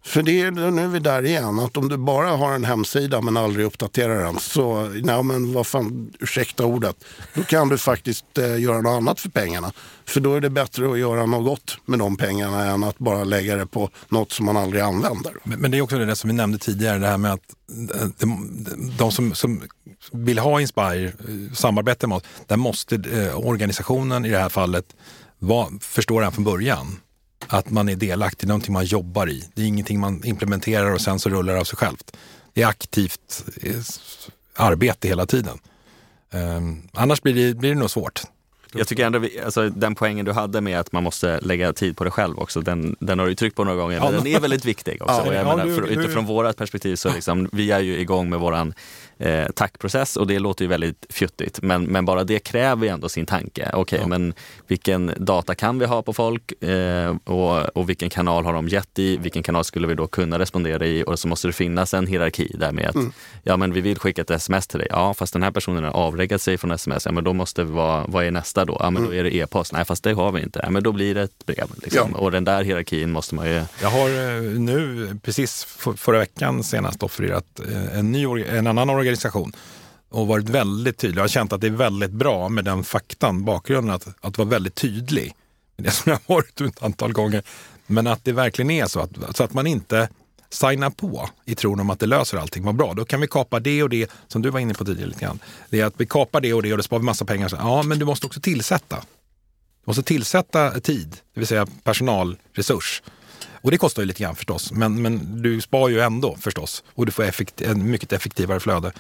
För 0.06 0.22
det 0.22 0.42
är, 0.42 0.52
nu 0.52 0.84
är 0.84 0.88
vi 0.88 1.00
där 1.00 1.26
igen, 1.26 1.60
att 1.60 1.78
om 1.78 1.90
du 1.90 1.98
bara 1.98 2.30
har 2.30 2.54
en 2.54 2.64
hemsida 2.64 3.22
men 3.22 3.38
aldrig 3.38 3.66
uppdaterar 3.66 4.24
den 4.24 4.40
så, 4.40 4.92
nej 5.04 5.24
men 5.24 5.54
vad 5.54 5.68
fan, 5.68 6.14
ursäkta 6.20 6.66
ordet, 6.66 7.04
då 7.34 7.44
kan 7.44 7.70
du 7.70 7.78
faktiskt 7.78 8.38
eh, 8.38 8.62
göra 8.62 8.82
något 8.82 8.98
annat 8.98 9.20
för 9.20 9.30
pengarna. 9.30 9.72
För 10.06 10.20
då 10.20 10.36
är 10.36 10.42
det 10.42 10.50
bättre 10.50 10.92
att 10.92 11.00
göra 11.00 11.26
något 11.26 11.46
gott 11.46 11.78
med 11.86 12.00
de 12.00 12.18
pengarna 12.18 12.66
än 12.66 12.84
att 12.84 12.98
bara 12.98 13.24
lägga 13.24 13.56
det 13.56 13.66
på 13.66 13.90
något 14.10 14.32
som 14.32 14.46
man 14.46 14.58
aldrig 14.58 14.82
använder. 14.84 15.34
Men, 15.44 15.60
men 15.60 15.72
det 15.72 15.78
är 15.78 15.82
också 15.82 15.98
det 15.98 16.16
som 16.16 16.28
vi 16.28 16.34
nämnde 16.34 16.58
tidigare, 16.58 17.00
det 17.00 17.08
här 17.08 17.18
med 17.18 17.34
att 17.34 17.56
eh, 17.96 18.08
de, 18.18 18.66
de 18.98 19.12
som, 19.12 19.36
som 19.36 19.62
vill 20.12 20.40
ha 20.40 20.62
Inspire, 20.62 21.06
eh, 21.06 21.54
samarbete 21.54 22.08
med 22.08 22.16
oss, 22.16 22.24
där 22.48 22.58
måste 22.58 22.96
eh, 22.96 23.48
organisationen 23.48 24.26
i 24.26 24.30
det 24.30 24.40
här 24.40 24.50
fallet 24.50 24.86
var, 25.40 25.70
det 26.08 26.22
den 26.22 26.32
från 26.32 26.44
början 26.44 26.98
att 27.48 27.70
man 27.70 27.90
är 27.90 27.96
delaktig, 27.96 28.48
någonting 28.48 28.74
man 28.74 28.86
jobbar 28.86 29.30
i. 29.30 29.44
Det 29.54 29.62
är 29.62 29.66
ingenting 29.66 30.00
man 30.00 30.22
implementerar 30.26 30.92
och 30.92 31.02
sen 31.02 31.20
så 31.20 31.30
rullar 31.30 31.54
det 31.54 31.60
av 31.60 31.64
sig 31.64 31.78
självt. 31.78 32.18
Det 32.54 32.62
är 32.62 32.68
aktivt 32.68 33.46
eh, 33.62 33.76
arbete 34.56 35.08
hela 35.08 35.26
tiden. 35.26 35.60
Um, 36.32 36.88
annars 36.94 37.22
blir 37.22 37.34
det, 37.34 37.54
blir 37.54 37.70
det 37.70 37.80
nog 37.80 37.90
svårt. 37.90 38.22
Jag 38.76 38.88
tycker 38.88 39.06
ändå, 39.06 39.28
alltså, 39.46 39.70
den 39.70 39.96
poängen 39.96 40.26
du 40.26 40.32
hade 40.32 40.62
med 40.62 40.80
att 40.80 40.92
man 40.92 41.04
måste 41.04 41.40
lägga 41.40 41.74
tid 41.74 41.98
på 41.98 42.04
det 42.04 42.12
själv 42.12 42.40
också, 42.40 42.62
den, 42.62 42.96
den 43.00 43.20
har 43.20 43.26
du 43.26 43.36
tryckt 43.36 43.56
på 43.56 43.64
några 43.64 43.78
gånger, 43.78 44.00
men 44.00 44.14
ja, 44.14 44.18
den 44.18 44.28
är 44.28 44.40
väldigt 44.40 44.66
viktig 44.66 45.02
också. 45.02 45.24
Ja, 45.26 45.34
jag 45.34 45.46
menar, 45.46 45.76
för, 45.76 45.88
utifrån 45.88 46.26
vårt 46.26 46.58
perspektiv 46.58 46.96
så 46.96 47.14
liksom, 47.14 47.50
vi 47.52 47.72
är 47.72 47.80
ju 47.80 48.00
igång 48.00 48.30
med 48.30 48.40
våran 48.40 48.74
eh, 49.18 49.48
tackprocess 49.48 50.18
och 50.18 50.28
det 50.28 50.40
låter 50.40 50.66
ju 50.66 50.70
väldigt 50.70 51.06
fjuttigt. 51.10 51.62
Men, 51.62 51.84
men 51.84 52.06
bara 52.06 52.24
det 52.24 52.40
kräver 52.40 52.86
ju 52.86 52.92
ändå 52.94 53.10
sin 53.10 53.26
tanke. 53.26 53.70
Okej, 53.74 53.82
okay, 53.82 54.00
ja. 54.00 54.08
men 54.08 54.34
vilken 54.68 55.12
data 55.18 55.56
kan 55.56 55.80
vi 55.80 55.86
ha 55.86 56.02
på 56.02 56.14
folk 56.14 56.64
eh, 56.64 57.16
och, 57.24 57.78
och 57.78 57.90
vilken 57.90 58.10
kanal 58.10 58.46
har 58.46 58.54
de 58.54 58.68
gett 58.68 59.00
i? 59.00 59.18
Vilken 59.18 59.44
kanal 59.44 59.64
skulle 59.64 59.88
vi 59.88 59.96
då 59.96 60.08
kunna 60.08 60.40
respondera 60.40 60.86
i? 60.86 61.04
Och 61.08 61.20
så 61.20 61.28
måste 61.28 61.48
det 61.48 61.54
finnas 61.54 61.94
en 61.94 62.08
hierarki 62.08 62.56
där 62.60 62.72
med 62.72 62.90
att 62.90 62.96
mm. 62.96 63.12
ja, 63.44 63.58
men 63.58 63.74
vi 63.74 63.82
vill 63.82 64.00
skicka 64.00 64.22
ett 64.22 64.32
sms 64.32 64.68
till 64.68 64.80
dig. 64.80 64.88
Ja, 64.90 65.14
fast 65.14 65.34
den 65.34 65.44
här 65.44 65.52
personen 65.52 65.84
har 65.84 65.92
avreggat 65.92 66.42
sig 66.42 66.58
från 66.58 66.72
sms. 66.72 67.06
Ja, 67.06 67.12
men 67.12 67.24
då 67.24 67.34
måste 67.34 67.64
vi 67.64 67.72
vara, 67.72 68.06
vad 68.08 68.26
är 68.26 68.32
nästa 68.32 68.66
då? 68.66 68.78
Ja, 68.80 68.90
men 68.90 69.02
mm. 69.02 69.12
då 69.12 69.18
är 69.18 69.24
det 69.24 69.36
e-post. 69.36 69.74
Nej, 69.74 69.86
fast 69.86 70.04
det 70.04 70.14
har 70.14 70.32
vi 70.32 70.42
inte. 70.42 70.60
Ja, 70.64 70.70
men 70.70 70.84
då 70.84 70.92
blir 70.92 71.16
det 71.16 71.22
ett 71.22 71.46
brev. 71.46 71.68
Liksom. 71.84 72.12
Ja. 72.14 72.20
Och 72.20 72.32
den 72.32 72.44
där 72.44 72.64
hierarkin 72.64 73.12
måste 73.12 73.36
man 73.36 73.48
ju... 73.48 73.62
Jag 73.82 73.90
har 73.90 74.10
eh, 74.10 74.42
nu, 74.42 75.10
precis 75.24 75.64
förra 75.98 76.20
veckan 76.20 76.64
senast, 76.64 77.04
offererat 77.04 77.60
eh, 77.70 78.00
en, 78.00 78.12
ny, 78.12 78.44
en 78.44 78.68
annan 78.68 78.90
organisation 78.90 79.03
organisation 79.04 79.54
och 80.10 80.28
varit 80.28 80.50
väldigt 80.50 80.98
tydlig. 80.98 81.18
Jag 81.18 81.24
har 81.24 81.28
känt 81.28 81.54
att 81.54 81.62
det 81.62 81.68
är 81.68 81.72
väldigt 81.72 82.12
bra 82.12 82.50
med 82.50 82.66
den 82.66 82.84
faktan, 82.84 83.46
bakgrunden, 83.46 83.96
att, 83.96 84.08
att 84.22 84.38
vara 84.38 84.50
väldigt 84.50 84.76
tydlig. 84.76 85.34
Det 85.78 85.92
som 85.92 86.12
jag 86.12 86.20
har 86.26 86.36
varit 86.36 86.62
ett 86.62 86.84
antal 86.84 87.14
gånger. 87.14 87.44
Men 87.88 88.08
att 88.08 88.26
det 88.26 88.32
verkligen 88.32 88.72
är 88.72 88.86
så, 88.86 89.00
att, 89.00 89.12
så 89.36 89.44
att 89.44 89.54
man 89.54 89.68
inte 89.68 90.10
signar 90.50 90.90
på 90.90 91.30
i 91.46 91.56
tron 91.56 91.80
om 91.80 91.90
att 91.90 92.00
det 92.00 92.06
löser 92.06 92.38
allting. 92.38 92.64
Vad 92.64 92.76
bra, 92.76 92.94
då 92.94 93.06
kan 93.06 93.22
vi 93.22 93.28
kapa 93.28 93.60
det 93.60 93.84
och 93.84 93.90
det, 93.90 94.12
som 94.28 94.42
du 94.42 94.50
var 94.50 94.60
inne 94.60 94.74
på 94.74 94.86
tidigare 94.86 95.10
lite 95.10 95.22
grann. 95.22 95.40
Det 95.70 95.80
är 95.80 95.86
att 95.86 95.94
vi 95.98 96.06
kapar 96.06 96.42
det 96.42 96.54
och 96.54 96.64
det 96.64 96.72
och 96.72 96.78
det 96.78 96.84
sparar 96.84 97.00
vi 97.00 97.06
massa 97.06 97.26
pengar. 97.26 97.54
Ja, 97.58 97.84
men 97.84 98.00
du 98.00 98.06
måste 98.06 98.26
också 98.26 98.42
tillsätta. 98.42 98.96
Du 98.96 99.90
måste 99.90 100.04
tillsätta 100.04 100.80
tid, 100.80 101.18
det 101.34 101.40
vill 101.40 101.48
säga 101.48 101.68
personalresurs. 101.84 103.02
Och 103.52 103.72
det 103.72 103.78
kostar 103.78 104.02
ju 104.02 104.06
lite 104.06 104.24
grann 104.24 104.36
förstås, 104.36 104.72
men, 104.72 105.02
men 105.02 105.42
du 105.42 105.62
spar 105.62 105.90
ju 105.90 106.00
ändå 106.00 106.38
förstås. 106.42 106.84
Och 106.96 107.06
du 107.06 107.12
får 107.12 107.24
effekt, 107.24 107.62
en 107.62 107.92
mycket 107.92 108.14
effektivare 108.14 108.60
flöde. 108.60 108.92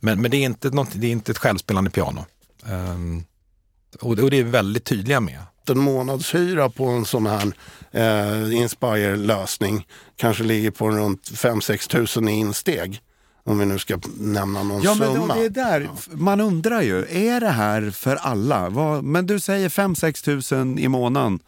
Men, 0.00 0.22
men 0.22 0.30
det, 0.30 0.36
är 0.36 0.44
inte 0.44 0.70
något, 0.70 0.88
det 0.94 1.06
är 1.06 1.10
inte 1.10 1.32
ett 1.32 1.38
självspelande 1.38 1.90
piano. 1.90 2.24
Um, 2.64 3.24
och, 4.00 4.18
och 4.18 4.30
det 4.30 4.38
är 4.38 4.44
väldigt 4.44 4.84
tydliga 4.84 5.20
med. 5.20 5.38
En 5.68 5.78
månadshyra 5.78 6.70
på 6.70 6.84
en 6.84 7.04
sån 7.04 7.26
här 7.26 7.52
eh, 7.90 8.54
Inspire-lösning 8.54 9.86
kanske 10.16 10.44
ligger 10.44 10.70
på 10.70 10.90
runt 10.90 11.22
5-6 11.22 11.90
tusen 11.90 12.28
i 12.28 12.32
insteg. 12.32 13.00
Om 13.44 13.58
vi 13.58 13.66
nu 13.66 13.78
ska 13.78 13.98
nämna 14.18 14.62
någon 14.62 14.82
Ja, 14.82 14.94
men 14.94 15.14
summa. 15.14 15.34
då, 15.34 15.40
det 15.40 15.46
är 15.46 15.50
där 15.50 15.88
man 16.10 16.40
undrar 16.40 16.82
ju, 16.82 17.06
är 17.10 17.40
det 17.40 17.48
här 17.48 17.90
för 17.90 18.16
alla? 18.16 18.68
Vad, 18.68 19.04
men 19.04 19.26
du 19.26 19.40
säger 19.40 19.68
5-6 19.68 20.24
tusen 20.24 20.78
i 20.78 20.88
månaden 20.88 21.40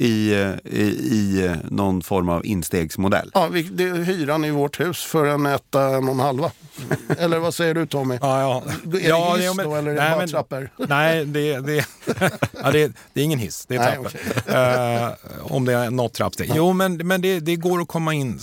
i, 0.00 0.32
i, 0.64 0.80
i 0.80 1.50
någon 1.70 2.02
form 2.02 2.28
av 2.28 2.46
instegsmodell. 2.46 3.30
Ja, 3.34 3.48
vi, 3.48 3.62
det 3.62 3.84
är 3.84 3.94
hyran 3.94 4.44
i 4.44 4.50
vårt 4.50 4.80
hus 4.80 5.02
för 5.04 5.26
en 5.26 5.46
etta, 5.46 5.82
en 5.82 6.04
och 6.04 6.14
en 6.14 6.20
halva. 6.20 6.50
Eller 7.18 7.38
vad 7.38 7.54
säger 7.54 7.74
du 7.74 7.86
Tommy? 7.86 8.18
Ja, 8.20 8.40
ja. 8.40 8.62
Är 8.84 8.90
det 8.90 9.00
ja, 9.00 9.34
hiss 9.36 9.54
men- 9.56 9.66
då 9.66 9.74
eller 9.74 9.90
är 9.90 9.94
det 9.94 10.00
nej, 10.00 10.10
bara 10.10 10.18
men- 10.18 10.28
trappor? 10.28 10.70
Nej, 10.88 11.24
det, 11.24 11.60
det, 11.60 11.84
ja, 12.62 12.70
det, 12.70 12.92
det 13.12 13.20
är 13.20 13.24
ingen 13.24 13.38
hiss, 13.38 13.66
det 13.68 13.74
är 13.76 13.78
Nej, 13.78 13.98
trappor. 14.46 15.06
Eh, 15.06 15.52
om 15.52 15.64
det 15.64 15.72
är 15.74 15.90
något 15.90 16.12
trappsteg. 16.12 16.52
Jo, 16.54 16.72
men, 16.72 16.96
men 16.96 17.20
det, 17.22 17.40
det 17.40 17.56
går 17.56 17.80
att 17.80 17.88
komma 17.88 18.14
in. 18.14 18.40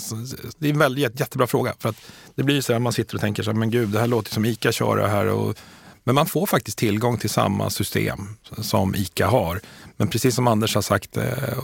Det 0.58 0.68
är 0.68 0.74
en 0.74 0.80
väldigt, 0.80 1.20
jättebra 1.20 1.48
fråga. 1.48 1.74
För 1.80 1.90
att 1.90 1.96
det 2.36 2.44
blir 2.44 2.62
så 2.62 2.74
här, 2.74 2.80
man 2.80 2.94
sitter 2.94 3.16
och 3.16 3.22
tänker 3.22 3.44
så 3.44 3.52
här, 3.52 3.58
men 3.58 3.72
gud, 3.72 3.90
det 3.90 4.00
här 4.00 4.08
låter 4.08 4.34
som 4.34 4.46
ICA 4.46 4.72
kör 4.72 4.98
det 4.98 5.08
här. 5.08 5.28
Och, 5.28 5.56
men 6.04 6.16
man 6.16 6.26
får 6.26 6.46
faktiskt 6.46 6.78
tillgång 6.78 7.18
till 7.18 7.30
samma 7.30 7.70
system 7.70 8.20
som 8.62 8.96
ICA 8.96 9.28
har. 9.28 9.60
Men 9.98 10.08
precis 10.08 10.36
som 10.36 10.48
Anders 10.48 10.76
har 10.76 10.82
sagt, 10.82 11.18
eh, 11.18 11.24
eh, 11.24 11.60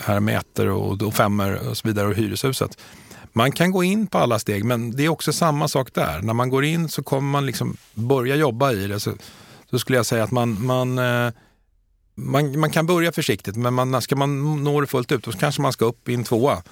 här 0.00 0.20
med 0.20 0.38
ettor 0.38 0.68
och, 0.68 1.02
och 1.02 1.14
femmer 1.14 1.68
och 1.68 1.76
så 1.76 1.88
vidare 1.88 2.08
och 2.08 2.14
hyreshuset. 2.14 2.78
Man 3.32 3.52
kan 3.52 3.70
gå 3.70 3.84
in 3.84 4.06
på 4.06 4.18
alla 4.18 4.38
steg, 4.38 4.64
men 4.64 4.90
det 4.90 5.04
är 5.04 5.08
också 5.08 5.32
samma 5.32 5.68
sak 5.68 5.94
där. 5.94 6.22
När 6.22 6.34
man 6.34 6.50
går 6.50 6.64
in 6.64 6.88
så 6.88 7.02
kommer 7.02 7.30
man 7.30 7.46
liksom 7.46 7.76
börja 7.94 8.36
jobba 8.36 8.72
i 8.72 8.86
det. 8.86 9.00
Så, 9.00 9.12
så 9.70 9.78
skulle 9.78 9.98
jag 9.98 10.06
säga 10.06 10.24
att 10.24 10.30
man, 10.30 10.66
man, 10.66 10.98
eh, 10.98 11.32
man, 12.14 12.60
man 12.60 12.70
kan 12.70 12.86
börja 12.86 13.12
försiktigt, 13.12 13.56
men 13.56 13.74
man, 13.74 14.02
ska 14.02 14.16
man 14.16 14.64
nå 14.64 14.80
det 14.80 14.86
fullt 14.86 15.12
ut 15.12 15.24
då 15.24 15.32
kanske 15.32 15.62
man 15.62 15.72
ska 15.72 15.84
upp 15.84 16.08
i 16.08 16.14
en 16.14 16.24
tvåa. 16.24 16.62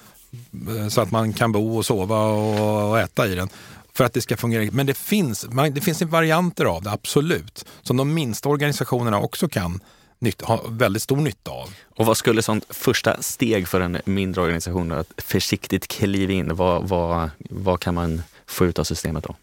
Så 0.89 1.01
att 1.01 1.11
man 1.11 1.33
kan 1.33 1.51
bo 1.51 1.77
och 1.77 1.85
sova 1.85 2.19
och, 2.19 2.89
och 2.89 2.99
äta 2.99 3.27
i 3.27 3.35
den. 3.35 3.49
För 3.93 4.03
att 4.03 4.13
det 4.13 4.21
ska 4.21 4.37
fungera. 4.37 4.69
Men 4.71 4.85
det 4.85 4.97
finns, 4.97 5.47
det 5.71 5.81
finns 5.81 6.01
varianter 6.01 6.65
av 6.65 6.83
det, 6.83 6.91
absolut. 6.91 7.65
Som 7.81 7.97
de 7.97 8.13
minsta 8.13 8.49
organisationerna 8.49 9.19
också 9.19 9.49
kan 9.49 9.79
nytt, 10.19 10.41
ha 10.41 10.61
väldigt 10.69 11.03
stor 11.03 11.17
nytta 11.17 11.51
av. 11.51 11.69
Och 11.95 12.05
vad 12.05 12.17
skulle 12.17 12.41
sånt 12.41 12.65
första 12.69 13.21
steg 13.21 13.67
för 13.67 13.81
en 13.81 13.97
mindre 14.05 14.41
organisation 14.41 14.91
att 14.91 15.11
försiktigt 15.17 15.87
kliva 15.87 16.33
in? 16.33 16.55
Vad, 16.55 16.87
vad, 16.87 17.29
vad 17.49 17.79
kan 17.79 17.93
man 17.93 18.21
få 18.45 18.65
ut 18.65 18.79
av 18.79 18.83
systemet 18.83 19.23
då? 19.23 19.35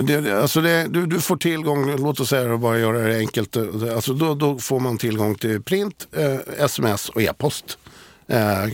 Det, 0.00 0.42
alltså 0.42 0.60
det, 0.60 0.86
du, 0.88 1.06
du 1.06 1.20
får 1.20 1.36
tillgång, 1.36 1.96
låt 1.96 2.20
oss 2.20 2.28
säga 2.28 2.56
bara 2.56 2.78
göra 2.78 2.98
det 2.98 3.18
enkelt. 3.18 3.56
Alltså 3.94 4.12
då, 4.12 4.34
då 4.34 4.58
får 4.58 4.80
man 4.80 4.98
tillgång 4.98 5.34
till 5.34 5.62
print, 5.62 6.08
eh, 6.12 6.64
sms 6.64 7.08
och 7.08 7.22
e-post. 7.22 7.78
Eh, 8.26 8.66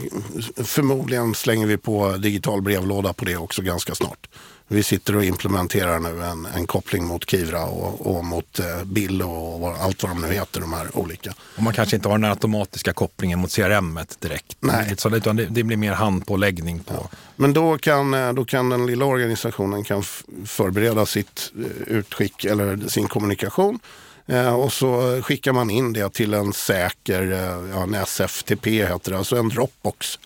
förmodligen 0.65 1.35
slänger 1.35 1.67
vi 1.67 1.77
på 1.77 2.17
digital 2.17 2.63
brevlåda 2.63 3.13
på 3.13 3.25
det 3.25 3.37
också 3.37 3.63
ganska 3.63 3.95
snart. 3.95 4.29
Vi 4.73 4.83
sitter 4.83 5.17
och 5.17 5.25
implementerar 5.25 5.99
nu 5.99 6.23
en, 6.23 6.47
en 6.47 6.67
koppling 6.67 7.07
mot 7.07 7.31
Kivra 7.31 7.65
och, 7.65 8.17
och 8.17 8.25
mot 8.25 8.59
eh, 8.59 8.85
Bill 8.85 9.23
och 9.23 9.61
vad, 9.61 9.81
allt 9.81 10.03
vad 10.03 10.13
de 10.13 10.21
nu 10.21 10.33
heter, 10.33 10.61
de 10.61 10.73
här 10.73 10.97
olika. 10.97 11.35
Och 11.57 11.63
man 11.63 11.73
kanske 11.73 11.97
inte 11.97 12.09
har 12.09 12.19
den 12.19 12.31
automatiska 12.31 12.93
kopplingen 12.93 13.39
mot 13.39 13.51
CRM 13.51 14.01
direkt. 14.19 14.57
Nej. 14.61 14.95
Så, 14.97 15.17
utan 15.17 15.37
det, 15.37 15.47
det 15.47 15.63
blir 15.63 15.77
mer 15.77 15.93
handpåläggning 15.93 16.79
på. 16.79 17.09
Men 17.37 17.53
då 17.53 17.79
kan, 17.79 18.15
eh, 18.15 18.33
då 18.33 18.45
kan 18.45 18.69
den 18.69 18.87
lilla 18.87 19.05
organisationen 19.05 19.85
kan 19.85 20.03
förbereda 20.47 21.07
sitt 21.07 21.53
eh, 21.59 21.97
utskick 21.97 22.45
eller 22.45 22.89
sin 22.89 23.09
kommunikation. 23.09 23.79
Eh, 24.27 24.55
och 24.55 24.73
så 24.73 25.23
skickar 25.23 25.53
man 25.53 25.71
in 25.71 25.93
det 25.93 26.13
till 26.13 26.35
en 26.35 26.53
säker, 26.53 27.23
ja, 27.73 27.83
en 27.83 27.95
SFTP 27.95 28.71
heter 28.71 29.11
det, 29.13 29.19
alltså 29.19 29.37
en 29.37 29.49
Dropbox. 29.49 30.19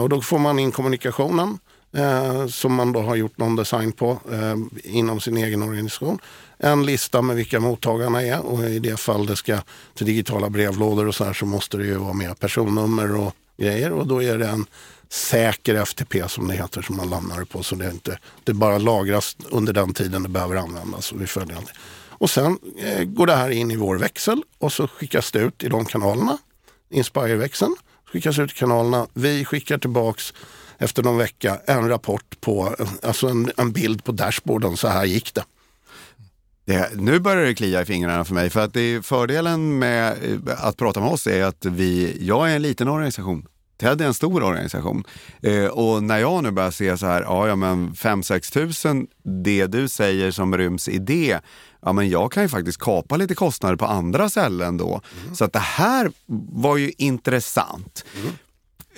Och 0.00 0.08
då 0.08 0.20
får 0.20 0.38
man 0.38 0.58
in 0.58 0.72
kommunikationen 0.72 1.58
eh, 1.92 2.46
som 2.46 2.74
man 2.74 2.92
då 2.92 3.00
har 3.00 3.16
gjort 3.16 3.38
någon 3.38 3.56
design 3.56 3.92
på 3.92 4.20
eh, 4.32 4.56
inom 4.84 5.20
sin 5.20 5.36
egen 5.36 5.62
organisation. 5.62 6.18
En 6.58 6.86
lista 6.86 7.22
med 7.22 7.36
vilka 7.36 7.60
mottagarna 7.60 8.22
är 8.22 8.46
och 8.46 8.64
i 8.64 8.78
det 8.78 8.96
fall 8.96 9.26
det 9.26 9.36
ska 9.36 9.58
till 9.94 10.06
digitala 10.06 10.50
brevlådor 10.50 11.06
och 11.06 11.14
så 11.14 11.24
här 11.24 11.32
så 11.32 11.46
måste 11.46 11.76
det 11.76 11.84
ju 11.84 11.94
vara 11.94 12.12
med 12.12 12.38
personnummer 12.40 13.16
och 13.16 13.34
grejer 13.56 13.92
och 13.92 14.06
då 14.06 14.22
är 14.22 14.38
det 14.38 14.46
en 14.46 14.66
säker 15.08 15.74
FTP 15.74 16.28
som 16.28 16.48
det 16.48 16.54
heter 16.54 16.82
som 16.82 16.96
man 16.96 17.10
lämnar 17.10 17.40
det 17.40 17.46
på 17.46 17.62
så 17.62 17.74
det, 17.74 17.86
är 17.86 17.90
inte, 17.90 18.18
det 18.44 18.52
bara 18.52 18.78
lagras 18.78 19.36
under 19.50 19.72
den 19.72 19.94
tiden 19.94 20.22
det 20.22 20.28
behöver 20.28 20.56
användas 20.56 21.12
och 21.12 21.22
vi 21.22 21.26
följer 21.26 21.56
det. 21.56 21.72
Och 22.22 22.30
sen 22.30 22.58
eh, 22.78 23.04
går 23.04 23.26
det 23.26 23.34
här 23.34 23.50
in 23.50 23.70
i 23.70 23.76
vår 23.76 23.96
växel 23.96 24.42
och 24.58 24.72
så 24.72 24.88
skickas 24.88 25.32
det 25.32 25.38
ut 25.38 25.62
i 25.62 25.68
de 25.68 25.84
kanalerna. 25.84 26.38
Inspire-växeln 26.90 27.76
skickas 28.04 28.38
ut 28.38 28.50
i 28.50 28.54
kanalerna. 28.54 29.06
Vi 29.12 29.44
skickar 29.44 29.78
tillbaks 29.78 30.34
efter 30.78 31.02
någon 31.02 31.18
vecka 31.18 31.60
en 31.66 31.88
rapport 31.88 32.40
på, 32.40 32.76
alltså 33.02 33.28
en, 33.28 33.52
en 33.56 33.72
bild 33.72 34.04
på 34.04 34.12
dashboarden. 34.12 34.76
Så 34.76 34.88
här 34.88 35.04
gick 35.04 35.34
det. 35.34 35.44
Det, 36.64 36.90
nu 36.94 37.20
börjar 37.20 37.44
det 37.44 37.54
klia 37.54 37.82
i 37.82 37.84
fingrarna 37.84 38.24
för 38.24 38.34
mig, 38.34 38.50
för 38.50 38.60
att 38.60 38.74
det 38.74 38.80
är 38.80 39.02
fördelen 39.02 39.78
med 39.78 40.12
eh, 40.46 40.66
att 40.66 40.76
prata 40.76 41.00
med 41.00 41.10
oss 41.10 41.26
är 41.26 41.44
att 41.44 41.64
vi, 41.64 42.18
jag 42.20 42.50
är 42.50 42.56
en 42.56 42.62
liten 42.62 42.88
organisation. 42.88 43.46
Ted 43.82 44.00
är 44.00 44.06
en 44.06 44.14
stor 44.14 44.42
organisation. 44.42 45.04
Eh, 45.42 45.64
och 45.64 46.02
när 46.02 46.18
jag 46.18 46.42
nu 46.42 46.50
börjar 46.50 46.70
se 46.70 46.98
så 46.98 47.06
här, 47.06 47.22
ja, 47.22 47.48
ja 47.48 47.56
men 47.56 47.92
5-6 47.92 48.52
tusen, 48.52 49.06
det 49.44 49.66
du 49.66 49.88
säger 49.88 50.30
som 50.30 50.56
ryms 50.56 50.88
i 50.88 50.98
det, 50.98 51.40
ja 51.82 51.92
men 51.92 52.08
jag 52.08 52.32
kan 52.32 52.42
ju 52.42 52.48
faktiskt 52.48 52.78
kapa 52.78 53.16
lite 53.16 53.34
kostnader 53.34 53.76
på 53.76 53.86
andra 53.86 54.28
ställen 54.28 54.76
då. 54.76 55.00
Så 55.34 55.44
att 55.44 55.52
det 55.52 55.58
här 55.58 56.12
var 56.52 56.76
ju 56.76 56.92
intressant. 56.98 58.04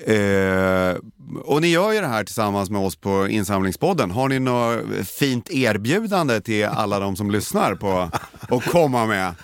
Eh, 0.06 0.96
och 1.44 1.60
ni 1.62 1.68
gör 1.68 1.92
ju 1.92 2.00
det 2.00 2.06
här 2.06 2.24
tillsammans 2.24 2.70
med 2.70 2.80
oss 2.80 2.96
på 2.96 3.28
Insamlingspodden. 3.28 4.10
Har 4.10 4.28
ni 4.28 4.38
något 4.38 5.08
fint 5.08 5.50
erbjudande 5.50 6.40
till 6.40 6.64
alla 6.64 6.98
de 7.00 7.16
som 7.16 7.30
lyssnar 7.30 7.74
på 7.74 8.10
att 8.48 8.64
komma 8.64 9.06
med? 9.06 9.34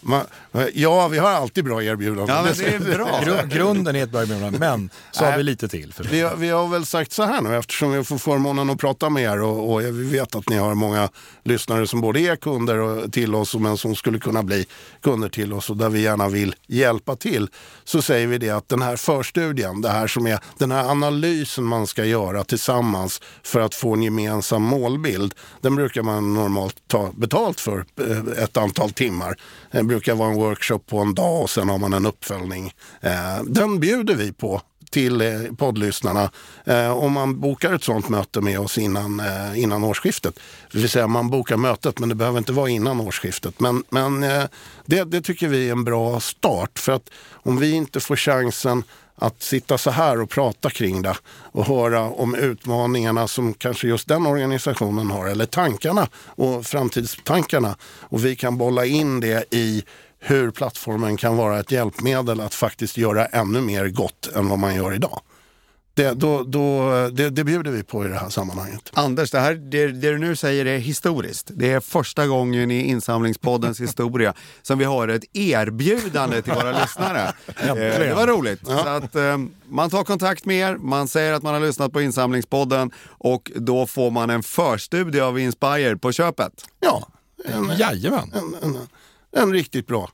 Man, 0.00 0.20
ja, 0.74 1.08
vi 1.08 1.18
har 1.18 1.30
alltid 1.30 1.64
bra 1.64 1.82
erbjudanden. 1.82 2.36
Ja, 2.36 2.42
men 2.42 2.52
det 2.58 2.74
är 2.92 2.96
bra. 2.96 3.20
Gru- 3.24 3.46
grunden 3.48 3.96
är 3.96 4.02
ett 4.02 4.10
bra 4.10 4.22
erbjudande, 4.22 4.58
men 4.58 4.90
så 5.10 5.24
har 5.24 5.36
vi 5.36 5.42
lite 5.42 5.68
till. 5.68 5.94
Vi 6.10 6.20
har, 6.20 6.36
vi 6.36 6.48
har 6.48 6.68
väl 6.68 6.86
sagt 6.86 7.12
så 7.12 7.22
här 7.22 7.40
nu 7.40 7.56
eftersom 7.56 7.92
vi 7.92 8.04
får 8.04 8.18
förmånen 8.18 8.70
att 8.70 8.78
prata 8.78 9.10
med 9.10 9.22
er 9.22 9.42
och, 9.42 9.72
och 9.72 9.80
vi 9.80 9.90
vet 9.90 10.34
att 10.34 10.48
ni 10.48 10.56
har 10.58 10.74
många 10.74 11.08
lyssnare 11.44 11.86
som 11.86 12.00
både 12.00 12.20
är 12.20 12.36
kunder 12.36 12.78
och, 12.78 13.12
till 13.12 13.34
oss 13.34 13.54
men 13.54 13.76
som 13.76 13.94
skulle 13.96 14.18
kunna 14.18 14.42
bli 14.42 14.66
kunder 15.02 15.28
till 15.28 15.52
oss 15.52 15.70
och 15.70 15.76
där 15.76 15.88
vi 15.88 16.00
gärna 16.00 16.28
vill 16.28 16.54
hjälpa 16.66 17.16
till. 17.16 17.48
Så 17.84 18.02
säger 18.02 18.26
vi 18.26 18.38
det 18.38 18.50
att 18.50 18.68
den 18.68 18.82
här 18.82 18.96
förstudien, 18.96 19.75
det 19.82 19.88
här 19.88 20.06
som 20.06 20.26
är 20.26 20.38
den 20.58 20.70
här 20.70 20.90
analysen 20.90 21.64
man 21.64 21.86
ska 21.86 22.04
göra 22.04 22.44
tillsammans 22.44 23.20
för 23.42 23.60
att 23.60 23.74
få 23.74 23.94
en 23.94 24.02
gemensam 24.02 24.62
målbild. 24.62 25.34
Den 25.60 25.76
brukar 25.76 26.02
man 26.02 26.34
normalt 26.34 26.76
ta 26.86 27.12
betalt 27.16 27.60
för 27.60 27.84
eh, 28.00 28.42
ett 28.44 28.56
antal 28.56 28.90
timmar. 28.90 29.36
Det 29.70 29.82
brukar 29.82 30.14
vara 30.14 30.30
en 30.30 30.36
workshop 30.36 30.78
på 30.78 30.98
en 30.98 31.14
dag 31.14 31.42
och 31.42 31.50
sen 31.50 31.68
har 31.68 31.78
man 31.78 31.92
en 31.92 32.06
uppföljning. 32.06 32.72
Eh, 33.00 33.42
den 33.44 33.80
bjuder 33.80 34.14
vi 34.14 34.32
på 34.32 34.62
till 34.90 35.20
eh, 35.20 35.54
poddlyssnarna 35.58 36.30
eh, 36.64 36.90
om 36.90 37.12
man 37.12 37.40
bokar 37.40 37.74
ett 37.74 37.84
sånt 37.84 38.08
möte 38.08 38.40
med 38.40 38.60
oss 38.60 38.78
innan, 38.78 39.20
eh, 39.20 39.62
innan 39.62 39.84
årsskiftet. 39.84 40.38
Det 40.72 40.78
vill 40.78 40.88
säga 40.88 41.06
man 41.06 41.30
bokar 41.30 41.56
mötet 41.56 41.98
men 41.98 42.08
det 42.08 42.14
behöver 42.14 42.38
inte 42.38 42.52
vara 42.52 42.70
innan 42.70 43.00
årsskiftet. 43.00 43.60
Men, 43.60 43.84
men 43.90 44.22
eh, 44.22 44.44
det, 44.86 45.04
det 45.04 45.20
tycker 45.20 45.48
vi 45.48 45.68
är 45.68 45.72
en 45.72 45.84
bra 45.84 46.20
start 46.20 46.78
för 46.78 46.92
att 46.92 47.10
om 47.32 47.58
vi 47.58 47.72
inte 47.72 48.00
får 48.00 48.16
chansen 48.16 48.82
att 49.16 49.42
sitta 49.42 49.78
så 49.78 49.90
här 49.90 50.20
och 50.20 50.30
prata 50.30 50.70
kring 50.70 51.02
det 51.02 51.16
och 51.28 51.66
höra 51.66 52.00
om 52.02 52.34
utmaningarna 52.34 53.28
som 53.28 53.54
kanske 53.54 53.88
just 53.88 54.08
den 54.08 54.26
organisationen 54.26 55.10
har 55.10 55.26
eller 55.26 55.46
tankarna 55.46 56.08
och 56.16 56.66
framtidstankarna 56.66 57.76
och 58.00 58.24
vi 58.24 58.36
kan 58.36 58.58
bolla 58.58 58.84
in 58.84 59.20
det 59.20 59.54
i 59.54 59.84
hur 60.18 60.50
plattformen 60.50 61.16
kan 61.16 61.36
vara 61.36 61.60
ett 61.60 61.72
hjälpmedel 61.72 62.40
att 62.40 62.54
faktiskt 62.54 62.96
göra 62.96 63.26
ännu 63.26 63.60
mer 63.60 63.88
gott 63.88 64.28
än 64.34 64.48
vad 64.48 64.58
man 64.58 64.74
gör 64.74 64.94
idag. 64.94 65.20
Det, 65.96 66.12
då, 66.12 66.42
då, 66.42 66.90
det, 67.12 67.30
det 67.30 67.44
bjuder 67.44 67.70
vi 67.70 67.82
på 67.82 68.04
i 68.04 68.08
det 68.08 68.14
här 68.14 68.28
sammanhanget. 68.28 68.90
Anders, 68.94 69.30
det, 69.30 69.40
här, 69.40 69.54
det, 69.54 69.86
det 69.86 70.10
du 70.10 70.18
nu 70.18 70.36
säger 70.36 70.66
är 70.66 70.78
historiskt. 70.78 71.50
Det 71.54 71.72
är 71.72 71.80
första 71.80 72.26
gången 72.26 72.70
i 72.70 72.80
insamlingspoddens 72.80 73.80
historia 73.80 74.34
som 74.62 74.78
vi 74.78 74.84
har 74.84 75.08
ett 75.08 75.24
erbjudande 75.32 76.42
till 76.42 76.52
våra 76.52 76.80
lyssnare. 76.80 77.32
Eh, 77.46 77.74
det 77.74 78.14
var 78.16 78.26
roligt. 78.26 78.66
Så 78.66 78.88
att, 78.88 79.14
eh, 79.16 79.38
man 79.68 79.90
tar 79.90 80.04
kontakt 80.04 80.44
med 80.44 80.56
er, 80.56 80.76
man 80.76 81.08
säger 81.08 81.32
att 81.32 81.42
man 81.42 81.54
har 81.54 81.60
lyssnat 81.60 81.92
på 81.92 82.00
insamlingspodden 82.00 82.90
och 83.06 83.52
då 83.54 83.86
får 83.86 84.10
man 84.10 84.30
en 84.30 84.42
förstudie 84.42 85.20
av 85.20 85.38
Inspire 85.38 85.96
på 85.96 86.12
köpet. 86.12 86.52
Ja, 86.80 87.08
en, 87.44 87.72
Jajamän. 87.78 88.32
en, 88.34 88.54
en, 88.62 88.78
en 89.36 89.52
riktigt 89.52 89.86
bra. 89.86 90.10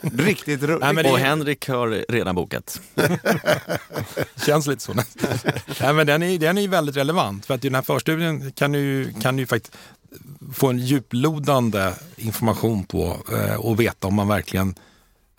Riktigt 0.00 0.62
roligt. 0.62 1.06
Och 1.06 1.18
Henrik 1.18 1.68
har 1.68 2.12
redan 2.12 2.34
bokat. 2.34 2.80
Känns 4.46 4.66
lite 4.66 4.82
så. 4.82 4.94
Nej, 5.80 5.92
men 5.92 6.06
den, 6.06 6.22
är, 6.22 6.38
den 6.38 6.58
är 6.58 6.62
ju 6.62 6.68
väldigt 6.68 6.96
relevant 6.96 7.46
för 7.46 7.54
att 7.54 7.64
i 7.64 7.68
den 7.68 7.74
här 7.74 7.82
förstudien 7.82 8.52
kan 8.52 8.72
du, 8.72 9.12
kan 9.22 9.36
du 9.36 9.46
faktiskt 9.46 9.76
få 10.54 10.68
en 10.68 10.78
djuplodande 10.78 11.92
information 12.16 12.84
på 12.84 13.16
eh, 13.32 13.54
och 13.54 13.80
veta 13.80 14.06
om 14.06 14.14
man 14.14 14.28
verkligen 14.28 14.74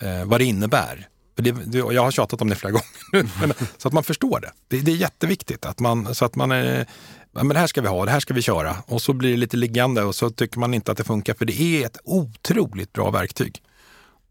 eh, 0.02 0.24
vad 0.24 0.40
det 0.40 0.44
innebär. 0.44 1.08
För 1.36 1.42
det, 1.42 1.78
jag 1.94 2.02
har 2.02 2.10
tjatat 2.10 2.42
om 2.42 2.48
det 2.48 2.56
flera 2.56 2.72
gånger 2.72 2.86
nu, 3.12 3.28
men, 3.40 3.52
så 3.78 3.88
att 3.88 3.94
man 3.94 4.04
förstår 4.04 4.40
det. 4.40 4.52
det. 4.68 4.80
Det 4.80 4.92
är 4.92 4.96
jätteviktigt 4.96 5.66
att 5.66 5.80
man, 5.80 6.14
så 6.14 6.24
att 6.24 6.36
man 6.36 6.52
är, 6.52 6.86
men 7.32 7.48
det 7.48 7.58
här 7.58 7.66
ska 7.66 7.80
vi 7.80 7.88
ha, 7.88 8.04
det 8.04 8.10
här 8.10 8.20
ska 8.20 8.34
vi 8.34 8.42
köra. 8.42 8.76
Och 8.86 9.02
så 9.02 9.12
blir 9.12 9.30
det 9.30 9.36
lite 9.36 9.56
liggande 9.56 10.02
och 10.02 10.14
så 10.14 10.30
tycker 10.30 10.58
man 10.58 10.74
inte 10.74 10.92
att 10.92 10.98
det 10.98 11.04
funkar 11.04 11.34
för 11.34 11.44
det 11.44 11.60
är 11.60 11.86
ett 11.86 11.98
otroligt 12.04 12.92
bra 12.92 13.10
verktyg. 13.10 13.62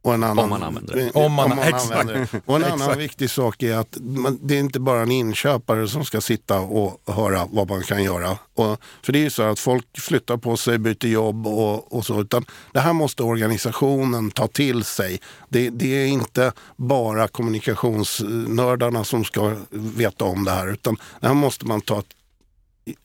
Och 0.05 0.13
en 0.13 0.23
annan, 0.23 0.39
Om 0.43 0.49
man 0.49 0.63
använder 0.63 0.95
det. 0.95 1.11
Om 1.11 1.33
man- 1.33 1.59
exakt. 1.59 1.91
använder 1.91 2.13
det. 2.31 2.41
Och 2.45 2.55
en 2.55 2.63
annan 2.63 2.97
viktig 2.97 3.29
sak 3.29 3.63
är 3.63 3.77
att 3.77 3.97
man, 4.01 4.39
det 4.41 4.55
är 4.55 4.59
inte 4.59 4.79
bara 4.79 5.01
en 5.01 5.11
inköpare 5.11 5.87
som 5.87 6.05
ska 6.05 6.21
sitta 6.21 6.59
och 6.59 7.01
höra 7.07 7.47
vad 7.51 7.69
man 7.69 7.83
kan 7.83 8.03
göra. 8.03 8.37
Och, 8.55 8.79
för 9.03 9.13
det 9.13 9.19
är 9.19 9.23
ju 9.23 9.29
så 9.29 9.43
att 9.43 9.59
folk 9.59 9.85
flyttar 9.99 10.37
på 10.37 10.57
sig, 10.57 10.77
byter 10.77 11.05
jobb 11.05 11.47
och, 11.47 11.93
och 11.93 12.05
så. 12.05 12.21
Utan 12.21 12.45
det 12.71 12.79
här 12.79 12.93
måste 12.93 13.23
organisationen 13.23 14.31
ta 14.31 14.47
till 14.47 14.83
sig. 14.83 15.19
Det, 15.49 15.69
det 15.69 16.03
är 16.03 16.05
inte 16.07 16.51
bara 16.75 17.27
kommunikationsnördarna 17.27 19.03
som 19.03 19.23
ska 19.25 19.55
veta 19.69 20.25
om 20.25 20.43
det 20.45 20.51
här. 20.51 20.67
Utan 20.73 20.97
det 21.21 21.27
här 21.27 21.33
måste 21.33 21.65
man 21.65 21.81
ta 21.81 22.03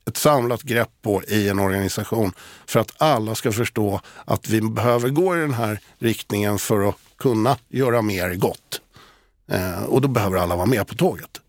ett 0.09 0.17
samlat 0.17 0.63
grepp 0.63 0.91
på 1.03 1.23
i 1.25 1.49
en 1.49 1.59
organisation 1.59 2.33
för 2.67 2.81
att 2.81 2.93
alla 2.99 3.35
ska 3.35 3.53
förstå 3.53 4.01
att 4.25 4.49
vi 4.49 4.61
behöver 4.61 5.09
gå 5.09 5.37
i 5.37 5.41
den 5.41 5.55
här 5.55 5.81
riktningen 5.99 6.59
för 6.59 6.89
att 6.89 6.97
kunna 7.19 7.57
göra 7.69 8.03
mer 8.03 8.35
gott. 8.35 8.81
Eh, 9.53 9.83
och 9.85 10.01
då 10.01 10.09
behöver 10.09 10.37
alla 10.39 10.57
vara 10.57 10.67
med 10.67 10.87
på 10.87 10.95
tåget 10.95 11.41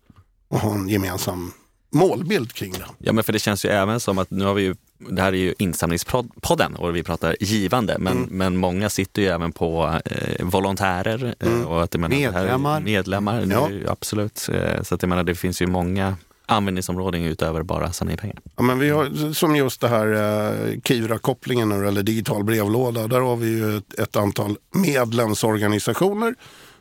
och 0.48 0.58
ha 0.60 0.74
en 0.74 0.88
gemensam 0.88 1.52
målbild 1.94 2.52
kring 2.52 2.72
det. 2.72 2.84
Ja, 2.98 3.12
men 3.12 3.24
för 3.24 3.32
det 3.32 3.38
känns 3.38 3.64
ju 3.64 3.68
även 3.68 4.00
som 4.00 4.18
att 4.18 4.30
nu 4.30 4.44
har 4.44 4.54
vi 4.54 4.62
ju, 4.62 4.74
det 4.98 5.22
här 5.22 5.32
är 5.32 5.36
ju 5.36 5.54
insamlingspodden 5.58 6.76
och 6.76 6.96
vi 6.96 7.02
pratar 7.02 7.36
givande, 7.40 7.96
men, 7.98 8.16
Mm. 8.16 8.28
men 8.30 8.56
många 8.56 8.90
sitter 8.90 9.22
ju 9.22 9.28
även 9.28 9.52
på 9.52 10.00
eh, 10.04 10.44
volontärer 10.46 11.34
eh, 11.40 11.62
och 11.62 11.82
att 11.82 11.94
menar, 11.94 12.16
Mm. 12.16 12.32
Medlemmar. 12.34 12.80
medlemmar. 12.80 13.46
Ja. 13.50 13.68
Ja. 13.84 13.92
Absolut. 13.92 14.48
Eh, 14.52 14.82
så 14.82 14.94
att 14.94 15.02
jag 15.02 15.08
menar, 15.08 15.24
det 15.24 15.34
finns 15.34 15.62
ju 15.62 15.66
många 15.66 16.16
användningsområden 16.46 17.24
utöver 17.24 17.62
bara 17.62 17.92
samla 17.92 18.12
in 18.12 18.18
pengar. 18.18 18.38
Ja, 18.56 18.62
men 18.62 18.78
vi 18.78 18.90
har, 18.90 19.32
som 19.32 19.56
just 19.56 19.80
det 19.80 19.88
här 19.88 20.12
eh, 20.12 20.80
Kivra-kopplingen 20.84 21.68
nu, 21.68 21.88
eller 21.88 22.02
digital 22.02 22.44
brevlåda. 22.44 23.06
Där 23.06 23.20
har 23.20 23.36
vi 23.36 23.48
ju 23.48 23.76
ett, 23.76 23.98
ett 23.98 24.16
antal 24.16 24.56
medlemsorganisationer 24.74 26.34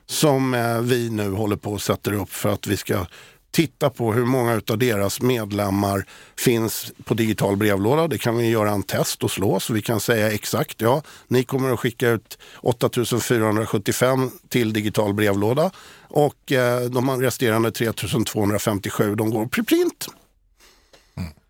som 0.05 0.53
eh, 0.53 0.79
vi 0.79 1.09
nu 1.09 1.31
håller 1.31 1.55
på 1.55 1.71
och 1.71 1.81
sätter 1.81 2.13
upp 2.13 2.29
för 2.29 2.49
att 2.49 2.67
vi 2.67 2.77
ska 2.77 3.05
titta 3.51 3.89
på 3.89 4.13
hur 4.13 4.25
många 4.25 4.61
av 4.69 4.77
deras 4.77 5.21
medlemmar 5.21 6.05
finns 6.37 6.93
på 7.03 7.13
digital 7.13 7.57
brevlåda. 7.57 8.07
Det 8.07 8.17
kan 8.17 8.37
vi 8.37 8.49
göra 8.49 8.71
en 8.71 8.83
test 8.83 9.23
och 9.23 9.31
slå 9.31 9.59
så 9.59 9.73
vi 9.73 9.81
kan 9.81 9.99
säga 9.99 10.31
exakt 10.31 10.81
ja, 10.81 11.03
ni 11.27 11.43
kommer 11.43 11.73
att 11.73 11.79
skicka 11.79 12.09
ut 12.09 12.37
8475 12.55 14.31
till 14.49 14.73
digital 14.73 15.13
brevlåda 15.13 15.71
och 16.07 16.51
eh, 16.51 16.81
de 16.81 17.21
resterande 17.21 17.71
3257 17.71 19.15
de 19.15 19.29
går 19.29 19.45
preprint. 19.45 20.07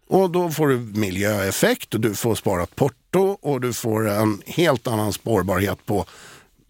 Och 0.07 0.29
då 0.29 0.49
får 0.49 0.67
du 0.67 0.77
miljöeffekt 0.77 1.93
och 1.93 1.99
du 1.99 2.15
får 2.15 2.35
sparat 2.35 2.75
porto 2.75 3.37
och 3.41 3.61
du 3.61 3.73
får 3.73 4.09
en 4.09 4.41
helt 4.45 4.87
annan 4.87 5.13
spårbarhet 5.13 5.85
på, 5.85 6.05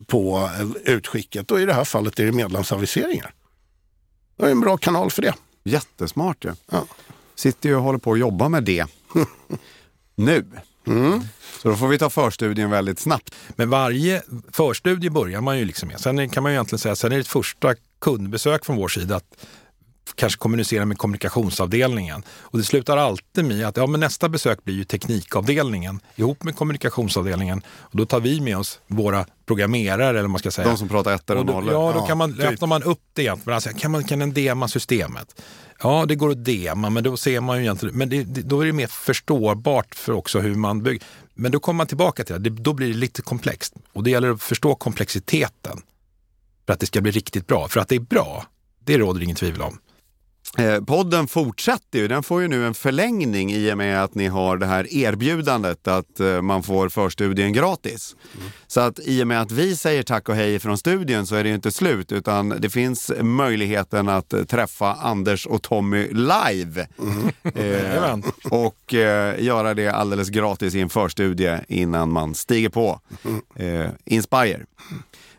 på 0.08 0.50
eh, 0.60 0.94
utskicket. 0.94 1.52
Och 1.52 1.62
i 1.62 1.66
det 1.66 1.74
här 1.74 1.84
fallet 1.84 2.20
är 2.20 2.26
det 2.26 2.32
medlemsaviseringar. 2.32 3.34
Det 4.42 4.48
är 4.48 4.52
en 4.52 4.60
bra 4.60 4.78
kanal 4.78 5.12
för 5.12 5.22
det. 5.22 5.34
Jättesmart 5.64 6.46
ju. 6.46 6.54
Ja. 6.72 6.86
Sitter 7.36 7.70
ju 7.70 7.76
och 7.76 7.84
håller 7.84 8.00
på 8.00 8.14
att 8.14 8.20
jobba 8.20 8.50
med 8.50 8.64
det 8.64 8.86
nu. 10.16 10.46
Mm. 10.88 11.22
Så 11.62 11.70
då 11.70 11.76
får 11.76 11.88
vi 11.88 11.98
ta 11.98 12.10
förstudien 12.10 12.70
väldigt 12.70 13.00
snabbt. 13.00 13.36
Men 13.50 13.70
varje 13.70 14.22
förstudie 14.52 15.10
börjar 15.10 15.42
man 15.42 15.60
ju 15.60 15.66
liksom 15.66 15.88
med. 15.88 16.00
Sen 16.00 16.30
kan 16.30 16.44
man 16.44 16.52
ju 16.52 16.56
egentligen 16.56 16.80
säga, 16.80 16.96
sen 16.96 17.12
är 17.12 17.16
det 17.16 17.22
ett 17.22 17.28
första 17.28 17.76
kundbesök 18.00 18.66
från 18.66 18.76
vår 18.76 18.88
sida 18.88 19.16
att 19.16 19.46
kanske 20.16 20.40
kommunicera 20.40 20.86
med 20.86 20.98
kommunikationsavdelningen. 20.98 22.24
Och 22.30 22.58
det 22.58 22.64
slutar 22.64 22.98
alltid 22.98 23.46
med 23.46 23.66
att 23.68 23.78
ja, 23.78 23.88
men 23.88 24.00
nästa 24.00 24.30
besök 24.30 24.64
blir 24.64 24.76
ju 24.76 24.84
teknikavdelningen 24.84 26.00
ihop 26.16 26.44
med 26.44 26.56
kommunikationsavdelningen. 26.56 27.62
Och 27.68 27.98
då 27.98 28.06
tar 28.06 28.20
vi 28.20 28.42
med 28.42 28.58
oss 28.58 28.80
våra 28.88 29.26
programmerare 29.46 30.10
eller 30.10 30.22
vad 30.22 30.30
man 30.30 30.40
ska 30.40 30.52
säga. 30.52 30.68
De 30.68 30.78
som 30.78 30.88
pratar 30.90 31.14
ettor 31.14 31.36
och 31.36 31.40
Och 31.42 31.46
nollor. 31.48 31.74
ja, 31.74 31.92
då 31.94 32.00
Ja, 32.00 32.06
kan 32.08 32.18
man, 32.18 32.34
typ. 32.36 32.46
öppnar 32.46 32.68
man 32.68 32.84
upp 32.84 33.02
det 33.14 33.22
egentligen. 33.22 33.56
Alltså, 33.56 33.70
kan, 33.78 33.92
man, 33.92 34.04
kan 34.04 34.20
den 34.20 34.34
dema 34.34 34.68
systemet? 34.68 35.42
Ja, 35.84 36.06
det 36.08 36.16
går 36.16 36.30
att 36.32 36.46
dema, 36.46 36.90
men 36.90 37.04
då 37.04 37.18
ser 37.18 37.42
man 37.42 37.58
ju 37.58 37.64
egentligen, 37.64 37.98
men 37.98 38.10
det, 38.10 38.24
det, 38.24 38.42
då 38.42 38.62
är 38.62 38.66
det 38.66 38.74
mer 38.74 38.88
förståbart 38.88 39.96
för 39.96 40.14
också 40.14 40.40
hur 40.40 40.56
man 40.56 40.84
bygger. 40.84 41.04
Men 41.34 41.52
då 41.52 41.60
kommer 41.60 41.78
man 41.78 41.88
tillbaka 41.88 42.24
till 42.24 42.34
det, 42.44 42.50
det, 42.50 42.62
då 42.62 42.74
blir 42.74 42.88
det 42.88 42.94
lite 42.94 43.22
komplext. 43.22 43.74
Och 43.94 44.04
det 44.04 44.10
gäller 44.10 44.30
att 44.32 44.42
förstå 44.42 44.76
komplexiteten 44.76 45.82
för 46.66 46.74
att 46.74 46.80
det 46.80 46.86
ska 46.86 47.02
bli 47.02 47.12
riktigt 47.12 47.48
bra. 47.48 47.68
För 47.68 47.80
att 47.80 47.88
det 47.90 47.96
är 47.96 48.00
bra, 48.00 48.46
det 48.86 48.98
råder 48.98 49.24
ingen 49.24 49.36
tvivel 49.36 49.62
om. 49.62 49.78
Eh, 50.58 50.84
podden 50.84 51.28
fortsätter 51.28 52.00
ju. 52.00 52.08
Den 52.08 52.24
får 52.24 52.42
ju 52.42 52.48
nu 52.48 52.68
en 52.68 52.74
förlängning 52.74 53.52
i 53.54 53.74
och 53.74 53.78
med 53.78 54.04
att 54.04 54.16
ni 54.16 54.28
har 54.28 54.58
det 54.58 54.66
här 54.66 54.94
erbjudandet 54.94 55.88
att 55.88 56.20
eh, 56.20 56.42
man 56.42 56.64
får 56.64 56.90
förstudien 56.90 57.54
gratis. 57.54 58.16
Så 58.68 58.82
att 58.82 59.00
i 59.00 59.24
och 59.24 59.28
med 59.28 59.42
att 59.42 59.52
vi 59.52 59.76
säger 59.76 60.04
tack 60.04 60.30
och 60.30 60.36
hej 60.36 60.60
från 60.60 60.78
studien 60.78 61.28
så 61.28 61.36
är 61.36 61.44
det 61.44 61.50
ju 61.50 61.56
inte 61.56 61.72
slut 61.72 62.12
utan 62.12 62.50
det 62.50 62.70
finns 62.70 63.12
möjligheten 63.22 64.10
att 64.10 64.34
eh, 64.34 64.44
träffa 64.44 64.94
Anders 64.94 65.48
och 65.48 65.62
Tommy 65.62 66.08
live. 66.08 66.88
Eh, 67.56 67.66
Jajamän. 67.66 68.24
och 68.44 68.94
eh, 68.94 69.44
göra 69.44 69.74
det 69.74 69.88
alldeles 69.88 70.30
gratis 70.30 70.76
i 70.76 70.82
en 70.82 70.90
förstudie 70.90 71.60
innan 71.68 72.12
man 72.12 72.36
stiger 72.36 72.70
på 72.70 73.00
eh, 73.56 73.90
Inspire. 74.06 74.66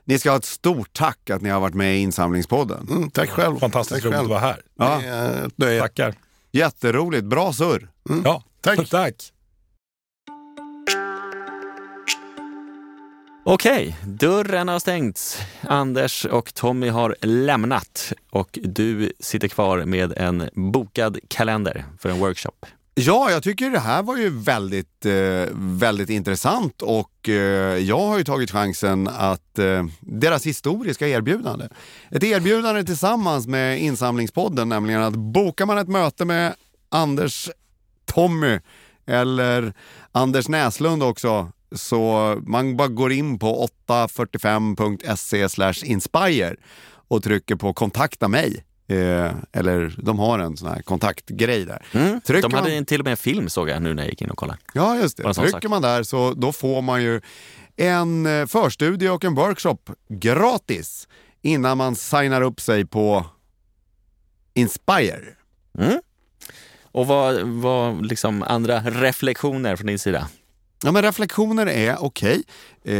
Ni 0.04 0.18
ska 0.18 0.30
ha 0.30 0.36
ett 0.36 0.44
stort 0.44 0.92
tack 0.92 1.30
att 1.30 1.42
ni 1.42 1.48
har 1.48 1.60
varit 1.60 1.74
med 1.74 1.96
i 1.96 1.98
insamlingspodden. 1.98 2.86
Mm, 2.90 3.10
tack 3.10 3.30
själv. 3.30 3.58
Fantastiskt 3.58 4.02
tack 4.02 4.04
roligt 4.04 4.18
själv. 4.18 4.32
att 4.32 4.42
vara 4.42 4.52
här. 4.52 4.62
Ja. 4.78 5.48
Det 5.56 5.74
är. 5.74 5.80
Tackar. 5.80 6.14
Jätteroligt, 6.52 7.24
bra 7.24 7.52
surr. 7.52 7.88
Ja, 8.24 8.42
Tack. 8.60 8.88
tack. 8.90 9.14
Okej, 13.44 13.96
dörren 14.06 14.68
har 14.68 14.78
stängts. 14.78 15.38
Anders 15.60 16.24
och 16.24 16.54
Tommy 16.54 16.88
har 16.88 17.16
lämnat 17.20 18.12
och 18.30 18.58
du 18.62 19.12
sitter 19.20 19.48
kvar 19.48 19.84
med 19.84 20.12
en 20.18 20.48
bokad 20.54 21.18
kalender 21.28 21.84
för 21.98 22.08
en 22.08 22.18
workshop. 22.18 22.66
Ja, 22.94 23.30
jag 23.30 23.42
tycker 23.42 23.70
det 23.70 23.78
här 23.78 24.02
var 24.02 24.16
ju 24.16 24.30
väldigt, 24.30 25.06
eh, 25.06 25.46
väldigt 25.54 26.10
intressant 26.10 26.82
och 26.82 27.28
eh, 27.28 27.78
jag 27.78 27.98
har 27.98 28.18
ju 28.18 28.24
tagit 28.24 28.50
chansen 28.50 29.08
att 29.08 29.58
eh, 29.58 29.84
deras 30.00 30.46
historiska 30.46 31.08
erbjudande. 31.08 31.68
Ett 32.10 32.24
erbjudande 32.24 32.84
tillsammans 32.84 33.46
med 33.46 33.82
Insamlingspodden, 33.82 34.68
nämligen 34.68 35.02
att 35.02 35.16
bokar 35.16 35.66
man 35.66 35.78
ett 35.78 35.88
möte 35.88 36.24
med 36.24 36.54
Anders 36.88 37.50
Tommy 38.04 38.60
eller 39.06 39.72
Anders 40.12 40.48
Näslund 40.48 41.02
också, 41.02 41.52
så 41.72 42.36
man 42.46 42.76
bara 42.76 42.88
går 42.88 43.12
in 43.12 43.38
på 43.38 43.68
845.se 43.86 45.86
inspire 45.86 46.56
och 47.08 47.22
trycker 47.22 47.56
på 47.56 47.72
kontakta 47.72 48.28
mig. 48.28 48.64
Eh, 48.92 49.32
eller 49.52 49.94
de 50.02 50.18
har 50.18 50.38
en 50.38 50.56
sån 50.56 50.68
här 50.68 50.82
kontaktgrej 50.82 51.64
där. 51.64 51.86
Mm. 51.92 52.20
Trycker 52.20 52.42
De 52.48 52.54
hade 52.54 52.68
man- 52.68 52.78
en- 52.78 52.84
till 52.86 53.00
och 53.00 53.04
med 53.04 53.10
en 53.10 53.16
film 53.16 53.48
såg 53.48 53.68
jag 53.68 53.82
nu 53.82 53.94
när 53.94 54.02
jag 54.02 54.10
gick 54.10 54.22
in 54.22 54.30
och 54.30 54.38
kollade. 54.38 54.58
Ja, 54.74 54.96
just 54.96 55.16
det. 55.16 55.34
Trycker 55.34 55.50
sak. 55.50 55.64
man 55.68 55.82
där 55.82 56.02
så 56.02 56.34
då 56.36 56.52
får 56.52 56.82
man 56.82 57.02
ju 57.02 57.20
en 57.76 58.26
eh, 58.26 58.46
förstudie 58.46 59.08
och 59.08 59.24
en 59.24 59.34
workshop 59.34 59.78
gratis 60.08 61.08
innan 61.42 61.78
man 61.78 61.96
signar 61.96 62.42
upp 62.42 62.60
sig 62.60 62.84
på 62.86 63.26
Inspire. 64.54 65.24
Mm. 65.78 66.00
Och 66.84 67.06
vad, 67.06 67.40
vad 67.42 68.06
liksom 68.06 68.42
andra 68.42 68.80
reflektioner 68.80 69.76
från 69.76 69.86
din 69.86 69.98
sida? 69.98 70.28
Ja, 70.84 70.92
men 70.92 71.02
reflektioner 71.02 71.66
är 71.66 72.04
okej. 72.04 72.42
Eh, 72.84 72.92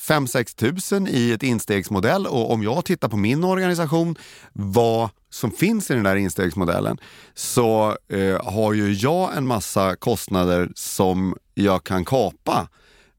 5-6 0.00 0.54
tusen 0.56 1.08
i 1.10 1.30
ett 1.30 1.42
instegsmodell 1.42 2.26
och 2.26 2.52
om 2.52 2.62
jag 2.62 2.84
tittar 2.84 3.08
på 3.08 3.16
min 3.16 3.44
organisation, 3.44 4.16
vad 4.52 5.10
som 5.30 5.50
finns 5.50 5.90
i 5.90 5.94
den 5.94 6.04
där 6.04 6.16
instegsmodellen, 6.16 6.98
så 7.34 7.96
eh, 8.08 8.44
har 8.44 8.72
ju 8.72 8.92
jag 8.92 9.36
en 9.36 9.46
massa 9.46 9.96
kostnader 9.96 10.70
som 10.74 11.36
jag 11.54 11.84
kan 11.84 12.04
kapa 12.04 12.68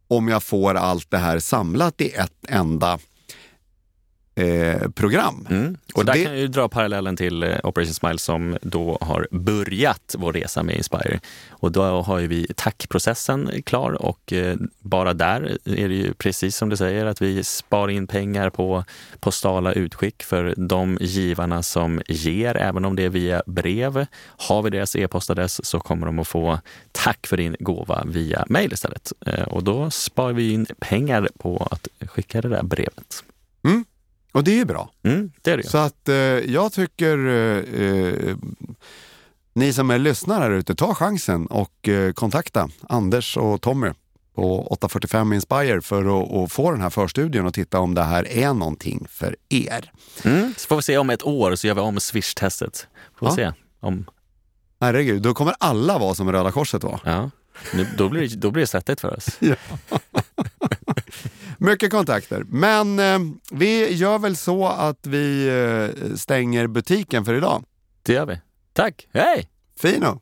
om 0.07 0.28
jag 0.28 0.43
får 0.43 0.76
allt 0.76 1.12
det 1.12 1.18
här 1.18 1.39
samlat 1.39 2.01
i 2.01 2.10
ett 2.10 2.45
enda 2.47 2.99
eh, 4.40 4.90
program. 4.90 5.48
Mm. 5.50 5.78
Och 5.94 6.06
där 6.06 6.14
det- 6.14 6.24
kan 6.26 6.40
jag 6.40 6.52
dra 6.52 6.70
parallellen 6.70 7.18
till 7.18 7.44
eh, 7.44 7.56
Operation 7.64 7.94
Smile 7.94 8.18
som 8.20 8.58
då 8.62 8.98
har 9.02 9.28
börjat 9.32 10.16
vår 10.18 10.34
resa 10.34 10.64
med 10.64 10.76
Inspire. 10.76 11.20
Och 11.50 11.72
då 11.72 11.82
har 12.02 12.20
vi 12.20 12.48
tackprocessen 12.56 13.52
klar 13.66 13.92
och 14.02 14.34
eh, 14.34 14.56
bara 14.80 15.14
där 15.14 15.58
är 15.66 15.90
det 15.90 15.96
ju 15.96 16.14
precis 16.14 16.56
som 16.58 16.70
du 16.70 16.78
säger 16.78 17.06
att 17.06 17.22
vi 17.22 17.44
sparar 17.44 17.90
in 17.90 18.08
pengar 18.08 18.50
på 18.50 18.84
postala 19.20 19.74
utskick 19.74 20.24
för 20.24 20.54
de 20.58 20.98
givarna 21.02 21.64
som 21.64 22.02
ger, 22.08 22.58
även 22.58 22.86
om 22.86 22.96
det 22.96 23.04
är 23.04 23.10
via 23.10 23.44
brev. 23.46 24.06
Har 24.26 24.62
vi 24.62 24.70
deras 24.70 24.96
e-postadress 24.96 25.66
så 25.66 25.80
kommer 25.80 26.06
de 26.06 26.20
att 26.20 26.28
få 26.28 26.60
tack 26.92 27.28
för 27.28 27.38
din 27.38 27.56
gåva 27.60 28.04
via 28.06 28.46
mail 28.50 28.74
istället. 28.74 29.12
Eh, 29.26 29.44
Och 29.44 29.64
då 29.64 29.92
sparar 29.92 30.34
vi 30.34 30.52
in 30.52 30.66
pengar 30.80 31.28
på 31.40 31.68
att 31.72 31.88
skicka 32.10 32.42
det 32.42 32.50
där 32.50 32.64
brevet. 32.64 33.24
Och 34.32 34.44
det 34.44 34.52
är 34.52 34.56
ju 34.56 34.66
bra. 34.66 34.90
Mm, 35.04 35.32
det 35.42 35.52
är 35.52 35.58
det. 35.58 35.64
Så 35.70 35.78
att 35.78 36.10
eh, 36.10 36.16
jag 36.16 36.74
tycker 36.74 37.18
eh, 37.28 37.84
eh, 37.84 38.36
ni 39.54 39.74
som 39.74 39.90
är 39.90 39.98
lyssnare 40.00 40.44
här 40.44 40.52
ute, 40.52 40.76
ta 40.76 40.96
chansen 40.96 41.46
och 41.46 41.88
eh, 41.90 42.12
kontakta 42.14 42.70
Anders 42.90 43.38
och 43.38 43.62
Tommy 43.62 43.88
på 44.36 44.68
845 44.68 45.34
Inspire 45.34 45.82
för 45.82 46.22
att, 46.22 46.32
att 46.34 46.52
få 46.52 46.72
den 46.72 46.82
här 46.82 46.90
förstudien 46.90 47.46
och 47.46 47.54
titta 47.54 47.80
om 47.80 47.96
det 47.96 48.04
här 48.04 48.28
är 48.28 48.54
någonting 48.54 49.06
för 49.10 49.36
er. 49.50 49.92
Mm. 50.24 50.54
Så 50.58 50.68
får 50.68 50.76
vi 50.76 50.82
se 50.82 50.98
om 50.98 51.10
ett 51.10 51.24
år 51.24 51.56
så 51.56 51.68
gör 51.68 51.76
vi 51.76 51.82
om 51.82 51.98
Swish-testet. 52.00 52.88
Får 53.20 53.28
Ja. 53.30 53.36
se 53.36 53.52
om, 53.80 54.06
Herregud, 54.82 55.22
då 55.22 55.34
kommer 55.34 55.56
alla 55.60 55.98
vara 55.98 56.16
som 56.16 56.32
Röda 56.32 56.52
Korset 56.52 56.84
var. 56.84 57.00
ja. 57.06 57.30
Nu, 57.74 57.88
då, 57.97 58.10
blir 58.10 58.22
det, 58.22 58.36
då 58.36 58.51
blir 58.51 58.62
det 58.62 58.68
svettigt 58.68 59.01
för 59.01 59.18
oss. 59.18 59.39
Mycket 61.57 61.91
kontakter. 61.91 62.43
Men 62.49 62.99
eh, 62.99 63.20
vi 63.51 63.93
gör 63.93 64.20
väl 64.20 64.36
så 64.36 64.68
att 64.68 65.07
vi 65.07 65.47
eh, 65.47 66.16
stänger 66.16 66.68
butiken 66.68 67.26
för 67.26 67.34
idag. 67.34 67.64
Det 68.03 68.14
gör 68.14 68.26
vi. 68.26 68.41
Tack, 68.74 69.07
hej! 69.14 69.49
Fino! 69.80 70.22